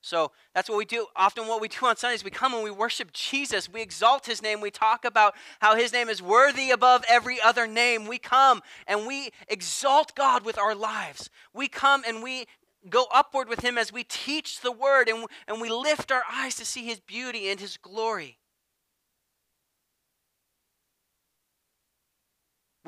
So 0.00 0.30
that's 0.54 0.68
what 0.68 0.78
we 0.78 0.84
do. 0.84 1.06
Often, 1.16 1.48
what 1.48 1.60
we 1.60 1.68
do 1.68 1.86
on 1.86 1.96
Sundays, 1.96 2.22
we 2.22 2.30
come 2.30 2.54
and 2.54 2.62
we 2.62 2.70
worship 2.70 3.12
Jesus. 3.12 3.68
We 3.68 3.82
exalt 3.82 4.26
his 4.26 4.40
name. 4.42 4.60
We 4.60 4.70
talk 4.70 5.04
about 5.04 5.34
how 5.60 5.74
his 5.74 5.92
name 5.92 6.08
is 6.08 6.22
worthy 6.22 6.70
above 6.70 7.04
every 7.08 7.40
other 7.40 7.66
name. 7.66 8.06
We 8.06 8.18
come 8.18 8.62
and 8.86 9.06
we 9.06 9.30
exalt 9.48 10.14
God 10.14 10.44
with 10.44 10.56
our 10.56 10.74
lives. 10.74 11.30
We 11.52 11.68
come 11.68 12.04
and 12.06 12.22
we 12.22 12.46
go 12.88 13.06
upward 13.12 13.48
with 13.48 13.60
him 13.60 13.76
as 13.76 13.92
we 13.92 14.04
teach 14.04 14.60
the 14.60 14.72
word 14.72 15.08
and, 15.08 15.26
and 15.48 15.60
we 15.60 15.68
lift 15.68 16.12
our 16.12 16.22
eyes 16.30 16.54
to 16.56 16.64
see 16.64 16.84
his 16.84 17.00
beauty 17.00 17.48
and 17.48 17.58
his 17.58 17.76
glory. 17.76 18.37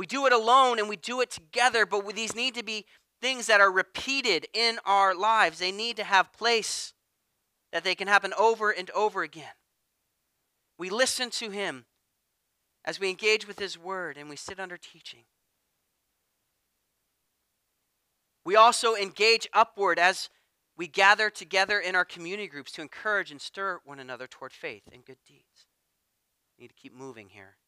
We 0.01 0.07
do 0.07 0.24
it 0.24 0.32
alone 0.32 0.78
and 0.78 0.88
we 0.88 0.96
do 0.96 1.20
it 1.20 1.30
together, 1.30 1.84
but 1.84 2.14
these 2.14 2.34
need 2.34 2.55
to 2.55 2.62
be 2.62 2.86
things 3.20 3.48
that 3.48 3.61
are 3.61 3.70
repeated 3.70 4.46
in 4.55 4.78
our 4.86 5.14
lives. 5.14 5.59
They 5.59 5.72
need 5.72 5.98
to 5.98 6.05
have 6.05 6.32
place 6.32 6.94
that 7.70 7.84
they 7.84 7.94
can 7.94 8.09
happen 8.09 8.32
over 8.38 8.70
and 8.70 8.88
over 8.92 9.22
again. 9.22 9.53
We 10.78 10.88
listen 10.88 11.28
to 11.32 11.51
Him 11.51 11.84
as 12.82 12.98
we 12.98 13.11
engage 13.11 13.46
with 13.46 13.59
His 13.59 13.76
Word 13.76 14.16
and 14.16 14.30
we 14.30 14.36
sit 14.36 14.59
under 14.59 14.78
teaching. 14.78 15.24
We 18.42 18.57
also 18.57 18.94
engage 18.94 19.51
upward 19.53 19.98
as 19.98 20.30
we 20.78 20.86
gather 20.86 21.28
together 21.28 21.78
in 21.78 21.94
our 21.94 22.07
community 22.07 22.48
groups 22.48 22.72
to 22.72 22.80
encourage 22.80 23.30
and 23.30 23.38
stir 23.38 23.80
one 23.84 24.01
another 24.01 24.26
toward 24.26 24.55
faith 24.55 24.84
and 24.90 25.05
good 25.05 25.18
deeds. 25.28 25.66
We 26.57 26.62
need 26.62 26.68
to 26.68 26.74
keep 26.74 26.94
moving 26.94 27.28
here. 27.28 27.59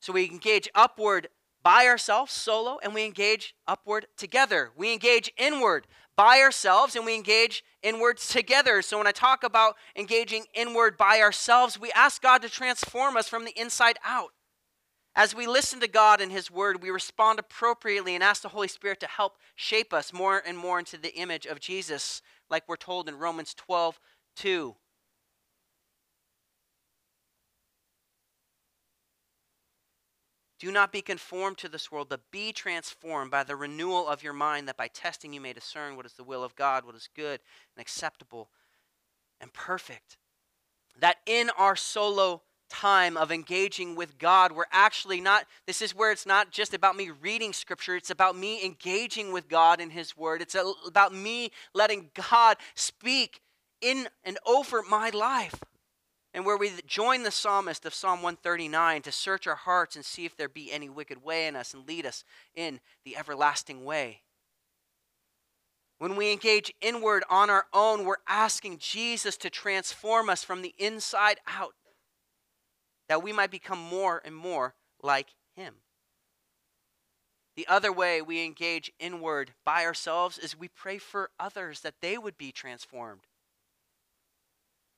So 0.00 0.12
we 0.12 0.26
engage 0.26 0.68
upward 0.74 1.28
by 1.62 1.86
ourselves, 1.86 2.32
solo, 2.32 2.78
and 2.82 2.94
we 2.94 3.04
engage 3.04 3.54
upward 3.66 4.06
together. 4.16 4.70
We 4.76 4.92
engage 4.92 5.32
inward 5.36 5.86
by 6.16 6.40
ourselves 6.40 6.96
and 6.96 7.04
we 7.04 7.14
engage 7.14 7.62
inward 7.82 8.18
together. 8.18 8.82
So 8.82 8.98
when 8.98 9.06
I 9.06 9.12
talk 9.12 9.44
about 9.44 9.76
engaging 9.94 10.46
inward 10.54 10.96
by 10.96 11.20
ourselves, 11.20 11.78
we 11.78 11.92
ask 11.92 12.22
God 12.22 12.42
to 12.42 12.48
transform 12.48 13.16
us 13.16 13.28
from 13.28 13.44
the 13.44 13.58
inside 13.58 13.98
out. 14.04 14.30
As 15.14 15.34
we 15.34 15.46
listen 15.46 15.80
to 15.80 15.88
God 15.88 16.20
and 16.20 16.30
His 16.30 16.50
Word, 16.50 16.82
we 16.82 16.90
respond 16.90 17.38
appropriately 17.38 18.14
and 18.14 18.22
ask 18.22 18.42
the 18.42 18.48
Holy 18.48 18.68
Spirit 18.68 19.00
to 19.00 19.06
help 19.08 19.36
shape 19.56 19.92
us 19.92 20.12
more 20.12 20.40
and 20.46 20.56
more 20.56 20.78
into 20.78 20.96
the 20.96 21.14
image 21.16 21.44
of 21.44 21.58
Jesus, 21.58 22.22
like 22.48 22.62
we're 22.68 22.76
told 22.76 23.08
in 23.08 23.18
Romans 23.18 23.52
12 23.54 23.98
2. 24.36 24.76
Do 30.58 30.72
not 30.72 30.90
be 30.90 31.02
conformed 31.02 31.58
to 31.58 31.68
this 31.68 31.92
world, 31.92 32.08
but 32.08 32.30
be 32.32 32.52
transformed 32.52 33.30
by 33.30 33.44
the 33.44 33.54
renewal 33.54 34.08
of 34.08 34.22
your 34.22 34.32
mind, 34.32 34.66
that 34.68 34.76
by 34.76 34.88
testing 34.88 35.32
you 35.32 35.40
may 35.40 35.52
discern 35.52 35.96
what 35.96 36.06
is 36.06 36.14
the 36.14 36.24
will 36.24 36.42
of 36.42 36.56
God, 36.56 36.84
what 36.84 36.96
is 36.96 37.08
good 37.14 37.40
and 37.76 37.80
acceptable 37.80 38.48
and 39.40 39.52
perfect. 39.52 40.16
That 40.98 41.18
in 41.26 41.50
our 41.56 41.76
solo 41.76 42.42
time 42.68 43.16
of 43.16 43.30
engaging 43.30 43.94
with 43.94 44.18
God, 44.18 44.50
we're 44.50 44.64
actually 44.72 45.20
not, 45.20 45.46
this 45.66 45.80
is 45.80 45.94
where 45.94 46.10
it's 46.10 46.26
not 46.26 46.50
just 46.50 46.74
about 46.74 46.96
me 46.96 47.10
reading 47.10 47.52
scripture, 47.52 47.94
it's 47.94 48.10
about 48.10 48.36
me 48.36 48.64
engaging 48.64 49.32
with 49.32 49.48
God 49.48 49.80
in 49.80 49.90
His 49.90 50.16
Word. 50.16 50.42
It's 50.42 50.56
about 50.86 51.14
me 51.14 51.50
letting 51.72 52.10
God 52.14 52.56
speak 52.74 53.40
in 53.80 54.08
and 54.24 54.38
over 54.44 54.82
my 54.82 55.10
life 55.10 55.62
and 56.34 56.44
where 56.44 56.56
we 56.56 56.70
join 56.86 57.22
the 57.22 57.30
psalmist 57.30 57.86
of 57.86 57.94
Psalm 57.94 58.22
139 58.22 59.02
to 59.02 59.12
search 59.12 59.46
our 59.46 59.54
hearts 59.54 59.96
and 59.96 60.04
see 60.04 60.24
if 60.24 60.36
there 60.36 60.48
be 60.48 60.70
any 60.72 60.88
wicked 60.88 61.24
way 61.24 61.46
in 61.46 61.56
us 61.56 61.74
and 61.74 61.86
lead 61.88 62.04
us 62.04 62.24
in 62.54 62.80
the 63.04 63.16
everlasting 63.16 63.84
way. 63.84 64.22
When 65.98 66.14
we 66.14 66.32
engage 66.32 66.72
inward 66.80 67.24
on 67.28 67.50
our 67.50 67.66
own, 67.72 68.04
we're 68.04 68.16
asking 68.28 68.78
Jesus 68.78 69.36
to 69.38 69.50
transform 69.50 70.28
us 70.28 70.44
from 70.44 70.62
the 70.62 70.74
inside 70.78 71.40
out, 71.46 71.74
that 73.08 73.22
we 73.22 73.32
might 73.32 73.50
become 73.50 73.80
more 73.80 74.22
and 74.24 74.36
more 74.36 74.74
like 75.02 75.28
Him. 75.56 75.74
The 77.56 77.66
other 77.66 77.90
way 77.90 78.22
we 78.22 78.44
engage 78.44 78.92
inward 79.00 79.52
by 79.64 79.84
ourselves 79.84 80.38
is 80.38 80.56
we 80.56 80.68
pray 80.68 80.98
for 80.98 81.30
others 81.40 81.80
that 81.80 82.00
they 82.00 82.16
would 82.16 82.38
be 82.38 82.52
transformed. 82.52 83.22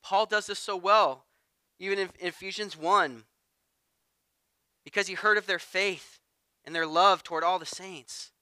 Paul 0.03 0.27
does 0.27 0.47
this 0.47 0.59
so 0.59 0.77
well, 0.77 1.27
even 1.79 1.99
in 1.99 2.09
Ephesians 2.21 2.77
1, 2.77 3.25
because 4.85 5.07
he 5.07 5.15
heard 5.15 5.39
of 5.39 5.47
their 5.47 5.59
faith 5.59 6.19
and 6.65 6.75
their 6.75 6.87
love 6.87 7.23
toward 7.23 7.45
all 7.45 7.59
the 7.59 7.67
saints. 7.67 8.33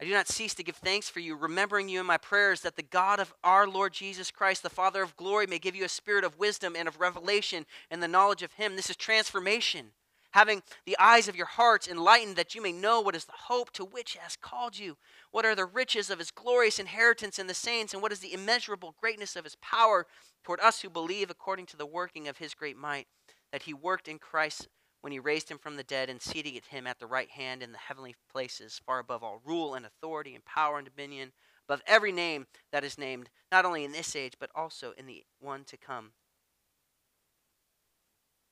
I 0.00 0.04
do 0.04 0.12
not 0.12 0.28
cease 0.28 0.54
to 0.54 0.62
give 0.62 0.76
thanks 0.76 1.08
for 1.08 1.18
you, 1.18 1.34
remembering 1.34 1.88
you 1.88 1.98
in 1.98 2.06
my 2.06 2.18
prayers, 2.18 2.60
that 2.60 2.76
the 2.76 2.82
God 2.82 3.18
of 3.18 3.34
our 3.42 3.66
Lord 3.66 3.92
Jesus 3.92 4.30
Christ, 4.30 4.62
the 4.62 4.70
Father 4.70 5.02
of 5.02 5.16
glory, 5.16 5.48
may 5.48 5.58
give 5.58 5.74
you 5.74 5.84
a 5.84 5.88
spirit 5.88 6.22
of 6.22 6.38
wisdom 6.38 6.76
and 6.76 6.86
of 6.86 7.00
revelation 7.00 7.66
and 7.90 8.00
the 8.00 8.08
knowledge 8.08 8.44
of 8.44 8.52
him. 8.52 8.76
This 8.76 8.90
is 8.90 8.96
transformation 8.96 9.92
having 10.32 10.62
the 10.84 10.96
eyes 10.98 11.28
of 11.28 11.36
your 11.36 11.46
hearts 11.46 11.88
enlightened 11.88 12.36
that 12.36 12.54
you 12.54 12.62
may 12.62 12.72
know 12.72 13.00
what 13.00 13.16
is 13.16 13.24
the 13.24 13.32
hope 13.32 13.70
to 13.72 13.84
which 13.84 14.12
he 14.12 14.18
has 14.18 14.36
called 14.36 14.78
you. 14.78 14.96
What 15.30 15.46
are 15.46 15.54
the 15.54 15.64
riches 15.64 16.10
of 16.10 16.18
his 16.18 16.30
glorious 16.30 16.78
inheritance 16.78 17.38
in 17.38 17.46
the 17.46 17.54
saints 17.54 17.92
and 17.92 18.02
what 18.02 18.12
is 18.12 18.20
the 18.20 18.34
immeasurable 18.34 18.94
greatness 19.00 19.36
of 19.36 19.44
his 19.44 19.56
power 19.56 20.06
toward 20.44 20.60
us 20.60 20.80
who 20.82 20.90
believe 20.90 21.30
according 21.30 21.66
to 21.66 21.76
the 21.76 21.86
working 21.86 22.28
of 22.28 22.38
his 22.38 22.54
great 22.54 22.76
might 22.76 23.06
that 23.52 23.62
he 23.62 23.74
worked 23.74 24.08
in 24.08 24.18
christ 24.18 24.68
when 25.00 25.12
he 25.12 25.18
raised 25.18 25.50
him 25.50 25.58
from 25.58 25.76
the 25.76 25.84
dead 25.84 26.10
and 26.10 26.20
seated 26.20 26.64
him 26.66 26.86
at 26.86 26.98
the 26.98 27.06
right 27.06 27.30
hand 27.30 27.62
in 27.62 27.72
the 27.72 27.78
heavenly 27.78 28.14
places 28.30 28.80
far 28.84 28.98
above 28.98 29.22
all 29.22 29.40
rule 29.44 29.74
and 29.74 29.86
authority 29.86 30.34
and 30.34 30.44
power 30.44 30.78
and 30.78 30.88
dominion 30.88 31.32
above 31.68 31.82
every 31.86 32.12
name 32.12 32.46
that 32.72 32.84
is 32.84 32.98
named 32.98 33.28
not 33.52 33.64
only 33.64 33.84
in 33.84 33.92
this 33.92 34.16
age 34.16 34.34
but 34.40 34.50
also 34.54 34.92
in 34.96 35.06
the 35.06 35.22
one 35.38 35.64
to 35.64 35.76
come. 35.76 36.12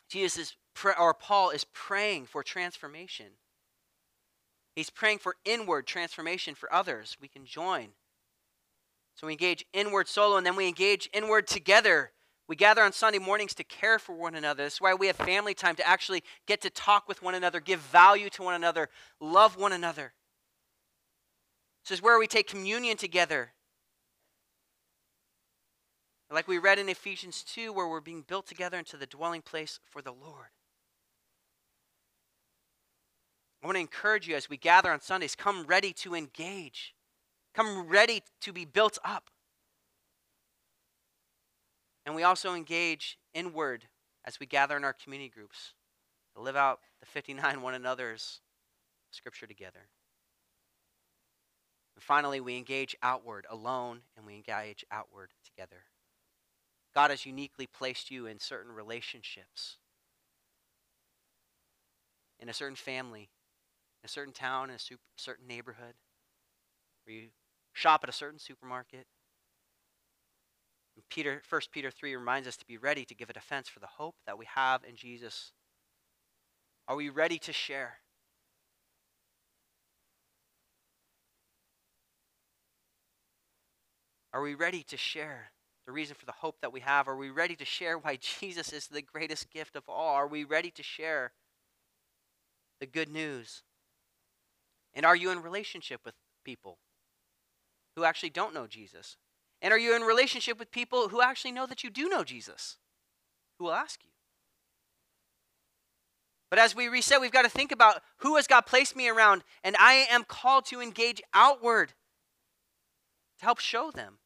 Jesus 0.08 0.38
is 0.38 0.56
or 0.98 1.14
Paul 1.14 1.50
is 1.50 1.64
praying 1.64 2.26
for 2.26 2.42
transformation. 2.42 3.26
He's 4.74 4.90
praying 4.90 5.18
for 5.18 5.36
inward 5.44 5.86
transformation 5.86 6.54
for 6.54 6.72
others. 6.72 7.16
We 7.20 7.28
can 7.28 7.46
join. 7.46 7.88
So 9.14 9.26
we 9.26 9.32
engage 9.32 9.64
inward 9.72 10.06
solo 10.06 10.36
and 10.36 10.44
then 10.44 10.56
we 10.56 10.68
engage 10.68 11.08
inward 11.14 11.46
together. 11.46 12.12
We 12.46 12.56
gather 12.56 12.82
on 12.82 12.92
Sunday 12.92 13.18
mornings 13.18 13.54
to 13.54 13.64
care 13.64 13.98
for 13.98 14.14
one 14.14 14.34
another. 14.34 14.64
That's 14.64 14.80
why 14.80 14.92
we 14.94 15.06
have 15.06 15.16
family 15.16 15.54
time 15.54 15.76
to 15.76 15.88
actually 15.88 16.22
get 16.46 16.60
to 16.60 16.70
talk 16.70 17.08
with 17.08 17.22
one 17.22 17.34
another, 17.34 17.58
give 17.58 17.80
value 17.80 18.28
to 18.30 18.42
one 18.42 18.54
another, 18.54 18.90
love 19.18 19.56
one 19.56 19.72
another. 19.72 20.12
This 21.82 21.98
is 21.98 22.02
where 22.02 22.18
we 22.18 22.26
take 22.26 22.46
communion 22.46 22.98
together. 22.98 23.52
Like 26.30 26.48
we 26.48 26.58
read 26.58 26.78
in 26.78 26.88
Ephesians 26.88 27.42
2, 27.44 27.72
where 27.72 27.86
we're 27.86 28.00
being 28.00 28.24
built 28.26 28.46
together 28.46 28.76
into 28.76 28.96
the 28.96 29.06
dwelling 29.06 29.42
place 29.42 29.78
for 29.90 30.02
the 30.02 30.12
Lord. 30.12 30.48
I 33.66 33.68
want 33.68 33.78
to 33.78 33.80
encourage 33.80 34.28
you 34.28 34.36
as 34.36 34.48
we 34.48 34.56
gather 34.56 34.92
on 34.92 35.00
Sundays 35.00 35.34
come 35.34 35.64
ready 35.66 35.92
to 35.94 36.14
engage, 36.14 36.94
come 37.52 37.88
ready 37.88 38.22
to 38.42 38.52
be 38.52 38.64
built 38.64 38.96
up. 39.04 39.28
And 42.04 42.14
we 42.14 42.22
also 42.22 42.54
engage 42.54 43.18
inward 43.34 43.86
as 44.24 44.38
we 44.38 44.46
gather 44.46 44.76
in 44.76 44.84
our 44.84 44.92
community 44.92 45.28
groups 45.28 45.74
to 46.36 46.42
live 46.42 46.54
out 46.54 46.78
the 47.00 47.06
59 47.06 47.60
one 47.60 47.74
another's 47.74 48.40
scripture 49.10 49.48
together. 49.48 49.88
And 51.96 52.04
finally, 52.04 52.38
we 52.38 52.56
engage 52.58 52.94
outward 53.02 53.46
alone 53.50 54.02
and 54.16 54.24
we 54.24 54.36
engage 54.36 54.84
outward 54.92 55.30
together. 55.44 55.82
God 56.94 57.10
has 57.10 57.26
uniquely 57.26 57.66
placed 57.66 58.12
you 58.12 58.26
in 58.26 58.38
certain 58.38 58.70
relationships, 58.70 59.78
in 62.38 62.48
a 62.48 62.54
certain 62.54 62.76
family, 62.76 63.28
a 64.06 64.08
certain 64.08 64.32
town, 64.32 64.70
in 64.70 64.76
a 64.76 64.78
super, 64.78 65.02
certain 65.16 65.46
neighborhood, 65.46 65.94
where 67.04 67.16
you 67.16 67.28
shop 67.72 68.00
at 68.02 68.08
a 68.08 68.12
certain 68.12 68.38
supermarket. 68.38 69.06
And 70.96 71.04
Peter, 71.10 71.42
1 71.48 71.60
Peter 71.72 71.90
3 71.90 72.16
reminds 72.16 72.48
us 72.48 72.56
to 72.56 72.66
be 72.66 72.78
ready 72.78 73.04
to 73.04 73.14
give 73.14 73.28
a 73.28 73.34
defense 73.34 73.68
for 73.68 73.80
the 73.80 73.86
hope 73.86 74.14
that 74.26 74.38
we 74.38 74.46
have 74.54 74.82
in 74.88 74.96
Jesus. 74.96 75.52
Are 76.88 76.96
we 76.96 77.10
ready 77.10 77.38
to 77.40 77.52
share? 77.52 77.98
Are 84.32 84.42
we 84.42 84.54
ready 84.54 84.82
to 84.84 84.96
share 84.96 85.50
the 85.86 85.92
reason 85.92 86.14
for 86.18 86.26
the 86.26 86.32
hope 86.32 86.60
that 86.60 86.72
we 86.72 86.80
have? 86.80 87.08
Are 87.08 87.16
we 87.16 87.30
ready 87.30 87.56
to 87.56 87.64
share 87.64 87.98
why 87.98 88.18
Jesus 88.40 88.72
is 88.72 88.86
the 88.86 89.02
greatest 89.02 89.50
gift 89.50 89.76
of 89.76 89.84
all? 89.88 90.14
Are 90.14 90.28
we 90.28 90.44
ready 90.44 90.70
to 90.70 90.82
share 90.82 91.32
the 92.80 92.86
good 92.86 93.08
news? 93.08 93.62
And 94.96 95.04
are 95.04 95.14
you 95.14 95.30
in 95.30 95.42
relationship 95.42 96.00
with 96.04 96.14
people 96.42 96.78
who 97.94 98.04
actually 98.04 98.30
don't 98.30 98.54
know 98.54 98.66
Jesus? 98.66 99.18
And 99.60 99.72
are 99.72 99.78
you 99.78 99.94
in 99.94 100.02
relationship 100.02 100.58
with 100.58 100.70
people 100.70 101.10
who 101.10 101.20
actually 101.20 101.52
know 101.52 101.66
that 101.66 101.84
you 101.84 101.90
do 101.90 102.08
know 102.08 102.24
Jesus? 102.24 102.78
Who 103.58 103.66
will 103.66 103.74
ask 103.74 104.02
you? 104.02 104.10
But 106.48 106.58
as 106.58 106.74
we 106.74 106.88
reset, 106.88 107.20
we've 107.20 107.30
got 107.30 107.42
to 107.42 107.50
think 107.50 107.72
about 107.72 108.00
who 108.18 108.36
has 108.36 108.46
God 108.46 108.62
placed 108.62 108.96
me 108.96 109.08
around, 109.08 109.44
and 109.62 109.76
I 109.78 110.06
am 110.10 110.24
called 110.24 110.64
to 110.66 110.80
engage 110.80 111.20
outward 111.34 111.92
to 113.38 113.44
help 113.44 113.58
show 113.58 113.90
them, 113.90 114.18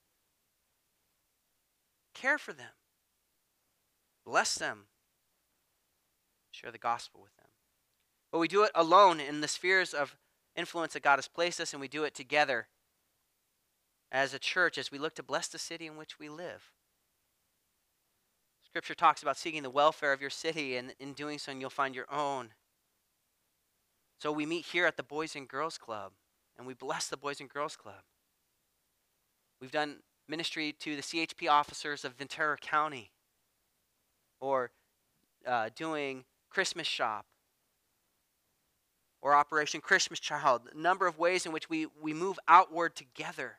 care 2.15 2.39
for 2.39 2.53
them, 2.53 2.73
bless 4.25 4.55
them, 4.55 4.85
share 6.53 6.71
the 6.71 6.79
gospel 6.79 7.23
with 7.23 7.35
them. 7.37 7.47
But 8.31 8.39
we 8.39 8.47
do 8.47 8.63
it 8.63 8.71
alone 8.75 9.19
in 9.19 9.41
the 9.41 9.49
spheres 9.49 9.93
of 9.93 10.17
influence 10.61 10.93
that 10.93 11.03
God 11.03 11.17
has 11.17 11.27
placed 11.27 11.61
us, 11.61 11.73
and 11.73 11.81
we 11.81 11.89
do 11.89 12.05
it 12.05 12.15
together 12.15 12.69
as 14.13 14.35
a 14.35 14.39
church 14.39 14.79
as 14.79 14.93
we 14.93 14.99
look 14.99 15.15
to 15.15 15.23
bless 15.23 15.49
the 15.49 15.59
city 15.59 15.87
in 15.87 15.97
which 15.97 16.19
we 16.19 16.29
live. 16.29 16.71
Scripture 18.65 18.95
talks 18.95 19.23
about 19.23 19.37
seeking 19.37 19.65
the 19.65 19.71
welfare 19.71 20.13
of 20.13 20.21
your 20.21 20.31
city, 20.31 20.77
and 20.77 20.95
in 21.01 21.13
doing 21.13 21.39
so, 21.39 21.51
you'll 21.51 21.71
find 21.71 21.95
your 21.95 22.13
own. 22.13 22.51
So 24.21 24.31
we 24.31 24.47
meet 24.47 24.67
here 24.67 24.87
at 24.87 24.97
the 24.97 25.03
Boys 25.03 25.35
and 25.35 25.49
Girls 25.49 25.79
Club, 25.79 26.13
and 26.57 26.67
we 26.67 26.75
bless 26.75 27.09
the 27.09 27.17
Boys 27.17 27.41
and 27.41 27.49
Girls 27.49 27.77
Club. 27.77 28.03
We've 29.61 29.73
done 29.73 29.97
ministry 30.29 30.73
to 30.79 30.95
the 30.95 31.03
CHP 31.03 31.51
officers 31.51 32.05
of 32.05 32.15
Ventura 32.15 32.57
County, 32.59 33.11
or 34.41 34.71
uh, 35.47 35.71
doing 35.75 36.25
Christmas 36.51 36.87
shop 36.87 37.27
or 39.23 39.35
Operation 39.35 39.81
Christmas 39.81 40.19
Child, 40.19 40.63
a 40.73 40.79
number 40.79 41.07
of 41.07 41.19
ways 41.19 41.45
in 41.45 41.53
which 41.53 41.69
we, 41.69 41.87
we 42.01 42.15
move 42.15 42.39
outward 42.49 42.97
together. 42.97 43.57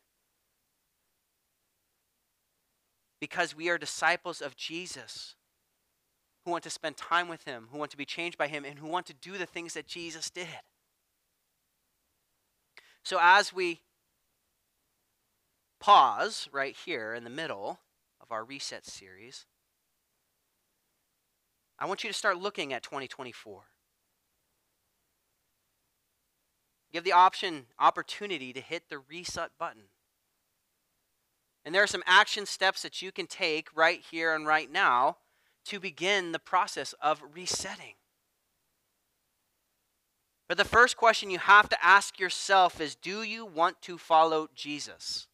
Because 3.20 3.56
we 3.56 3.70
are 3.70 3.78
disciples 3.78 4.42
of 4.42 4.56
Jesus 4.56 5.36
who 6.44 6.52
want 6.52 6.64
to 6.64 6.72
spend 6.72 6.98
time 6.98 7.28
with 7.28 7.44
Him, 7.44 7.68
who 7.72 7.78
want 7.78 7.92
to 7.92 7.98
be 7.98 8.06
changed 8.06 8.38
by 8.38 8.48
Him, 8.48 8.66
and 8.66 8.80
who 8.80 8.88
want 8.88 9.06
to 9.08 9.14
do 9.14 9.38
the 9.38 9.46
things 9.46 9.76
that 9.76 9.88
Jesus 9.88 10.30
did. 10.32 10.48
So 13.04 13.20
as 13.22 13.54
we 13.54 13.82
pause 15.80 16.48
right 16.52 16.76
here 16.86 17.14
in 17.14 17.24
the 17.24 17.30
middle 17.30 17.80
of 18.20 18.32
our 18.32 18.44
reset 18.44 18.86
series, 18.86 19.46
I 21.78 21.86
want 21.86 22.04
you 22.04 22.10
to 22.10 22.18
start 22.18 22.38
looking 22.38 22.74
at 22.74 22.84
2024. 22.84 23.64
Have 26.94 27.04
the 27.04 27.14
option, 27.14 27.68
opportunity 27.80 28.52
to 28.54 28.60
hit 28.60 28.90
the 28.90 29.00
reset 29.00 29.52
button. 29.58 29.84
And 31.64 31.74
there 31.74 31.84
are 31.84 31.88
some 31.88 32.04
action 32.06 32.46
steps 32.46 32.82
that 32.82 33.02
you 33.02 33.12
can 33.12 33.28
take 33.28 33.70
right 33.76 34.02
here 34.12 34.34
and 34.34 34.46
right 34.46 34.72
now 34.72 35.18
to 35.66 35.80
begin 35.80 36.32
the 36.32 36.40
process 36.40 36.94
of 37.02 37.22
resetting. 37.34 37.94
But 40.48 40.58
the 40.58 40.66
first 40.66 40.98
question 40.98 41.30
you 41.30 41.40
have 41.40 41.70
to 41.70 41.82
ask 41.82 42.20
yourself 42.20 42.82
is 42.82 42.96
do 42.96 43.24
you 43.24 43.46
want 43.46 43.82
to 43.84 43.98
follow 43.98 44.50
Jesus? 44.54 45.28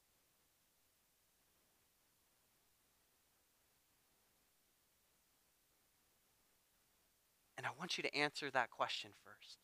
And 7.57 7.65
I 7.65 7.69
want 7.79 7.97
you 7.97 8.03
to 8.03 8.15
answer 8.15 8.51
that 8.51 8.69
question 8.69 9.09
first. 9.23 9.57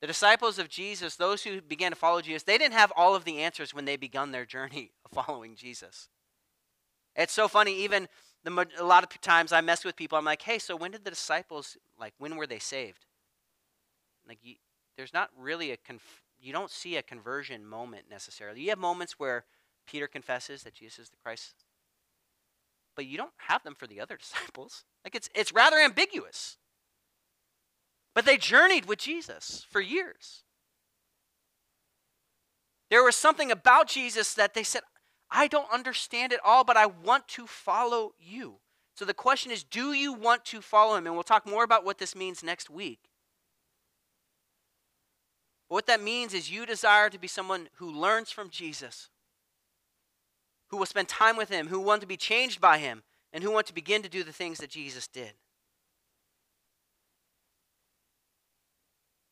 The 0.00 0.06
disciples 0.06 0.58
of 0.58 0.68
Jesus, 0.68 1.16
those 1.16 1.44
who 1.44 1.60
began 1.60 1.92
to 1.92 1.96
follow 1.96 2.20
Jesus, 2.20 2.42
they 2.42 2.58
didn't 2.58 2.74
have 2.74 2.92
all 2.96 3.14
of 3.14 3.24
the 3.24 3.38
answers 3.38 3.72
when 3.72 3.86
they 3.86 3.96
begun 3.96 4.30
their 4.30 4.44
journey 4.44 4.92
of 5.04 5.24
following 5.24 5.56
Jesus. 5.56 6.08
It's 7.14 7.32
so 7.32 7.48
funny, 7.48 7.82
even 7.82 8.08
the, 8.44 8.66
a 8.78 8.84
lot 8.84 9.02
of 9.02 9.20
times 9.20 9.52
I 9.52 9.62
mess 9.62 9.84
with 9.84 9.96
people, 9.96 10.18
I'm 10.18 10.24
like, 10.24 10.42
hey, 10.42 10.58
so 10.58 10.76
when 10.76 10.90
did 10.90 11.04
the 11.04 11.10
disciples, 11.10 11.76
like, 11.98 12.12
when 12.18 12.36
were 12.36 12.46
they 12.46 12.58
saved? 12.58 13.06
Like 14.28 14.38
you, 14.42 14.56
there's 14.96 15.14
not 15.14 15.30
really 15.38 15.70
a 15.70 15.76
conf- 15.76 16.22
you 16.40 16.52
don't 16.52 16.70
see 16.70 16.96
a 16.96 17.02
conversion 17.02 17.64
moment 17.64 18.06
necessarily. 18.10 18.60
You 18.60 18.70
have 18.70 18.78
moments 18.78 19.18
where 19.18 19.44
Peter 19.86 20.06
confesses 20.06 20.62
that 20.64 20.74
Jesus 20.74 20.98
is 20.98 21.10
the 21.10 21.16
Christ, 21.22 21.64
but 22.94 23.06
you 23.06 23.16
don't 23.16 23.32
have 23.36 23.62
them 23.62 23.74
for 23.74 23.86
the 23.86 24.00
other 24.00 24.16
disciples. 24.20 24.84
Like 25.04 25.14
it's 25.14 25.30
it's 25.34 25.52
rather 25.52 25.78
ambiguous. 25.78 26.58
But 28.16 28.24
they 28.24 28.38
journeyed 28.38 28.86
with 28.86 28.98
Jesus 28.98 29.66
for 29.68 29.78
years. 29.78 30.42
There 32.88 33.04
was 33.04 33.14
something 33.14 33.50
about 33.52 33.88
Jesus 33.88 34.32
that 34.34 34.54
they 34.54 34.62
said, 34.62 34.80
I 35.30 35.48
don't 35.48 35.70
understand 35.70 36.32
it 36.32 36.40
all, 36.42 36.64
but 36.64 36.78
I 36.78 36.86
want 36.86 37.28
to 37.28 37.46
follow 37.46 38.14
you. 38.18 38.54
So 38.94 39.04
the 39.04 39.12
question 39.12 39.52
is, 39.52 39.62
do 39.62 39.92
you 39.92 40.14
want 40.14 40.46
to 40.46 40.62
follow 40.62 40.96
him? 40.96 41.04
And 41.04 41.14
we'll 41.14 41.24
talk 41.24 41.46
more 41.46 41.62
about 41.62 41.84
what 41.84 41.98
this 41.98 42.16
means 42.16 42.42
next 42.42 42.70
week. 42.70 43.00
What 45.68 45.86
that 45.86 46.02
means 46.02 46.32
is 46.32 46.50
you 46.50 46.64
desire 46.64 47.10
to 47.10 47.18
be 47.18 47.28
someone 47.28 47.68
who 47.74 47.92
learns 47.92 48.30
from 48.30 48.48
Jesus, 48.48 49.10
who 50.68 50.78
will 50.78 50.86
spend 50.86 51.08
time 51.08 51.36
with 51.36 51.50
him, 51.50 51.66
who 51.66 51.80
want 51.80 52.00
to 52.00 52.06
be 52.06 52.16
changed 52.16 52.62
by 52.62 52.78
him, 52.78 53.02
and 53.30 53.44
who 53.44 53.50
want 53.50 53.66
to 53.66 53.74
begin 53.74 54.00
to 54.00 54.08
do 54.08 54.24
the 54.24 54.32
things 54.32 54.56
that 54.56 54.70
Jesus 54.70 55.06
did. 55.06 55.34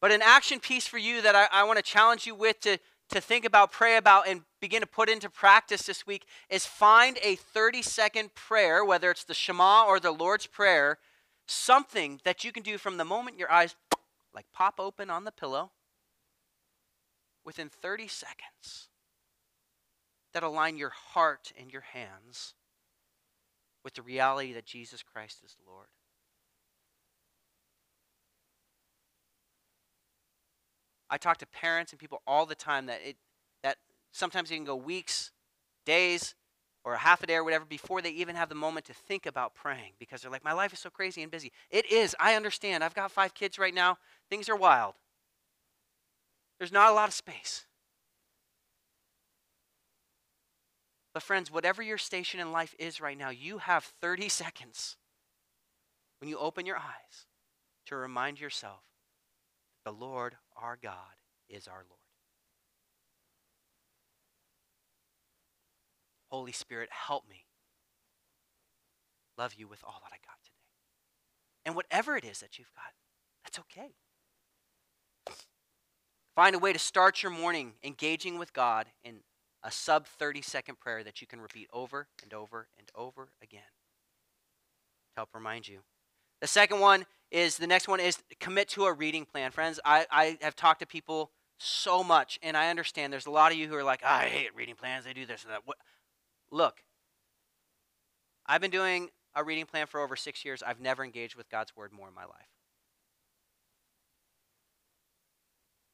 But 0.05 0.13
an 0.13 0.21
action 0.21 0.61
piece 0.61 0.87
for 0.87 0.99
you 0.99 1.23
that 1.23 1.35
I, 1.35 1.49
I 1.51 1.65
want 1.65 1.79
to 1.79 1.83
challenge 1.83 2.27
you 2.27 2.35
with 2.35 2.61
to, 2.61 2.77
to 3.09 3.23
think 3.23 3.47
about, 3.47 3.73
pray 3.73 3.97
about, 3.97 4.29
and 4.29 4.43
begin 4.61 4.83
to 4.83 4.87
put 4.87 5.09
into 5.09 5.31
practice 5.31 5.85
this 5.85 6.07
week 6.07 6.27
is 6.51 6.67
find 6.67 7.19
a 7.23 7.37
30 7.37 7.81
second 7.81 8.35
prayer, 8.35 8.85
whether 8.85 9.11
it's 9.11 9.25
the 9.25 9.33
Shema 9.33 9.87
or 9.87 9.99
the 9.99 10.11
Lord's 10.11 10.47
Prayer, 10.47 10.99
something 11.47 12.21
that 12.23 12.45
you 12.45 12.53
can 12.53 12.63
do 12.63 12.77
from 12.77 12.99
the 12.99 13.05
moment 13.07 13.39
your 13.39 13.51
eyes 13.51 13.77
like 14.35 14.45
pop 14.53 14.75
open 14.79 15.09
on 15.09 15.25
the 15.25 15.33
pillow 15.33 15.71
within 17.43 17.71
30 17.71 18.07
seconds 18.07 18.89
that 20.35 20.43
align 20.43 20.77
your 20.77 20.93
heart 20.93 21.51
and 21.59 21.73
your 21.73 21.81
hands 21.95 22.53
with 23.83 23.95
the 23.95 24.03
reality 24.03 24.53
that 24.53 24.67
Jesus 24.67 25.03
Christ 25.03 25.39
is 25.43 25.57
Lord. 25.67 25.87
I 31.11 31.19
talk 31.19 31.39
to 31.39 31.47
parents 31.47 31.93
and 31.93 32.01
people 32.01 32.23
all 32.27 32.47
the 32.47 32.55
time 32.55 32.87
that 32.87 33.01
it 33.05 33.17
that 33.63 33.77
sometimes 34.13 34.51
it 34.51 34.55
can 34.55 34.65
go 34.65 34.77
weeks, 34.77 35.31
days, 35.85 36.35
or 36.85 36.97
half 36.97 37.23
a 37.23 37.27
day 37.27 37.37
or 37.37 37.45
whatever 37.45 37.65
before 37.65 38.03
they 38.03 38.11
even 38.11 38.37
have 38.37 38.49
the 38.49 38.55
moment 38.55 38.87
to 38.87 38.95
think 38.95 39.25
about 39.27 39.55
praying 39.55 39.93
because 39.99 40.21
they're 40.21 40.31
like, 40.31 40.45
my 40.45 40.53
life 40.53 40.73
is 40.73 40.79
so 40.79 40.91
crazy 40.91 41.23
and 41.23 41.31
busy. 41.31 41.51
It 41.71 41.91
is. 41.91 42.15
I 42.21 42.35
understand. 42.35 42.85
I've 42.85 42.95
got 42.95 43.11
five 43.11 43.33
kids 43.35 43.59
right 43.59 43.75
now. 43.75 43.97
Things 44.29 44.49
are 44.49 44.57
wild. 44.57 44.95
There's 46.59 46.73
not 46.73 46.91
a 46.91 46.95
lot 46.95 47.09
of 47.09 47.15
space. 47.15 47.65
But, 51.15 51.23
friends, 51.23 51.51
whatever 51.51 51.81
your 51.81 51.97
station 51.97 52.41
in 52.41 52.53
life 52.53 52.75
is 52.79 53.01
right 53.01 53.17
now, 53.17 53.31
you 53.31 53.59
have 53.59 53.85
30 54.01 54.29
seconds 54.29 54.97
when 56.21 56.29
you 56.29 56.39
open 56.39 56.67
your 56.67 56.77
eyes 56.77 57.27
to 57.87 57.97
remind 57.97 58.41
yourself 58.41 58.83
the 59.85 59.93
Lord 59.93 60.37
our 60.57 60.79
God 60.81 61.17
is 61.49 61.69
our 61.69 61.85
Lord. 61.89 62.01
Holy 66.31 66.53
Spirit, 66.53 66.89
help 66.91 67.29
me 67.29 67.45
love 69.39 69.55
you 69.55 69.69
with 69.69 69.83
all 69.85 70.01
that 70.03 70.13
I 70.13 70.19
got 70.25 70.43
today. 70.43 70.55
And 71.65 71.77
whatever 71.77 72.17
it 72.17 72.25
is 72.25 72.41
that 72.41 72.59
you've 72.59 72.73
got, 72.75 72.93
that's 73.45 73.59
okay. 73.61 73.95
Find 76.35 76.57
a 76.57 76.59
way 76.59 76.73
to 76.73 76.79
start 76.79 77.23
your 77.23 77.31
morning 77.31 77.75
engaging 77.85 78.39
with 78.39 78.53
God 78.53 78.87
in 79.05 79.21
a 79.63 79.71
sub 79.71 80.07
30 80.07 80.43
second 80.43 80.81
prayer 80.81 81.05
that 81.05 81.21
you 81.21 81.27
can 81.27 81.41
repeat 81.41 81.69
over 81.73 82.09
and 82.23 82.35
over 82.35 82.69
and 82.77 82.89
over 82.95 83.29
again 83.43 83.63
to 85.15 85.21
help 85.21 85.31
remind 85.35 85.69
you. 85.69 85.81
The 86.41 86.49
second 86.49 86.81
one 86.81 87.07
is 87.35 87.57
the 87.57 87.67
next 87.67 87.89
one 87.89 87.99
is 87.99 88.23
commit 88.39 88.69
to 88.69 88.85
a 88.85 88.93
reading 88.93 89.25
plan. 89.25 89.51
Friends, 89.51 89.81
I, 89.85 90.07
I 90.09 90.39
have 90.41 90.55
talked 90.55 90.81
to 90.81 90.87
people 90.87 91.33
so 91.59 92.05
much, 92.05 92.39
and 92.43 92.57
I 92.57 92.71
understand 92.71 93.13
there's 93.13 93.27
a 93.27 93.31
lot 93.31 93.51
of 93.51 93.59
you 93.59 93.67
who 93.67 93.75
are 93.75 93.83
like, 93.83 94.05
I 94.05 94.27
hate 94.27 94.55
reading 94.55 94.77
plans, 94.77 95.05
they 95.05 95.13
do 95.13 95.27
this 95.27 95.43
and 95.43 95.53
that. 95.53 95.63
What? 95.65 95.77
Look, 96.53 96.85
I've 98.47 98.61
been 98.61 98.71
doing 98.71 99.09
a 99.35 99.43
reading 99.43 99.67
plan 99.67 99.89
for 99.89 100.01
over 100.01 100.15
six 100.15 100.45
years. 100.45 100.63
I've 100.63 100.81
never 100.81 101.03
engaged 101.03 101.35
with 101.35 101.51
God's 101.51 101.77
word 101.77 101.93
more 101.93 102.07
in 102.07 102.15
my 102.15 102.25
life. 102.25 102.47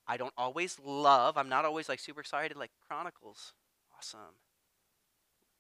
I 0.07 0.19
don't 0.19 0.35
always 0.37 0.79
love, 0.85 1.39
I'm 1.39 1.49
not 1.49 1.65
always 1.65 1.89
like 1.89 2.01
super 2.01 2.21
excited, 2.21 2.57
like 2.57 2.73
Chronicles. 2.87 3.55
Awesome. 3.97 4.37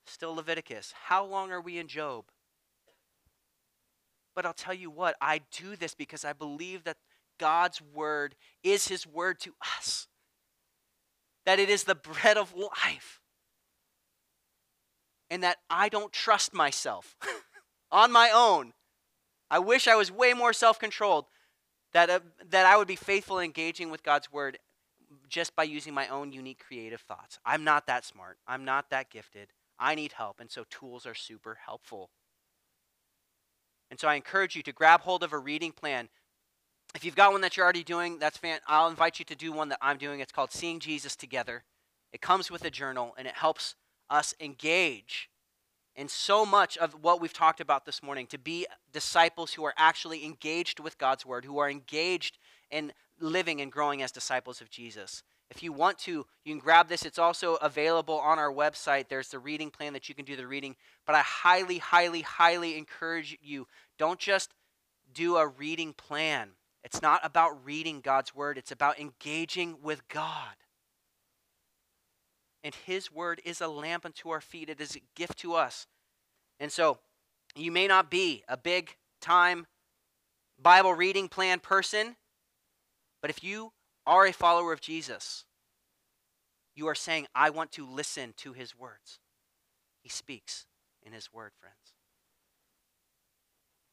Still 0.04 0.34
Leviticus. 0.34 0.92
How 1.06 1.24
long 1.24 1.52
are 1.52 1.60
we 1.60 1.78
in 1.78 1.88
Job? 1.88 2.26
But 4.34 4.46
I'll 4.46 4.52
tell 4.52 4.74
you 4.74 4.90
what, 4.90 5.16
I 5.20 5.40
do 5.50 5.76
this 5.76 5.94
because 5.94 6.24
I 6.24 6.32
believe 6.32 6.84
that 6.84 6.96
God's 7.38 7.80
word 7.80 8.34
is 8.62 8.88
his 8.88 9.06
word 9.06 9.40
to 9.40 9.54
us, 9.78 10.06
that 11.46 11.58
it 11.58 11.68
is 11.68 11.84
the 11.84 11.94
bread 11.94 12.36
of 12.36 12.54
life, 12.54 13.20
and 15.30 15.42
that 15.42 15.58
I 15.68 15.88
don't 15.88 16.12
trust 16.12 16.52
myself 16.52 17.16
on 17.92 18.12
my 18.12 18.30
own. 18.32 18.72
I 19.50 19.58
wish 19.58 19.88
I 19.88 19.96
was 19.96 20.12
way 20.12 20.32
more 20.32 20.52
self 20.52 20.78
controlled 20.78 21.26
that, 21.92 22.10
uh, 22.10 22.20
that 22.50 22.66
I 22.66 22.76
would 22.76 22.88
be 22.88 22.96
faithful 22.96 23.38
in 23.38 23.46
engaging 23.46 23.90
with 23.90 24.02
God's 24.02 24.30
word 24.30 24.58
just 25.28 25.56
by 25.56 25.64
using 25.64 25.92
my 25.94 26.08
own 26.08 26.32
unique 26.32 26.62
creative 26.64 27.00
thoughts. 27.00 27.38
I'm 27.44 27.64
not 27.64 27.86
that 27.86 28.04
smart. 28.04 28.38
I'm 28.46 28.64
not 28.64 28.90
that 28.90 29.10
gifted. 29.10 29.48
I 29.78 29.94
need 29.94 30.12
help, 30.12 30.40
and 30.40 30.50
so 30.50 30.64
tools 30.70 31.06
are 31.06 31.14
super 31.14 31.58
helpful. 31.64 32.10
And 33.90 33.98
so 33.98 34.08
I 34.08 34.14
encourage 34.14 34.54
you 34.56 34.62
to 34.62 34.72
grab 34.72 35.00
hold 35.00 35.22
of 35.22 35.32
a 35.32 35.38
reading 35.38 35.72
plan. 35.72 36.08
If 36.94 37.04
you've 37.04 37.16
got 37.16 37.32
one 37.32 37.40
that 37.40 37.56
you're 37.56 37.64
already 37.64 37.84
doing, 37.84 38.18
that's 38.18 38.38
fan. 38.38 38.60
I'll 38.66 38.88
invite 38.88 39.18
you 39.18 39.24
to 39.26 39.34
do 39.34 39.52
one 39.52 39.68
that 39.68 39.78
I'm 39.80 39.98
doing. 39.98 40.20
It's 40.20 40.32
called 40.32 40.52
Seeing 40.52 40.80
Jesus 40.80 41.16
Together. 41.16 41.64
It 42.12 42.20
comes 42.20 42.50
with 42.50 42.64
a 42.64 42.70
journal, 42.70 43.14
and 43.16 43.28
it 43.28 43.34
helps 43.34 43.76
us 44.08 44.34
engage 44.40 45.30
in 45.94 46.08
so 46.08 46.46
much 46.46 46.76
of 46.78 46.94
what 47.02 47.20
we've 47.20 47.32
talked 47.32 47.60
about 47.60 47.84
this 47.84 48.02
morning 48.02 48.26
to 48.28 48.38
be 48.38 48.66
disciples 48.92 49.52
who 49.52 49.64
are 49.64 49.74
actually 49.76 50.24
engaged 50.24 50.80
with 50.80 50.98
God's 50.98 51.26
word, 51.26 51.44
who 51.44 51.58
are 51.58 51.70
engaged 51.70 52.38
in 52.70 52.92
living 53.20 53.60
and 53.60 53.70
growing 53.70 54.02
as 54.02 54.10
disciples 54.10 54.60
of 54.60 54.70
Jesus. 54.70 55.22
If 55.50 55.62
you 55.62 55.72
want 55.72 55.98
to, 56.00 56.26
you 56.44 56.54
can 56.54 56.58
grab 56.58 56.88
this. 56.88 57.04
It's 57.04 57.18
also 57.18 57.56
available 57.56 58.18
on 58.18 58.38
our 58.38 58.52
website. 58.52 59.08
There's 59.08 59.28
the 59.28 59.38
reading 59.38 59.70
plan 59.70 59.92
that 59.94 60.08
you 60.08 60.14
can 60.14 60.24
do 60.24 60.36
the 60.36 60.46
reading. 60.46 60.76
But 61.06 61.16
I 61.16 61.20
highly, 61.20 61.78
highly, 61.78 62.22
highly 62.22 62.78
encourage 62.78 63.36
you 63.42 63.66
don't 63.98 64.20
just 64.20 64.54
do 65.12 65.36
a 65.36 65.46
reading 65.46 65.92
plan. 65.92 66.50
It's 66.84 67.02
not 67.02 67.20
about 67.24 67.64
reading 67.64 68.00
God's 68.00 68.34
word, 68.34 68.56
it's 68.56 68.72
about 68.72 68.98
engaging 68.98 69.78
with 69.82 70.06
God. 70.08 70.54
And 72.62 72.74
His 72.74 73.12
word 73.12 73.40
is 73.44 73.60
a 73.60 73.68
lamp 73.68 74.06
unto 74.06 74.30
our 74.30 74.40
feet, 74.40 74.70
it 74.70 74.80
is 74.80 74.96
a 74.96 75.02
gift 75.14 75.38
to 75.40 75.54
us. 75.54 75.86
And 76.58 76.70
so, 76.70 76.98
you 77.56 77.72
may 77.72 77.86
not 77.86 78.10
be 78.10 78.44
a 78.48 78.56
big 78.56 78.96
time 79.20 79.66
Bible 80.62 80.94
reading 80.94 81.28
plan 81.28 81.58
person, 81.58 82.16
but 83.20 83.30
if 83.30 83.42
you 83.42 83.72
are 84.06 84.26
a 84.26 84.32
follower 84.32 84.72
of 84.72 84.80
Jesus, 84.80 85.44
you 86.74 86.86
are 86.86 86.94
saying, 86.94 87.26
I 87.34 87.50
want 87.50 87.72
to 87.72 87.86
listen 87.86 88.34
to 88.38 88.52
His 88.52 88.76
words. 88.76 89.18
He 90.02 90.08
speaks 90.08 90.66
in 91.02 91.12
His 91.12 91.32
word, 91.32 91.52
friends. 91.60 91.94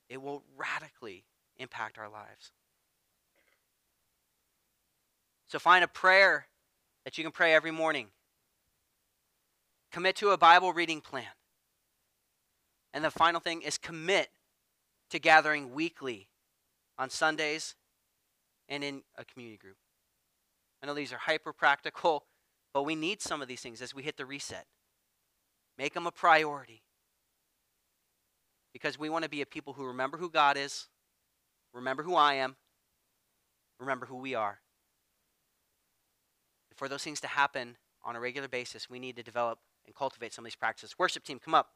It 0.09 0.21
will 0.21 0.43
radically 0.55 1.25
impact 1.57 1.97
our 1.97 2.09
lives. 2.09 2.51
So 5.47 5.59
find 5.59 5.83
a 5.83 5.87
prayer 5.87 6.47
that 7.05 7.17
you 7.17 7.23
can 7.23 7.31
pray 7.31 7.53
every 7.53 7.71
morning 7.71 8.07
Commit 9.91 10.15
to 10.17 10.29
a 10.31 10.37
Bible 10.37 10.73
reading 10.73 11.01
plan. 11.01 11.25
And 12.93 13.03
the 13.03 13.11
final 13.11 13.39
thing 13.39 13.61
is 13.61 13.77
commit 13.77 14.29
to 15.09 15.19
gathering 15.19 15.73
weekly 15.73 16.27
on 16.97 17.09
Sundays 17.09 17.75
and 18.67 18.83
in 18.83 19.03
a 19.17 19.23
community 19.23 19.57
group. 19.57 19.77
I 20.81 20.87
know 20.87 20.93
these 20.93 21.13
are 21.13 21.17
hyper 21.17 21.53
practical, 21.53 22.25
but 22.73 22.83
we 22.83 22.95
need 22.95 23.21
some 23.21 23.41
of 23.41 23.47
these 23.47 23.61
things 23.61 23.81
as 23.81 23.93
we 23.93 24.03
hit 24.03 24.17
the 24.17 24.25
reset. 24.25 24.65
Make 25.77 25.93
them 25.93 26.07
a 26.07 26.11
priority. 26.11 26.83
Because 28.73 28.99
we 28.99 29.09
want 29.09 29.23
to 29.23 29.29
be 29.29 29.41
a 29.41 29.45
people 29.45 29.73
who 29.73 29.85
remember 29.85 30.17
who 30.17 30.29
God 30.29 30.57
is, 30.57 30.87
remember 31.73 32.03
who 32.03 32.15
I 32.15 32.35
am, 32.35 32.55
remember 33.79 34.05
who 34.05 34.17
we 34.17 34.35
are. 34.35 34.59
For 36.75 36.87
those 36.87 37.03
things 37.03 37.19
to 37.21 37.27
happen 37.27 37.77
on 38.03 38.15
a 38.15 38.19
regular 38.19 38.47
basis, 38.47 38.89
we 38.89 38.99
need 38.99 39.15
to 39.15 39.23
develop 39.23 39.59
and 39.85 39.95
cultivate 39.95 40.33
some 40.33 40.45
of 40.45 40.47
these 40.47 40.55
practices. 40.55 40.99
Worship 40.99 41.23
team, 41.23 41.39
come 41.39 41.55
up. 41.55 41.69